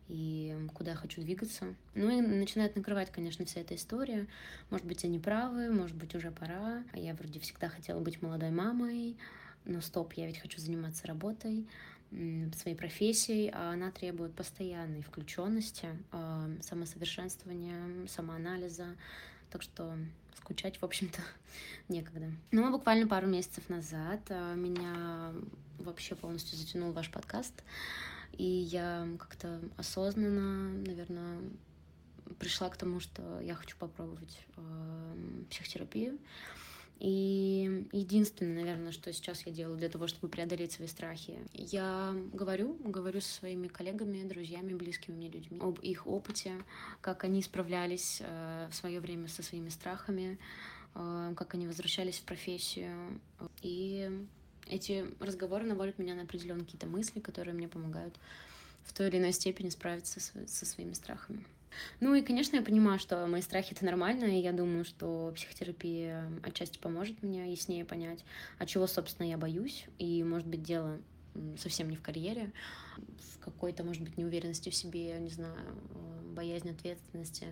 и 0.10 0.56
куда 0.74 0.92
я 0.92 0.98
хочу 0.98 1.22
двигаться. 1.22 1.74
Ну 1.96 2.10
и 2.10 2.22
начинает 2.22 2.76
накрывать, 2.76 3.12
конечно, 3.12 3.46
вся 3.46 3.62
эта 3.62 3.76
история. 3.76 4.28
Может 4.70 4.86
быть, 4.86 5.04
они 5.06 5.20
правы, 5.20 5.72
может 5.72 5.96
быть, 5.96 6.16
уже 6.16 6.32
пора. 6.32 6.84
А 6.92 7.00
я 7.00 7.14
вроде 7.14 7.40
всегда 7.40 7.70
хотела 7.70 8.00
быть 8.00 8.22
молодой 8.22 8.52
мамой, 8.52 9.18
но 9.66 9.82
стоп, 9.82 10.14
я 10.14 10.28
ведь 10.28 10.40
хочу 10.40 10.60
заниматься 10.60 11.08
работой, 11.08 11.68
своей 12.56 12.78
профессией, 12.78 13.50
а 13.54 13.72
она 13.72 13.92
требует 13.92 14.36
постоянной 14.36 15.02
включенности, 15.02 15.88
а, 16.12 16.48
самосовершенствования, 16.62 18.08
самоанализа. 18.08 18.96
Так 19.50 19.64
что 19.64 19.98
скучать, 20.38 20.80
в 20.80 20.86
общем-то, 20.86 21.22
некогда. 21.90 22.32
Ну, 22.52 22.72
буквально 22.72 23.08
пару 23.08 23.28
месяцев 23.28 23.68
назад 23.70 24.20
а, 24.30 24.54
меня 24.54 25.34
вообще 25.80 26.16
полностью 26.16 26.58
затянул 26.58 26.92
ваш 26.92 27.10
подкаст. 27.10 27.64
И 28.38 28.44
я 28.44 29.08
как-то 29.20 29.62
осознанно, 29.78 30.74
наверное, 30.86 31.42
пришла 32.40 32.70
к 32.70 32.78
тому, 32.78 33.00
что 33.00 33.40
я 33.42 33.56
хочу 33.56 33.78
попробовать 33.78 34.40
э, 34.58 35.44
психотерапию. 35.50 36.18
И 37.00 37.86
единственное, 37.92 38.64
наверное, 38.64 38.92
что 38.92 39.12
сейчас 39.12 39.46
я 39.46 39.52
делаю 39.52 39.78
для 39.78 39.90
того, 39.90 40.08
чтобы 40.08 40.30
преодолеть 40.30 40.72
свои 40.72 40.88
страхи, 40.88 41.38
я 41.54 42.16
говорю, 42.32 42.78
говорю 42.84 43.20
со 43.20 43.34
своими 43.34 43.68
коллегами, 43.68 44.28
друзьями, 44.28 44.74
близкими 44.74 45.16
мне 45.16 45.30
людьми 45.30 45.60
об 45.60 45.80
их 45.80 46.08
опыте, 46.08 46.54
как 47.02 47.24
они 47.24 47.42
справлялись 47.42 48.22
э, 48.22 48.68
в 48.72 48.76
свое 48.76 49.00
время 49.00 49.28
со 49.28 49.44
своими 49.44 49.70
страхами, 49.70 50.40
э, 50.96 51.34
как 51.36 51.56
они 51.56 51.68
возвращались 51.68 52.20
в 52.20 52.24
профессию. 52.24 53.20
И 53.62 54.26
эти 54.68 55.06
разговоры 55.20 55.66
наводят 55.66 56.00
меня 56.00 56.16
на 56.16 56.24
определенные 56.24 56.66
какие-то 56.66 56.88
мысли, 56.88 57.20
которые 57.20 57.54
мне 57.54 57.68
помогают 57.68 58.16
в 58.84 58.94
той 58.94 59.08
или 59.08 59.18
иной 59.18 59.34
степени 59.34 59.70
справиться 59.70 60.20
со, 60.20 60.48
со 60.48 60.66
своими 60.66 60.94
страхами. 60.94 61.46
Ну 62.00 62.14
и, 62.14 62.22
конечно, 62.22 62.56
я 62.56 62.62
понимаю, 62.62 63.00
что 63.00 63.26
мои 63.28 63.42
страхи— 63.42 63.74
это 63.76 63.86
нормально, 63.86 64.26
и 64.26 64.42
я 64.42 64.52
думаю, 64.52 64.86
что 64.86 65.32
психотерапия 65.36 66.30
отчасти 66.44 66.78
поможет 66.78 67.24
мне 67.24 67.52
яснее 67.52 67.86
понять, 67.86 68.24
от 68.60 68.68
чего, 68.68 68.86
собственно, 68.88 69.28
я 69.28 69.38
боюсь, 69.38 69.86
и, 69.98 70.24
может 70.24 70.48
быть, 70.48 70.64
дело 70.64 71.00
совсем 71.58 71.90
не 71.90 71.96
в 71.96 72.02
карьере, 72.02 72.52
в 72.98 73.40
какой-то, 73.40 73.84
может 73.84 74.04
быть, 74.04 74.18
неуверенности 74.18 74.70
в 74.70 74.76
себе, 74.76 75.18
не 75.20 75.30
знаю, 75.30 75.58
боязнь 76.36 76.70
ответственности. 76.70 77.48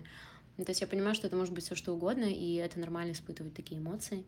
То 0.56 0.68
есть 0.68 0.80
я 0.80 0.86
понимаю, 0.86 1.14
что 1.14 1.26
это 1.26 1.36
может 1.36 1.52
быть 1.54 1.64
все 1.64 1.74
что 1.74 1.92
угодно, 1.92 2.24
и 2.24 2.54
это 2.54 2.78
нормально 2.78 3.12
испытывать 3.12 3.54
такие 3.54 3.80
эмоции 3.80 4.24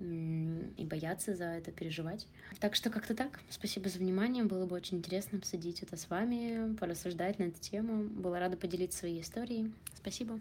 и 0.00 0.84
бояться 0.84 1.34
за 1.34 1.44
это, 1.44 1.72
переживать. 1.72 2.26
Так 2.60 2.74
что 2.74 2.90
как-то 2.90 3.14
так. 3.14 3.40
Спасибо 3.50 3.88
за 3.88 3.98
внимание. 3.98 4.44
Было 4.44 4.66
бы 4.66 4.76
очень 4.76 4.98
интересно 4.98 5.38
обсудить 5.38 5.82
это 5.82 5.96
с 5.96 6.08
вами, 6.08 6.76
порассуждать 6.76 7.38
на 7.38 7.44
эту 7.44 7.60
тему. 7.60 8.04
Была 8.04 8.38
рада 8.38 8.56
поделиться 8.56 9.00
своей 9.00 9.20
историей. 9.22 9.72
Спасибо. 9.94 10.38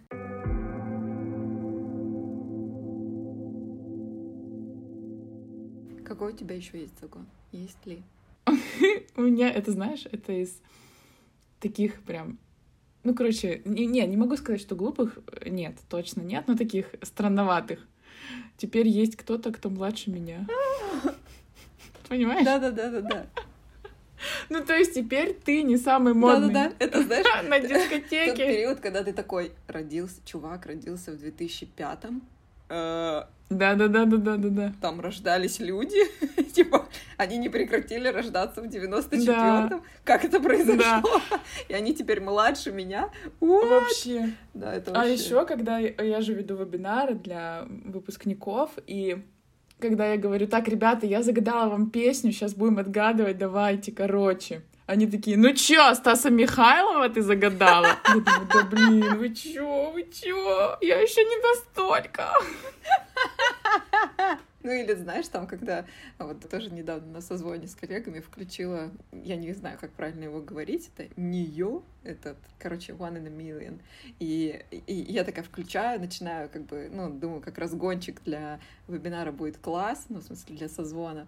Какой 6.06 6.34
у 6.34 6.36
тебя 6.36 6.56
еще 6.56 6.80
есть 6.80 7.00
загон? 7.00 7.26
Есть 7.52 7.86
ли? 7.86 8.04
У 9.16 9.22
меня, 9.22 9.52
это 9.52 9.72
знаешь, 9.72 10.06
это 10.12 10.32
из 10.32 10.62
таких 11.60 12.02
прям 12.04 12.40
ну, 13.04 13.16
короче, 13.16 13.62
не, 13.64 13.86
не, 13.86 14.06
не 14.06 14.18
могу 14.18 14.36
сказать, 14.36 14.60
что 14.60 14.76
глупых 14.76 15.18
нет, 15.46 15.78
точно 15.90 16.24
нет, 16.24 16.44
но 16.48 16.58
таких 16.58 16.94
странноватых. 17.02 17.88
Теперь 18.58 18.88
есть 18.88 19.16
кто-то, 19.16 19.52
кто 19.52 19.70
младше 19.70 20.10
меня. 20.10 20.46
Понимаешь? 22.10 22.46
Да-да-да-да-да. 22.46 23.28
Ну, 24.50 24.64
то 24.64 24.76
есть 24.76 24.96
теперь 24.96 25.34
ты 25.34 25.62
не 25.62 25.78
самый 25.78 26.14
модный. 26.14 26.54
Да-да-да, 26.54 26.76
это 26.80 27.04
знаешь... 27.04 27.26
На 27.48 27.60
дискотеке. 27.60 28.28
Тот 28.28 28.38
период, 28.38 28.80
когда 28.80 29.04
ты 29.04 29.14
такой 29.14 29.52
родился, 29.68 30.16
чувак 30.26 30.66
родился 30.66 31.12
в 31.12 31.16
2005-м, 31.16 32.22
да-да-да-да-да-да. 32.70 34.74
Там 34.82 35.00
рождались 35.00 35.60
люди, 35.60 35.98
типа, 36.54 36.88
они 37.16 37.38
не 37.38 37.48
прекратили 37.48 38.10
рождаться 38.10 38.62
в 38.62 38.66
94-м. 38.66 39.70
Да. 39.70 39.82
Как 40.04 40.26
это 40.26 40.40
произошло? 40.40 41.22
Да. 41.30 41.40
И 41.70 41.74
они 41.74 41.96
теперь 41.96 42.20
младше 42.20 42.72
меня. 42.72 43.10
What? 43.40 43.70
Вообще. 43.70 44.32
Да, 44.54 44.74
это 44.74 44.92
а 44.92 44.96
вообще. 44.96 45.12
А 45.12 45.14
еще, 45.14 45.46
когда 45.46 45.80
я 45.80 46.22
же 46.22 46.34
веду 46.34 46.58
вебинары 46.58 47.16
для 47.16 47.66
выпускников, 47.86 48.72
и 48.86 49.24
когда 49.80 50.08
я 50.08 50.18
говорю, 50.18 50.48
так, 50.48 50.68
ребята, 50.68 51.06
я 51.06 51.24
загадала 51.24 51.70
вам 51.70 51.90
песню, 51.90 52.32
сейчас 52.32 52.54
будем 52.54 52.80
отгадывать, 52.80 53.38
давайте, 53.38 53.92
короче. 53.92 54.62
Они 54.88 55.06
такие, 55.06 55.36
ну 55.38 55.54
чё, 55.54 55.94
Стаса 55.96 56.30
Михайлова 56.30 57.10
ты 57.10 57.22
загадала? 57.22 57.98
Я 58.08 58.22
думаю, 58.22 58.48
да 58.54 58.64
блин, 58.64 59.18
вы 59.18 59.36
чё, 59.36 59.92
вы 59.92 60.04
чё? 60.04 60.78
Я 60.80 61.02
еще 61.02 61.26
не 61.26 61.38
настолько. 61.44 62.32
Ну 64.64 64.72
или 64.72 64.94
знаешь, 64.96 65.28
там, 65.28 65.46
когда 65.46 65.86
вот 66.20 66.50
тоже 66.50 66.70
недавно 66.72 67.14
на 67.14 67.22
созвоне 67.22 67.68
с 67.68 67.76
коллегами 67.76 68.22
включила, 68.22 68.92
я 69.12 69.36
не 69.36 69.54
знаю, 69.54 69.78
как 69.80 69.92
правильно 69.92 70.24
его 70.24 70.42
говорить, 70.42 70.90
это 70.96 71.10
нее, 71.16 71.82
этот, 72.04 72.38
короче, 72.58 72.94
one 72.94 73.18
in 73.18 73.28
a 73.28 73.30
million. 73.30 73.80
И, 74.20 74.62
и 74.72 74.94
я 74.94 75.24
такая 75.26 75.44
включаю, 75.44 76.00
начинаю 76.00 76.50
как 76.50 76.66
бы, 76.66 76.90
ну, 76.92 77.10
думаю, 77.10 77.42
как 77.42 77.58
разгончик 77.58 78.22
для 78.24 78.60
вебинара 78.88 79.32
будет 79.32 79.58
класс, 79.58 80.06
ну, 80.10 80.20
в 80.20 80.24
смысле, 80.24 80.56
для 80.56 80.70
созвона. 80.70 81.28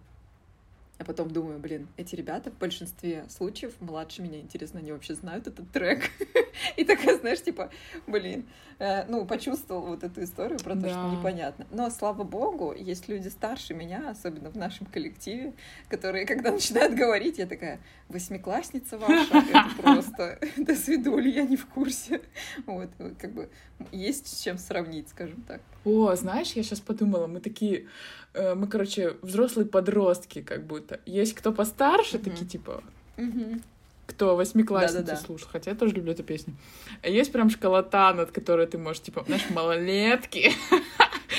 А 1.00 1.06
потом 1.06 1.32
думаю, 1.32 1.60
блин, 1.60 1.88
эти 1.95 2.14
ребята 2.14 2.52
в 2.52 2.58
большинстве 2.58 3.24
случаев 3.30 3.74
младше 3.80 4.22
меня, 4.22 4.41
интересно, 4.41 4.80
они 4.80 4.91
вообще 4.91 5.16
знают 5.16 5.47
этот 5.47 5.72
трек? 5.72 6.12
И 6.76 6.84
такая, 6.84 7.18
знаешь, 7.18 7.41
типа, 7.41 7.70
блин, 8.06 8.45
э, 8.80 9.06
ну, 9.08 9.26
почувствовал 9.26 9.88
вот 9.88 10.04
эту 10.04 10.22
историю 10.22 10.60
про 10.60 10.76
то, 10.76 10.89
что 10.89 11.10
непонятно. 11.10 11.66
Но, 11.72 11.89
слава 11.89 12.26
богу, 12.26 12.74
есть 12.74 13.08
люди 13.08 13.30
старше 13.30 13.74
меня, 13.74 14.10
особенно 14.10 14.50
в 14.50 14.58
нашем 14.58 14.88
коллективе, 14.88 15.54
которые, 15.88 16.26
когда 16.26 16.52
начинают 16.52 16.93
говорить, 16.95 17.38
я 17.38 17.47
такая, 17.47 17.80
восьмиклассница 18.10 18.97
ваша, 18.97 19.38
это 19.38 19.70
просто, 19.82 20.39
до 20.58 20.76
свидули, 20.76 21.30
я 21.30 21.43
не 21.43 21.56
в 21.56 21.66
курсе. 21.68 22.22
Вот, 22.66 22.89
как 23.18 23.32
бы, 23.32 23.50
есть 23.93 24.28
с 24.28 24.41
чем 24.41 24.58
сравнить, 24.58 25.08
скажем 25.08 25.43
так. 25.43 25.62
О, 25.86 26.15
знаешь, 26.15 26.51
я 26.53 26.63
сейчас 26.63 26.80
подумала, 26.80 27.27
мы 27.27 27.39
такие, 27.39 27.88
э, 28.34 28.53
мы, 28.53 28.67
короче, 28.67 29.15
взрослые 29.21 29.65
подростки, 29.65 30.41
как 30.41 30.65
будто. 30.65 30.99
Есть 31.05 31.34
кто 31.34 31.51
постарше, 31.51 32.17
mm-hmm. 32.17 32.23
такие 32.23 32.45
типа. 32.45 32.84
Mm-hmm. 33.17 33.61
кто 34.07 34.36
восьмиклассницы 34.36 35.03
Да-да-да. 35.03 35.19
слушал, 35.19 35.49
хотя 35.51 35.71
я 35.71 35.77
тоже 35.77 35.95
люблю 35.95 36.13
эту 36.13 36.23
песню. 36.23 36.55
А 37.01 37.09
есть 37.09 37.32
прям 37.32 37.49
школота, 37.49 38.13
над 38.13 38.32
которой 38.32 38.65
ты 38.65 38.77
можешь, 38.77 39.01
типа, 39.01 39.23
знаешь, 39.25 39.49
малолетки. 39.49 40.51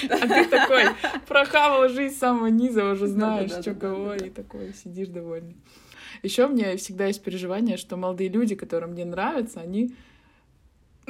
А 0.09 0.26
ты 0.26 0.47
такой 0.47 0.84
прохавал 1.28 1.88
жизнь 1.88 2.14
с 2.14 2.18
самого 2.18 2.47
низа, 2.47 2.84
уже 2.84 3.07
знаешь, 3.07 3.51
что 3.51 3.74
кого, 3.74 4.14
и 4.14 4.30
такой 4.30 4.72
сидишь 4.72 5.09
довольный. 5.09 5.57
Еще 6.22 6.47
у 6.47 6.49
меня 6.49 6.76
всегда 6.76 7.07
есть 7.07 7.22
переживание, 7.22 7.76
что 7.76 7.97
молодые 7.97 8.28
люди, 8.28 8.55
которые 8.55 8.91
мне 8.91 9.05
нравятся, 9.05 9.61
они 9.61 9.95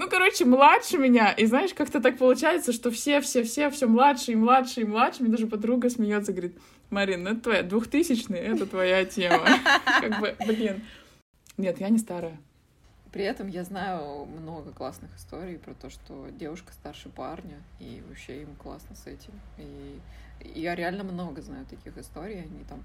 ну, 0.01 0.09
короче, 0.09 0.47
младше 0.47 0.97
меня. 0.97 1.31
И 1.33 1.45
знаешь, 1.45 1.75
как-то 1.75 2.01
так 2.01 2.17
получается, 2.17 2.73
что 2.73 2.91
все-все-все, 2.91 3.69
все 3.69 3.87
младше 3.87 4.33
и 4.33 4.35
младше 4.35 4.81
и 4.81 4.85
младше. 4.85 5.23
Мне 5.23 5.31
даже 5.31 5.47
подруга 5.47 5.91
смеется, 5.91 6.33
говорит, 6.33 6.57
Марин, 6.89 7.23
ну 7.23 7.33
это 7.33 7.43
твоя, 7.43 7.63
двухтысячный, 7.63 8.39
это 8.39 8.65
твоя 8.65 9.05
тема. 9.05 9.45
Как 10.01 10.19
бы, 10.19 10.35
блин. 10.47 10.83
Нет, 11.59 11.81
я 11.81 11.91
не 11.91 11.99
старая. 11.99 12.41
При 13.13 13.25
этом 13.25 13.49
я 13.49 13.63
знаю 13.63 14.25
много 14.25 14.71
классных 14.71 15.15
историй 15.19 15.59
про 15.59 15.75
то, 15.75 15.91
что 15.91 16.29
девушка 16.31 16.73
старше 16.73 17.11
парня, 17.11 17.59
и 17.79 18.03
вообще 18.09 18.41
им 18.41 18.57
классно 18.57 18.97
с 18.97 19.07
этим. 19.07 19.35
И 19.59 19.99
я 20.45 20.75
реально 20.75 21.05
много 21.05 21.43
знаю 21.43 21.67
таких 21.67 21.97
историй. 21.99 22.43
Они 22.43 22.65
там 22.65 22.83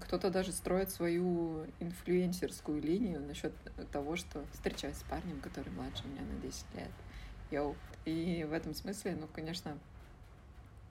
кто-то 0.00 0.30
даже 0.30 0.52
строит 0.52 0.90
свою 0.90 1.66
инфлюенсерскую 1.80 2.80
линию 2.82 3.20
насчет 3.20 3.52
того, 3.92 4.16
что 4.16 4.44
встречаюсь 4.52 4.96
с 4.96 5.02
парнем, 5.04 5.40
который 5.40 5.70
младше 5.72 6.06
меня 6.06 6.22
на 6.22 6.40
10 6.40 6.64
лет. 6.74 6.90
Йоу. 7.50 7.76
И 8.04 8.46
в 8.48 8.52
этом 8.52 8.74
смысле, 8.74 9.16
ну, 9.18 9.28
конечно, 9.32 9.78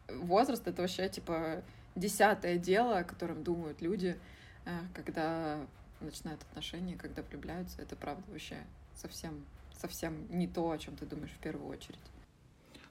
возраст 0.08 0.68
это 0.68 0.82
вообще 0.82 1.10
типа 1.10 1.64
десятое 1.96 2.58
дело, 2.58 3.00
о 3.00 3.04
котором 3.04 3.44
думают 3.44 3.82
люди, 3.82 4.18
э, 4.66 4.80
когда 4.94 5.66
начинают 6.00 6.42
отношения, 6.44 6.96
когда 6.96 7.22
влюбляются. 7.22 7.82
Это 7.82 7.96
правда 7.96 8.24
вообще 8.30 8.58
совсем, 8.96 9.46
совсем 9.78 10.28
не 10.30 10.48
то, 10.48 10.70
о 10.70 10.78
чем 10.78 10.96
ты 10.96 11.06
думаешь 11.06 11.32
в 11.32 11.40
первую 11.40 11.68
очередь. 11.68 12.00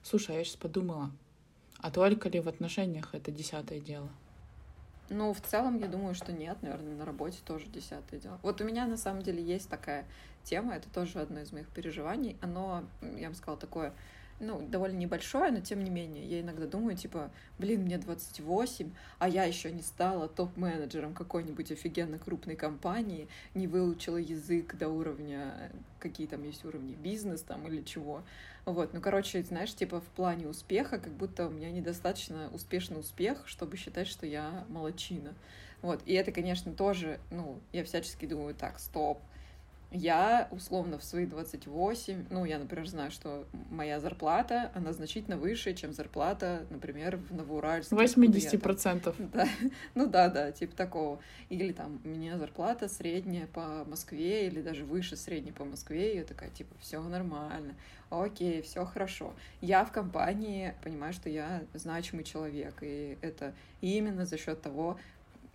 Слушай, 0.03 0.35
а 0.35 0.39
я 0.39 0.43
сейчас 0.43 0.57
подумала, 0.57 1.11
а 1.83 1.91
только 1.91 2.29
ли 2.29 2.39
в 2.39 2.47
отношениях 2.47 3.13
это 3.13 3.29
десятое 3.29 3.81
дело? 3.81 4.09
Ну, 5.09 5.33
в 5.33 5.41
целом, 5.41 5.79
я 5.79 5.87
думаю, 5.87 6.15
что 6.15 6.31
нет, 6.31 6.57
наверное, 6.61 6.95
на 6.95 7.03
работе 7.03 7.39
тоже 7.45 7.65
десятое 7.67 8.21
дело. 8.21 8.39
Вот 8.41 8.61
у 8.61 8.63
меня 8.63 8.87
на 8.87 8.95
самом 8.95 9.21
деле 9.21 9.43
есть 9.43 9.69
такая 9.69 10.05
тема, 10.45 10.75
это 10.75 10.89
тоже 10.89 11.19
одно 11.19 11.41
из 11.41 11.51
моих 11.51 11.67
переживаний. 11.67 12.37
Оно, 12.41 12.85
я 13.17 13.29
бы 13.29 13.35
сказала, 13.35 13.59
такое, 13.59 13.91
ну, 14.39 14.65
довольно 14.65 14.95
небольшое, 14.95 15.51
но 15.51 15.59
тем 15.59 15.83
не 15.83 15.89
менее, 15.89 16.25
я 16.25 16.39
иногда 16.39 16.67
думаю, 16.67 16.95
типа, 16.95 17.31
блин, 17.59 17.81
мне 17.81 17.97
28, 17.97 18.89
а 19.19 19.27
я 19.27 19.43
еще 19.43 19.69
не 19.69 19.81
стала 19.81 20.29
топ-менеджером 20.29 21.13
какой-нибудь 21.13 21.69
офигенно 21.73 22.17
крупной 22.17 22.55
компании, 22.55 23.27
не 23.55 23.67
выучила 23.67 24.17
язык 24.17 24.77
до 24.77 24.87
уровня, 24.87 25.69
какие 25.99 26.27
там 26.27 26.43
есть 26.43 26.63
уровни, 26.63 26.93
бизнес 26.93 27.41
там 27.41 27.67
или 27.67 27.81
чего. 27.81 28.23
Вот, 28.65 28.93
ну, 28.93 29.01
короче, 29.01 29.43
знаешь, 29.43 29.73
типа 29.75 29.99
в 29.99 30.05
плане 30.05 30.47
успеха, 30.47 30.97
как 30.97 31.11
будто 31.13 31.47
у 31.47 31.49
меня 31.49 31.69
недостаточно 31.69 32.49
успешный 32.53 32.99
успех, 32.99 33.43
чтобы 33.45 33.75
считать, 33.75 34.07
что 34.07 34.25
я 34.25 34.65
молочина. 34.69 35.33
Вот, 35.81 36.01
и 36.05 36.13
это, 36.13 36.31
конечно, 36.31 36.73
тоже, 36.73 37.19
ну, 37.29 37.59
я 37.73 37.83
всячески 37.83 38.25
думаю, 38.25 38.55
так, 38.55 38.79
стоп, 38.79 39.19
я, 39.93 40.47
условно, 40.51 40.97
в 40.97 41.03
свои 41.03 41.25
28, 41.25 42.25
ну, 42.31 42.45
я, 42.45 42.57
например, 42.57 42.87
знаю, 42.87 43.11
что 43.11 43.45
моя 43.69 43.99
зарплата, 43.99 44.71
она 44.73 44.91
значительно 44.91 45.37
выше, 45.37 45.73
чем 45.75 45.93
зарплата, 45.93 46.65
например, 46.71 47.17
в 47.17 47.33
Новоуральске. 47.33 47.95
откуда 47.95 48.37
я 48.37 48.49
там 48.49 48.61
80%. 48.61 49.29
да, 49.33 49.47
ну 49.93 50.07
да, 50.07 50.29
да, 50.29 50.51
типа 50.51 50.75
такого. 50.75 51.19
Или 51.49 51.71
там 51.73 52.01
у 52.03 52.07
меня 52.07 52.37
зарплата 52.39 52.89
средняя 52.89 53.45
по 53.47 53.85
Москве, 53.85 54.47
или 54.47 54.61
даже 54.61 54.83
выше 54.83 55.15
средней 55.15 55.51
по 55.51 55.63
Москве, 55.63 56.13
и 56.13 56.17
я 56.17 56.23
такая, 56.23 56.49
типа, 56.49 56.73
все 56.79 57.01
нормально, 57.01 57.75
окей, 58.09 58.63
все 58.63 58.85
хорошо. 58.85 59.33
Я 59.61 59.85
в 59.85 59.91
компании 59.91 60.73
понимаю, 60.83 61.13
что 61.13 61.29
я 61.29 61.63
значимый 61.73 62.23
человек, 62.23 62.75
и 62.81 63.17
это 63.21 63.53
именно 63.81 64.25
за 64.25 64.37
счет 64.37 64.61
того, 64.61 64.97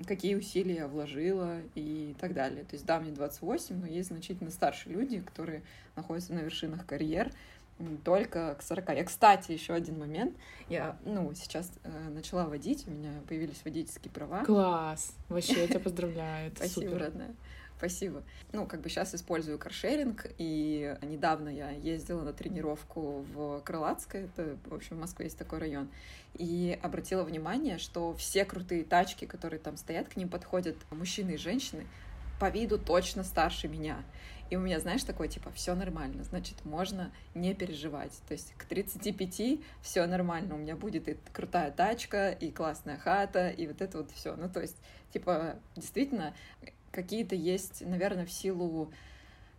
какие 0.07 0.35
усилия 0.35 0.77
я 0.77 0.89
вложила 0.89 1.61
и 1.75 2.15
так 2.21 2.35
далее. 2.35 2.65
То 2.65 2.75
есть, 2.75 2.87
да, 2.87 3.01
мне 3.01 3.11
28, 3.11 3.81
но 3.81 3.87
есть 3.87 4.09
значительно 4.09 4.51
старшие 4.51 4.95
люди, 4.95 5.21
которые 5.21 5.63
находятся 5.97 6.33
на 6.35 6.41
вершинах 6.41 6.87
карьер, 6.87 7.33
только 8.05 8.57
к 8.57 8.63
40. 8.63 8.89
Я, 8.91 9.05
кстати, 9.05 9.53
еще 9.53 9.73
один 9.73 9.99
момент. 9.99 10.37
Я, 10.69 10.97
ну, 11.05 11.33
сейчас 11.35 11.71
э, 11.85 12.09
начала 12.11 12.47
водить, 12.47 12.85
у 12.89 12.91
меня 12.91 13.13
появились 13.29 13.61
водительские 13.65 14.11
права. 14.13 14.45
Класс. 14.45 15.15
Вообще, 15.29 15.61
я 15.61 15.69
тебя 15.69 15.81
поздравляю. 15.85 16.53
Спасибо, 16.57 16.91
супер. 16.91 16.99
родная. 16.99 17.35
Спасибо. 17.79 18.25
Ну, 18.51 18.67
как 18.67 18.81
бы 18.81 18.89
сейчас 18.89 19.15
использую 19.15 19.57
каршеринг, 19.57 20.27
и 20.37 20.97
недавно 21.03 21.49
я 21.49 21.71
ездила 21.71 22.23
на 22.23 22.33
тренировку 22.33 23.25
в 23.33 23.61
Крылатское, 23.61 24.25
это, 24.25 24.59
в 24.65 24.75
общем, 24.75 24.97
в 24.97 25.01
Москве 25.01 25.27
есть 25.27 25.39
такой 25.39 25.61
район, 25.61 25.89
и 26.35 26.77
обратила 26.83 27.23
внимание, 27.23 27.79
что 27.79 28.15
все 28.15 28.45
крутые 28.45 28.83
тачки, 28.83 29.27
которые 29.27 29.61
там 29.61 29.77
стоят, 29.77 30.09
к 30.09 30.17
ним 30.17 30.29
подходят 30.29 30.77
мужчины 30.91 31.33
и 31.33 31.37
женщины, 31.37 31.87
по 32.41 32.51
виду 32.51 32.79
точно 32.79 33.23
старше 33.23 33.69
меня. 33.69 34.03
И 34.51 34.57
у 34.57 34.61
меня, 34.61 34.81
знаешь, 34.81 35.05
такое, 35.05 35.29
типа, 35.29 35.53
все 35.53 35.75
нормально, 35.75 36.25
значит, 36.25 36.65
можно 36.65 37.13
не 37.35 37.55
переживать. 37.55 38.19
То 38.27 38.33
есть 38.33 38.55
к 38.57 38.65
35 38.65 39.61
все 39.83 40.07
нормально, 40.07 40.55
у 40.57 40.59
меня 40.59 40.75
будет 40.75 41.07
и 41.07 41.17
крутая 41.33 41.71
тачка, 41.71 42.31
и 42.31 42.51
классная 42.51 42.97
хата, 42.97 43.51
и 43.51 43.69
вот 43.69 43.83
это 43.83 43.99
вот 43.99 44.11
все. 44.11 44.35
Ну, 44.35 44.49
то 44.49 44.61
есть, 44.61 44.79
типа, 45.13 45.57
действительно, 45.77 46.35
какие-то 46.99 47.37
есть, 47.37 47.87
наверное, 47.87 48.27
в 48.27 48.33
силу 48.33 48.91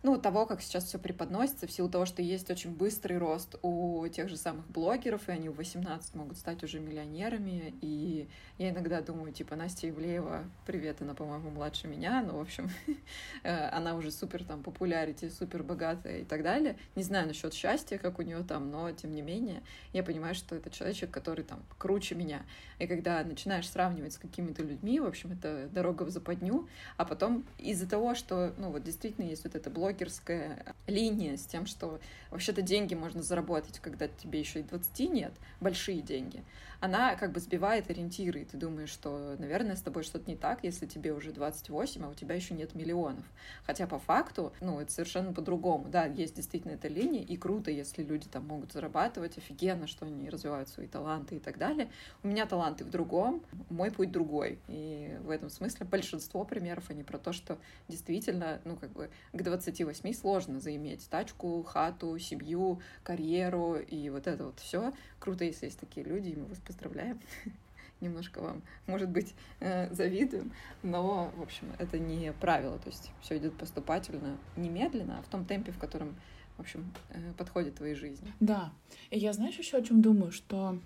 ну, 0.02 0.18
того, 0.18 0.46
как 0.46 0.62
сейчас 0.62 0.84
все 0.84 0.98
преподносится, 0.98 1.66
в 1.66 1.72
силу 1.72 1.88
того, 1.88 2.06
что 2.06 2.22
есть 2.22 2.50
очень 2.50 2.74
быстрый 2.74 3.18
рост 3.18 3.56
у 3.62 4.06
тех 4.08 4.28
же 4.28 4.36
самых 4.36 4.66
блогеров, 4.68 5.28
и 5.28 5.32
они 5.32 5.48
в 5.48 5.56
18 5.56 6.14
могут 6.14 6.38
стать 6.38 6.62
уже 6.64 6.80
миллионерами, 6.80 7.74
и 7.82 8.28
я 8.56 8.70
иногда 8.70 9.02
думаю, 9.02 9.32
типа, 9.32 9.56
Настя 9.56 9.90
Ивлеева, 9.90 10.44
привет, 10.66 11.02
она, 11.02 11.14
по-моему, 11.14 11.50
младше 11.50 11.86
меня, 11.86 12.22
но, 12.22 12.38
в 12.38 12.40
общем, 12.40 12.70
э, 13.42 13.68
она 13.68 13.94
уже 13.94 14.10
супер 14.10 14.44
там 14.44 14.62
популярити, 14.62 15.28
супер 15.28 15.62
богатая 15.62 16.20
и 16.20 16.24
так 16.24 16.42
далее. 16.42 16.78
Не 16.96 17.02
знаю 17.02 17.26
насчет 17.26 17.52
счастья, 17.52 17.98
как 17.98 18.18
у 18.18 18.22
нее 18.22 18.42
там, 18.42 18.70
но, 18.70 18.90
тем 18.92 19.14
не 19.14 19.22
менее, 19.22 19.62
я 19.92 20.02
понимаю, 20.02 20.34
что 20.34 20.54
это 20.56 20.70
человечек, 20.70 21.10
который 21.10 21.44
там 21.44 21.62
круче 21.78 22.14
меня. 22.14 22.42
И 22.78 22.86
когда 22.86 23.22
начинаешь 23.22 23.68
сравнивать 23.68 24.14
с 24.14 24.18
какими-то 24.18 24.62
людьми, 24.62 24.98
в 25.00 25.04
общем, 25.04 25.32
это 25.32 25.68
дорога 25.72 26.04
в 26.04 26.10
западню, 26.10 26.68
а 26.96 27.04
потом 27.04 27.44
из-за 27.58 27.88
того, 27.88 28.14
что, 28.14 28.54
ну, 28.56 28.70
вот 28.70 28.82
действительно 28.82 29.26
есть 29.26 29.44
вот 29.44 29.54
эта 29.54 29.68
блогерская 29.90 30.74
линия 30.86 31.36
с 31.36 31.44
тем, 31.44 31.66
что 31.66 32.00
вообще-то 32.30 32.62
деньги 32.62 32.94
можно 32.94 33.22
заработать, 33.22 33.80
когда 33.80 34.08
тебе 34.08 34.38
еще 34.38 34.60
и 34.60 34.62
20 34.62 35.10
нет, 35.10 35.32
большие 35.60 36.00
деньги, 36.00 36.44
она 36.80 37.14
как 37.16 37.32
бы 37.32 37.40
сбивает 37.40 37.90
ориентиры, 37.90 38.40
и 38.40 38.44
ты 38.44 38.56
думаешь, 38.56 38.88
что, 38.88 39.36
наверное, 39.38 39.76
с 39.76 39.82
тобой 39.82 40.02
что-то 40.02 40.30
не 40.30 40.36
так, 40.36 40.64
если 40.64 40.86
тебе 40.86 41.12
уже 41.12 41.30
28, 41.30 42.04
а 42.04 42.08
у 42.08 42.14
тебя 42.14 42.34
еще 42.34 42.54
нет 42.54 42.74
миллионов. 42.74 43.24
Хотя 43.64 43.86
по 43.86 43.98
факту, 43.98 44.52
ну, 44.60 44.80
это 44.80 44.90
совершенно 44.90 45.32
по-другому. 45.34 45.88
Да, 45.88 46.06
есть 46.06 46.34
действительно 46.34 46.72
эта 46.72 46.88
линия, 46.88 47.22
и 47.22 47.36
круто, 47.36 47.70
если 47.70 48.02
люди 48.02 48.28
там 48.28 48.46
могут 48.46 48.72
зарабатывать, 48.72 49.36
офигенно, 49.36 49.86
что 49.86 50.06
они 50.06 50.30
развивают 50.30 50.70
свои 50.70 50.86
таланты 50.86 51.36
и 51.36 51.38
так 51.38 51.58
далее. 51.58 51.90
У 52.22 52.28
меня 52.28 52.46
таланты 52.46 52.84
в 52.84 52.90
другом, 52.90 53.42
мой 53.68 53.90
путь 53.90 54.10
другой. 54.10 54.58
И 54.68 55.18
в 55.20 55.28
этом 55.28 55.50
смысле 55.50 55.84
большинство 55.84 56.44
примеров, 56.44 56.88
они 56.88 57.02
про 57.02 57.18
то, 57.18 57.34
что 57.34 57.58
действительно, 57.88 58.60
ну, 58.64 58.76
как 58.76 58.90
бы 58.92 59.10
к 59.32 59.42
28 59.84 60.12
сложно 60.12 60.60
заиметь 60.60 61.08
тачку, 61.08 61.62
хату, 61.62 62.18
семью, 62.18 62.80
карьеру 63.02 63.76
и 63.76 64.10
вот 64.10 64.26
это 64.26 64.46
вот 64.46 64.60
все. 64.60 64.92
Круто, 65.18 65.44
если 65.44 65.66
есть 65.66 65.78
такие 65.78 66.04
люди, 66.04 66.28
и 66.28 66.36
мы 66.36 66.46
вас 66.46 66.58
поздравляем. 66.58 67.20
Немножко 68.00 68.40
вам, 68.40 68.62
может 68.86 69.10
быть, 69.10 69.34
э, 69.60 69.92
завидуем, 69.92 70.52
но, 70.82 71.30
в 71.36 71.42
общем, 71.42 71.66
это 71.78 71.98
не 71.98 72.32
правило, 72.32 72.78
то 72.78 72.88
есть 72.88 73.10
все 73.20 73.36
идет 73.36 73.54
поступательно, 73.58 74.38
немедленно, 74.56 75.18
а 75.18 75.22
в 75.22 75.28
том 75.28 75.44
темпе, 75.44 75.70
в 75.70 75.78
котором, 75.78 76.16
в 76.56 76.60
общем, 76.60 76.90
э, 77.10 77.32
подходит 77.36 77.74
твоей 77.74 77.94
жизни. 77.94 78.32
Да. 78.40 78.72
И 79.10 79.18
я, 79.18 79.34
знаешь, 79.34 79.58
еще 79.58 79.76
о 79.76 79.82
чем 79.82 80.00
думаю, 80.00 80.32
что 80.32 80.78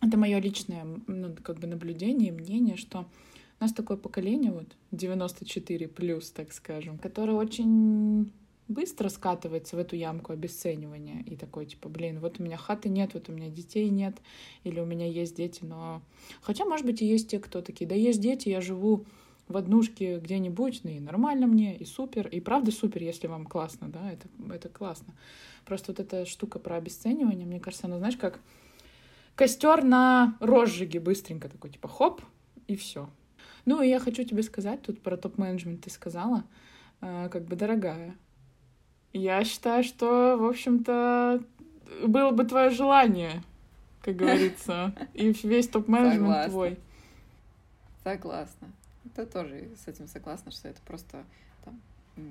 это 0.00 0.16
мое 0.16 0.38
личное, 0.38 0.84
ну, 1.08 1.34
как 1.42 1.58
бы 1.58 1.66
наблюдение, 1.66 2.30
мнение, 2.30 2.76
что 2.76 3.06
у 3.60 3.64
нас 3.64 3.72
такое 3.72 3.98
поколение, 3.98 4.52
вот, 4.52 4.74
94 4.90 5.86
плюс, 5.88 6.30
так 6.30 6.52
скажем, 6.52 6.98
которое 6.98 7.34
очень 7.34 8.32
быстро 8.68 9.08
скатывается 9.10 9.76
в 9.76 9.78
эту 9.80 9.96
ямку 9.96 10.32
обесценивания 10.32 11.22
и 11.26 11.36
такой, 11.36 11.66
типа, 11.66 11.88
блин, 11.90 12.20
вот 12.20 12.40
у 12.40 12.42
меня 12.42 12.56
хаты 12.56 12.88
нет, 12.88 13.12
вот 13.12 13.28
у 13.28 13.32
меня 13.32 13.50
детей 13.50 13.90
нет, 13.90 14.16
или 14.64 14.80
у 14.80 14.86
меня 14.86 15.06
есть 15.06 15.36
дети, 15.36 15.62
но... 15.62 16.00
Хотя, 16.40 16.64
может 16.64 16.86
быть, 16.86 17.02
и 17.02 17.06
есть 17.06 17.28
те, 17.28 17.38
кто 17.38 17.60
такие, 17.60 17.86
да 17.86 17.94
есть 17.94 18.20
дети, 18.20 18.48
я 18.48 18.62
живу 18.62 19.04
в 19.46 19.56
однушке 19.56 20.18
где-нибудь, 20.20 20.80
ну 20.84 20.90
и 20.90 21.00
нормально 21.00 21.46
мне, 21.46 21.76
и 21.76 21.84
супер, 21.84 22.28
и 22.28 22.40
правда 22.40 22.70
супер, 22.70 23.02
если 23.02 23.26
вам 23.26 23.44
классно, 23.44 23.88
да, 23.88 24.10
это, 24.10 24.28
это 24.54 24.68
классно. 24.68 25.14
Просто 25.66 25.92
вот 25.92 26.00
эта 26.00 26.24
штука 26.24 26.58
про 26.60 26.76
обесценивание, 26.76 27.46
мне 27.46 27.60
кажется, 27.60 27.88
она, 27.88 27.98
знаешь, 27.98 28.16
как 28.16 28.40
костер 29.34 29.84
на 29.84 30.38
розжиге 30.40 31.00
быстренько 31.00 31.48
такой, 31.48 31.70
типа, 31.70 31.88
хоп, 31.88 32.22
и 32.68 32.76
все. 32.76 33.10
Ну, 33.64 33.82
и 33.82 33.88
я 33.88 33.98
хочу 34.00 34.24
тебе 34.24 34.42
сказать, 34.42 34.82
тут 34.82 35.00
про 35.02 35.16
топ-менеджмент 35.16 35.82
ты 35.82 35.90
сказала, 35.90 36.44
э, 37.00 37.28
как 37.30 37.44
бы 37.44 37.56
дорогая. 37.56 38.14
Я 39.12 39.44
считаю, 39.44 39.82
что, 39.82 40.36
в 40.38 40.44
общем-то, 40.44 41.42
было 42.06 42.30
бы 42.30 42.44
твое 42.44 42.70
желание, 42.70 43.42
как 44.02 44.16
говорится, 44.16 44.94
и 45.14 45.32
весь 45.42 45.68
топ-менеджмент 45.68 46.50
твой. 46.50 46.78
Согласна. 48.04 48.68
Это 49.04 49.26
тоже 49.26 49.68
с 49.82 49.88
этим 49.88 50.06
согласна, 50.06 50.50
что 50.52 50.68
это 50.68 50.80
просто 50.82 51.24
там, 51.64 51.80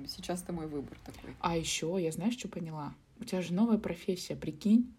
сейчас 0.06 0.42
это 0.42 0.52
мой 0.52 0.66
выбор 0.66 0.96
такой. 1.04 1.34
А 1.40 1.56
еще 1.56 1.96
я 1.98 2.10
знаешь, 2.12 2.38
что 2.38 2.48
поняла? 2.48 2.94
У 3.20 3.24
тебя 3.24 3.42
же 3.42 3.52
новая 3.52 3.78
профессия, 3.78 4.36
прикинь. 4.36 4.92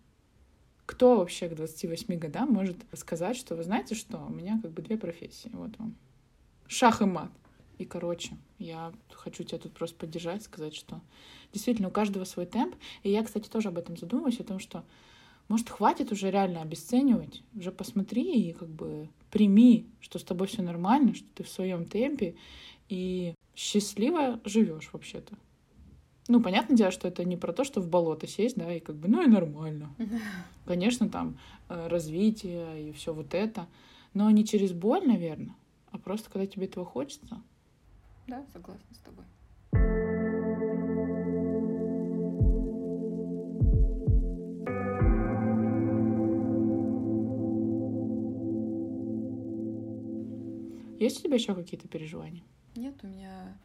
Кто 0.86 1.18
вообще 1.18 1.50
к 1.50 1.56
28 1.56 2.16
годам 2.18 2.52
может 2.52 2.78
сказать, 2.94 3.38
что 3.38 3.56
вы 3.56 3.64
знаете 3.64 3.96
что, 3.96 4.18
у 4.18 4.30
меня 4.30 4.60
как 4.62 4.72
бы 4.72 4.82
две 4.82 4.98
профессии, 4.98 5.50
вот 5.54 5.78
вам. 5.78 5.96
Шах 6.72 7.02
и 7.02 7.06
мат. 7.06 7.30
И, 7.80 7.86
короче, 7.86 8.38
я 8.58 8.94
хочу 9.12 9.44
тебя 9.44 9.58
тут 9.58 9.74
просто 9.74 9.98
поддержать, 9.98 10.42
сказать, 10.44 10.74
что 10.74 11.02
действительно 11.52 11.90
у 11.90 11.92
каждого 11.92 12.24
свой 12.24 12.46
темп. 12.46 12.76
И 13.04 13.12
я, 13.12 13.24
кстати, 13.24 13.50
тоже 13.50 13.68
об 13.68 13.78
этом 13.78 13.98
задумываюсь, 13.98 14.40
о 14.40 14.46
том, 14.46 14.60
что 14.60 14.86
может, 15.50 15.70
хватит 15.70 16.14
уже 16.14 16.32
реально 16.32 16.62
обесценивать, 16.62 17.44
уже 17.54 17.74
посмотри 17.74 18.50
и 18.50 18.54
как 18.54 18.70
бы 18.70 19.10
прими, 19.32 19.86
что 20.00 20.18
с 20.18 20.24
тобой 20.24 20.48
все 20.48 20.62
нормально, 20.62 21.14
что 21.14 21.28
ты 21.36 21.44
в 21.44 21.50
своем 21.50 21.84
темпе 21.84 22.36
и 22.88 23.34
счастливо 23.54 24.40
живешь 24.46 24.92
вообще-то. 24.94 25.36
Ну, 26.30 26.42
понятное 26.42 26.78
дело, 26.78 26.92
что 26.92 27.10
это 27.10 27.26
не 27.26 27.36
про 27.36 27.52
то, 27.52 27.66
что 27.66 27.82
в 27.82 27.90
болото 27.90 28.28
сесть, 28.28 28.56
да, 28.56 28.74
и 28.74 28.80
как 28.80 28.96
бы, 28.96 29.10
ну 29.10 29.22
и 29.22 29.28
нормально. 29.28 29.94
Конечно, 30.66 31.10
там 31.10 31.38
э, 31.68 31.88
развитие 31.90 32.90
и 32.90 32.92
все 32.94 33.14
вот 33.14 33.34
это, 33.34 33.68
но 34.14 34.30
не 34.32 34.46
через 34.46 34.72
боль, 34.72 35.06
наверное, 35.06 35.54
а 35.92 35.98
просто 35.98 36.30
когда 36.30 36.46
тебе 36.48 36.66
этого 36.66 36.86
хочется. 36.86 37.42
Да, 38.28 38.46
согласна 38.54 38.94
с 38.94 39.00
тобой. 39.00 39.26
Есть 51.02 51.20
у 51.20 51.24
тебя 51.24 51.36
еще 51.36 51.56
какие-то 51.56 51.88
переживания? 51.88 52.44
Нет, 52.76 52.94
у 53.02 53.08
меня... 53.08 53.58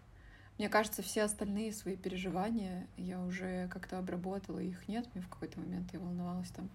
Мне 0.56 0.70
кажется, 0.70 1.02
все 1.02 1.22
остальные 1.22 1.74
свои 1.74 1.94
переживания 1.94 2.88
я 2.96 3.20
уже 3.22 3.68
как-то 3.68 3.98
обработала, 3.98 4.58
их 4.58 4.88
нет. 4.88 5.06
Мне 5.12 5.22
в 5.22 5.28
какой-то 5.28 5.60
момент 5.60 5.92
я 5.92 6.00
волновалась 6.00 6.48
там 6.48 6.70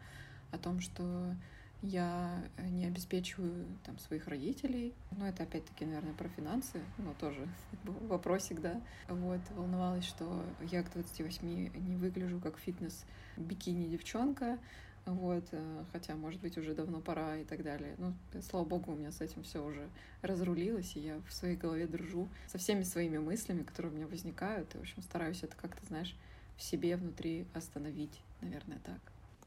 о 0.52 0.60
том, 0.60 0.80
что 0.80 1.36
я 1.82 2.44
не 2.70 2.86
обеспечиваю 2.86 3.66
там 3.84 3.98
своих 4.00 4.28
родителей. 4.28 4.94
Ну, 5.12 5.26
это 5.26 5.44
опять-таки, 5.44 5.86
наверное, 5.86 6.14
про 6.14 6.30
финансы, 6.30 6.82
но 6.98 7.14
тоже 7.16 7.48
вопросик, 7.84 8.62
да. 8.62 8.82
Вот, 9.08 9.42
волновалась, 9.52 10.06
что 10.06 10.44
я 10.72 10.84
к 10.84 10.94
28 10.94 11.48
не 11.48 11.96
выгляжу 11.96 12.40
как 12.40 12.58
фитнес-бикини-девчонка, 12.60 14.60
вот, 15.06 15.46
э, 15.52 15.84
хотя, 15.92 16.16
может 16.16 16.40
быть, 16.42 16.58
уже 16.58 16.76
давно 16.76 17.02
пора 17.02 17.38
и 17.38 17.44
так 17.44 17.64
далее. 17.64 17.96
Ну, 17.98 18.14
слава 18.42 18.66
богу, 18.66 18.92
у 18.92 18.96
меня 18.96 19.12
с 19.12 19.22
этим 19.22 19.42
все 19.42 19.66
уже 19.66 19.90
разрулилось, 20.22 20.96
и 20.96 21.00
я 21.00 21.20
в 21.28 21.34
своей 21.34 21.56
голове 21.56 21.88
дружу 21.88 22.30
со 22.48 22.60
всеми 22.60 22.84
своими 22.84 23.18
мыслями, 23.18 23.64
которые 23.64 23.92
у 23.92 23.96
меня 23.96 24.08
возникают, 24.08 24.76
и, 24.76 24.78
в 24.78 24.82
общем, 24.82 25.02
стараюсь 25.02 25.44
это 25.44 25.56
как-то, 25.56 25.84
знаешь, 25.88 26.16
в 26.58 26.62
себе 26.62 26.96
внутри 26.96 27.48
остановить, 27.56 28.22
наверное, 28.42 28.78
так. 28.84 29.00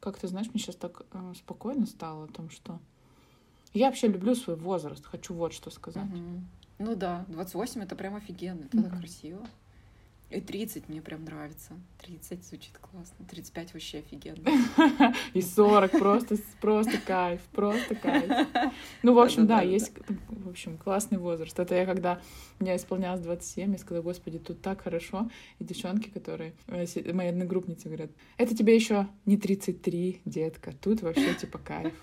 Как 0.04 0.18
ты 0.18 0.28
знаешь, 0.28 0.48
мне 0.52 0.62
сейчас 0.62 0.76
так 0.76 1.06
э, 1.12 1.32
спокойно 1.34 1.86
стало 1.86 2.24
о 2.24 2.28
том, 2.28 2.50
что 2.50 2.78
я 3.72 3.86
вообще 3.86 4.06
люблю 4.06 4.34
свой 4.34 4.54
возраст, 4.54 5.02
хочу 5.06 5.32
вот 5.32 5.54
что 5.54 5.70
сказать. 5.70 6.04
Угу. 6.04 6.42
Ну 6.80 6.94
да, 6.94 7.24
28 7.28 7.82
это 7.82 7.96
прям 7.96 8.14
офигенно, 8.14 8.64
это 8.64 8.76
угу. 8.76 8.84
так 8.90 8.98
красиво. 8.98 9.40
И 10.34 10.40
30 10.40 10.88
мне 10.88 11.00
прям 11.00 11.24
нравится. 11.24 11.74
30 12.02 12.44
звучит 12.44 12.78
классно. 12.78 13.24
35 13.30 13.74
вообще 13.74 13.98
офигенно. 13.98 15.14
И 15.34 15.40
40 15.40 15.92
просто, 15.92 16.36
просто 16.60 16.98
кайф, 16.98 17.40
просто 17.52 17.94
кайф. 17.94 18.48
Ну, 19.02 19.14
в 19.14 19.18
общем, 19.18 19.46
да, 19.46 19.62
есть, 19.62 19.92
в 20.28 20.48
общем, 20.48 20.76
классный 20.76 21.18
возраст. 21.18 21.58
Это 21.58 21.74
я 21.74 21.86
когда 21.86 22.20
мне 22.58 22.74
исполнялось 22.76 23.20
27, 23.20 23.72
я 23.72 23.78
сказала, 23.78 24.02
господи, 24.02 24.38
тут 24.38 24.60
так 24.60 24.82
хорошо. 24.82 25.30
И 25.58 25.64
девчонки, 25.64 26.10
которые, 26.10 26.54
э, 26.66 27.12
мои 27.12 27.28
одногруппницы 27.28 27.88
говорят, 27.88 28.10
это 28.36 28.56
тебе 28.56 28.74
еще 28.74 29.06
не 29.26 29.36
33, 29.36 30.20
детка, 30.24 30.72
тут 30.80 31.02
вообще 31.02 31.34
типа 31.34 31.58
кайф 31.58 31.94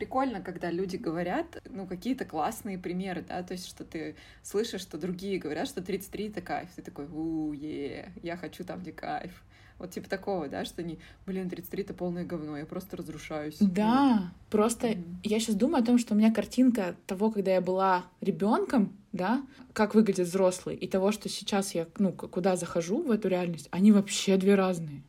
прикольно, 0.00 0.40
когда 0.40 0.70
люди 0.70 0.96
говорят, 0.96 1.62
ну, 1.68 1.86
какие-то 1.86 2.24
классные 2.24 2.78
примеры, 2.78 3.22
да, 3.28 3.42
то 3.42 3.52
есть, 3.52 3.66
что 3.66 3.84
ты 3.84 4.16
слышишь, 4.42 4.80
что 4.80 4.96
другие 4.96 5.38
говорят, 5.38 5.68
что 5.68 5.82
33— 5.82 6.28
это 6.30 6.40
кайф, 6.40 6.70
ты 6.74 6.80
такой, 6.80 7.06
у 7.06 7.52
е 7.52 8.10
я 8.22 8.38
хочу 8.38 8.64
там, 8.64 8.80
где 8.80 8.92
кайф. 8.92 9.30
Вот 9.78 9.90
типа 9.90 10.08
такого, 10.08 10.48
да, 10.48 10.64
что 10.64 10.82
не, 10.82 10.98
блин, 11.26 11.50
33 11.50 11.82
это 11.82 11.94
полное 11.94 12.24
говно, 12.24 12.56
я 12.56 12.64
просто 12.64 12.96
разрушаюсь. 12.96 13.58
Да, 13.60 14.20
вот. 14.22 14.50
просто 14.50 14.88
mm-hmm. 14.88 15.20
я 15.24 15.38
сейчас 15.38 15.56
думаю 15.56 15.82
о 15.82 15.86
том, 15.86 15.98
что 15.98 16.14
у 16.14 16.16
меня 16.16 16.32
картинка 16.32 16.96
того, 17.06 17.30
когда 17.30 17.50
я 17.52 17.60
была 17.60 18.06
ребенком, 18.22 18.96
да, 19.12 19.42
как 19.74 19.94
выглядит 19.94 20.28
взрослый, 20.28 20.76
и 20.76 20.88
того, 20.88 21.12
что 21.12 21.28
сейчас 21.28 21.74
я, 21.74 21.86
ну, 21.98 22.12
куда 22.12 22.56
захожу 22.56 23.02
в 23.02 23.10
эту 23.10 23.28
реальность, 23.28 23.68
они 23.70 23.92
вообще 23.92 24.38
две 24.38 24.54
разные. 24.54 25.02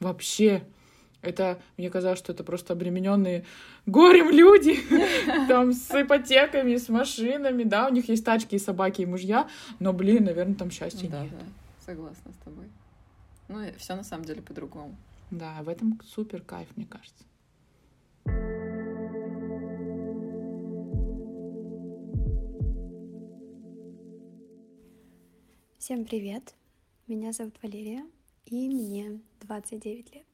Вообще. 0.00 0.62
Это, 1.20 1.58
мне 1.76 1.90
казалось, 1.90 2.18
что 2.18 2.32
это 2.32 2.44
просто 2.44 2.74
обремененные 2.74 3.44
горем 3.86 4.30
люди, 4.30 4.78
там, 5.48 5.72
с 5.72 5.90
ипотеками, 5.90 6.76
с 6.76 6.88
машинами, 6.88 7.64
да, 7.64 7.88
у 7.88 7.92
них 7.92 8.08
есть 8.08 8.24
тачки 8.24 8.54
и 8.54 8.58
собаки, 8.58 9.02
и 9.02 9.06
мужья, 9.06 9.48
но, 9.80 9.92
блин, 9.92 10.24
наверное, 10.24 10.54
там 10.54 10.70
счастья 10.70 11.08
да, 11.08 11.22
нет. 11.22 11.32
Да, 11.32 11.44
согласна 11.84 12.32
с 12.32 12.44
тобой. 12.44 12.66
Ну, 13.48 13.64
все 13.78 13.96
на 13.96 14.04
самом 14.04 14.24
деле 14.24 14.42
по-другому. 14.42 14.94
Да, 15.30 15.60
в 15.62 15.68
этом 15.68 16.00
супер 16.04 16.40
кайф, 16.40 16.68
мне 16.76 16.86
кажется. 16.86 17.24
Всем 25.78 26.04
привет! 26.04 26.54
Меня 27.06 27.32
зовут 27.32 27.54
Валерия, 27.62 28.04
и 28.44 28.68
мне 28.68 29.20
29 29.40 30.14
лет. 30.14 30.27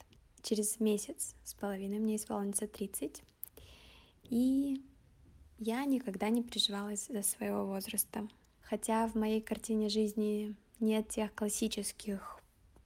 Через 0.45 0.79
месяц 0.79 1.35
с 1.43 1.55
половиной 1.55 1.99
мне 1.99 2.17
исполнится 2.17 2.69
30. 2.69 3.23
И 4.25 4.83
я 5.59 5.83
никогда 5.87 6.29
не 6.29 6.43
переживала 6.43 6.91
из-за 6.91 7.23
своего 7.23 7.65
возраста. 7.65 8.29
Хотя 8.61 9.09
в 9.09 9.15
моей 9.15 9.41
картине 9.41 9.89
жизни 9.89 10.55
нет 10.81 11.09
тех 11.09 11.35
классических 11.35 12.39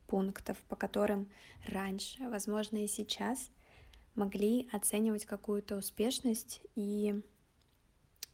пунктов, 0.06 0.56
по 0.68 0.76
которым 0.76 1.28
раньше, 1.66 2.28
возможно 2.28 2.76
и 2.76 2.86
сейчас, 2.86 3.50
могли 4.14 4.68
оценивать 4.70 5.24
какую-то 5.24 5.78
успешность 5.78 6.60
и 6.76 7.20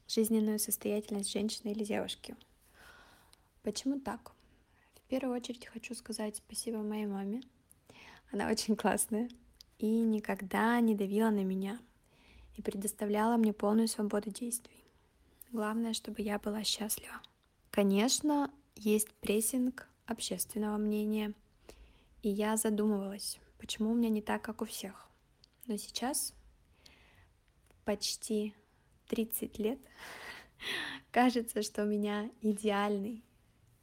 жизненную 0.07 0.59
состоятельность 0.59 1.33
женщины 1.33 1.73
или 1.73 1.83
девушки. 1.83 2.37
Почему 3.63 3.99
так? 4.01 4.33
В 4.97 5.09
первую 5.09 5.35
очередь 5.35 5.65
хочу 5.65 5.95
сказать 5.95 6.37
спасибо 6.37 6.83
моей 6.83 7.07
маме, 7.07 7.41
она 8.35 8.51
очень 8.51 8.75
классная 8.75 9.31
и 9.79 9.87
никогда 9.87 10.81
не 10.81 10.97
давила 10.97 11.31
на 11.31 11.45
меня 11.45 11.79
и 12.57 12.63
предоставляла 12.63 13.37
мне 13.37 13.53
полную 13.53 13.87
свободу 13.87 14.31
действий. 14.31 14.85
Главное, 15.53 15.95
чтобы 15.95 16.21
я 16.21 16.41
была 16.41 16.65
счастлива. 16.65 17.21
Конечно, 17.71 18.51
есть 18.75 19.09
прессинг 19.21 19.89
общественного 20.07 20.79
мнения, 20.79 21.33
и 22.23 22.29
я 22.29 22.57
задумывалась, 22.57 23.39
почему 23.59 23.93
у 23.93 23.95
меня 23.95 24.09
не 24.09 24.21
так, 24.21 24.43
как 24.43 24.63
у 24.63 24.65
всех. 24.65 25.09
Но 25.67 25.77
сейчас, 25.77 26.35
почти 27.85 28.53
30 29.07 29.59
лет, 29.61 29.79
кажется, 31.13 31.63
что 31.63 31.85
у 31.85 31.87
меня 31.87 32.31
идеальный 32.43 33.23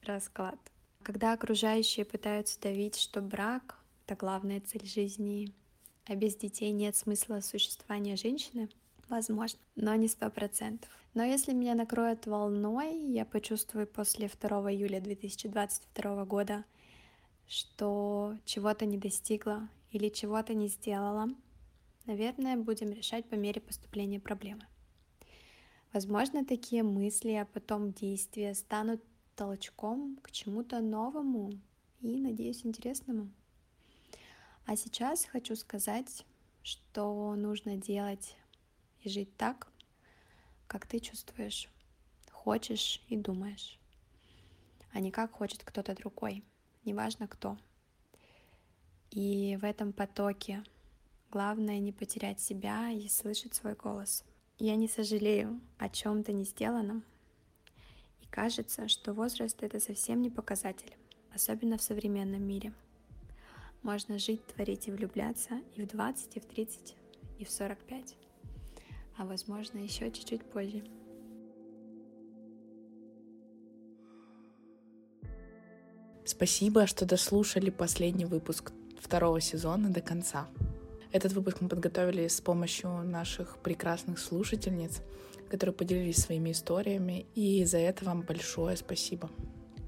расклад. 0.04 0.60
Когда 1.04 1.32
окружающие 1.32 2.06
пытаются 2.06 2.60
давить, 2.60 2.97
что 2.97 3.22
брак 3.22 3.81
это 4.12 4.20
главная 4.20 4.59
цель 4.59 4.86
жизни, 4.86 5.53
а 6.05 6.16
без 6.16 6.36
детей 6.36 6.72
нет 6.72 6.97
смысла 6.97 7.39
существования 7.39 8.18
женщины, 8.18 8.68
возможно, 9.07 9.57
но 9.78 9.95
не 9.95 10.09
сто 10.09 10.30
процентов. 10.30 10.89
Но 11.14 11.24
если 11.24 11.53
меня 11.53 11.76
накроет 11.76 12.26
волной, 12.26 12.93
я 12.93 13.24
почувствую 13.24 13.88
после 13.88 14.30
2 14.30 14.74
июля 14.74 14.99
2022 14.99 16.26
года, 16.26 16.66
что 17.47 18.36
чего-то 18.43 18.86
не 18.86 18.97
достигла 18.97 19.70
или 19.91 20.09
чего-то 20.09 20.53
не 20.53 20.68
сделала, 20.68 21.30
наверное, 22.05 22.57
будем 22.57 22.91
решать 22.91 23.26
по 23.30 23.36
мере 23.36 23.62
поступления 23.62 24.20
проблемы. 24.20 24.66
Возможно, 25.93 26.43
такие 26.43 26.84
мысли, 26.84 27.32
а 27.32 27.45
потом 27.45 27.93
действия 27.93 28.55
станут 28.55 29.01
толчком 29.38 30.18
к 30.22 30.32
чему-то 30.32 30.82
новому 30.82 31.51
и, 32.01 32.20
надеюсь, 32.20 32.66
интересному. 32.66 33.30
А 34.66 34.76
сейчас 34.76 35.26
хочу 35.26 35.55
сказать, 35.55 36.26
что 36.64 37.36
нужно 37.36 37.76
делать 37.78 38.36
и 39.01 39.09
жить 39.09 39.36
так, 39.38 39.68
как 40.68 40.86
ты 40.86 40.99
чувствуешь, 40.99 41.68
хочешь 42.32 43.01
и 43.09 43.18
думаешь. 43.18 43.78
а 44.93 44.99
не 44.99 45.12
как 45.12 45.32
хочет 45.32 45.64
кто-то 45.64 45.95
другой, 45.95 46.43
неважно 46.86 47.28
кто. 47.28 47.57
И 49.09 49.57
в 49.62 49.66
этом 49.66 49.93
потоке 49.93 50.64
главное 51.30 51.80
не 51.80 51.91
потерять 51.91 52.39
себя 52.39 52.91
и 52.91 53.07
слышать 53.07 53.53
свой 53.53 53.76
голос. 53.76 54.24
Я 54.59 54.76
не 54.76 54.88
сожалею 54.88 55.59
о 55.78 55.89
чем-то 55.89 56.32
не 56.34 56.43
сделанном. 56.43 57.03
И 58.22 58.26
кажется, 58.28 58.88
что 58.88 59.14
возраст 59.14 59.62
это 59.64 59.80
совсем 59.80 60.22
не 60.22 60.30
показатель, 60.30 60.95
особенно 61.34 61.78
в 61.78 61.82
современном 61.82 62.43
мире. 62.43 62.74
Можно 63.84 64.20
жить, 64.20 64.46
творить 64.46 64.88
и 64.88 64.92
влюбляться 64.92 65.60
и 65.76 65.82
в 65.82 65.88
20, 65.88 66.38
и 66.38 66.40
в 66.40 66.46
30, 66.46 66.96
и 67.40 67.46
в 67.46 67.50
45, 67.50 68.16
а 69.18 69.26
возможно 69.26 69.80
еще 69.80 70.12
чуть-чуть 70.12 70.44
позже. 70.44 70.84
Спасибо, 76.26 76.86
что 76.86 77.06
дослушали 77.06 77.72
последний 77.72 78.26
выпуск 78.26 78.72
второго 79.00 79.42
сезона 79.42 79.90
до 79.90 80.02
конца. 80.02 80.48
Этот 81.12 81.34
выпуск 81.34 81.60
мы 81.60 81.68
подготовили 81.68 82.28
с 82.28 82.40
помощью 82.40 82.90
наших 83.04 83.58
прекрасных 83.58 84.20
слушательниц, 84.20 85.02
которые 85.50 85.74
поделились 85.74 86.18
своими 86.18 86.52
историями, 86.52 87.26
и 87.36 87.66
за 87.66 87.80
это 87.80 88.06
вам 88.06 88.22
большое 88.22 88.78
спасибо. 88.78 89.30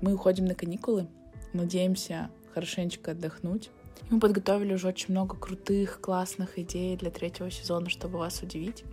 Мы 0.02 0.16
уходим 0.16 0.46
на 0.46 0.56
каникулы, 0.56 1.08
надеемся 1.54 2.30
хорошенечко 2.54 3.12
отдохнуть. 3.12 3.70
Мы 4.14 4.20
подготовили 4.20 4.76
уже 4.76 4.90
очень 4.90 5.08
много 5.10 5.36
крутых, 5.36 6.00
классных 6.00 6.60
идей 6.60 6.96
для 6.96 7.10
третьего 7.10 7.50
сезона, 7.50 7.90
чтобы 7.90 8.20
вас 8.20 8.44
удивить. 8.44 8.84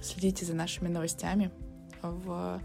Следите 0.00 0.46
за 0.46 0.54
нашими 0.54 0.88
новостями 0.88 1.50
в 2.00 2.58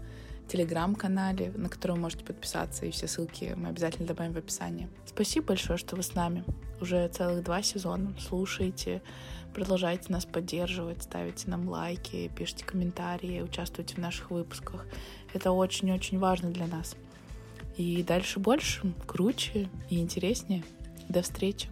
телеграм-канале, 0.48 1.52
на 1.54 1.68
который 1.68 1.92
вы 1.92 1.98
можете 1.98 2.24
подписаться, 2.24 2.86
и 2.86 2.92
все 2.92 3.08
ссылки 3.08 3.52
мы 3.54 3.68
обязательно 3.68 4.08
добавим 4.08 4.32
в 4.32 4.38
описании. 4.38 4.88
Спасибо 5.04 5.48
большое, 5.48 5.78
что 5.78 5.96
вы 5.96 6.02
с 6.02 6.14
нами. 6.14 6.44
Уже 6.80 7.06
целых 7.08 7.44
два 7.44 7.60
сезона. 7.60 8.14
Слушайте, 8.18 9.02
продолжайте 9.52 10.10
нас 10.10 10.24
поддерживать, 10.24 11.02
ставите 11.02 11.50
нам 11.50 11.68
лайки, 11.68 12.30
пишите 12.34 12.64
комментарии, 12.64 13.42
участвуйте 13.42 13.96
в 13.96 13.98
наших 13.98 14.30
выпусках. 14.30 14.86
Это 15.34 15.52
очень-очень 15.52 16.18
важно 16.18 16.52
для 16.52 16.68
нас. 16.68 16.96
И 17.76 18.02
дальше 18.02 18.40
больше, 18.40 18.94
круче 19.06 19.68
и 19.90 20.00
интереснее. 20.00 20.64
До 21.10 21.20
встречи! 21.20 21.68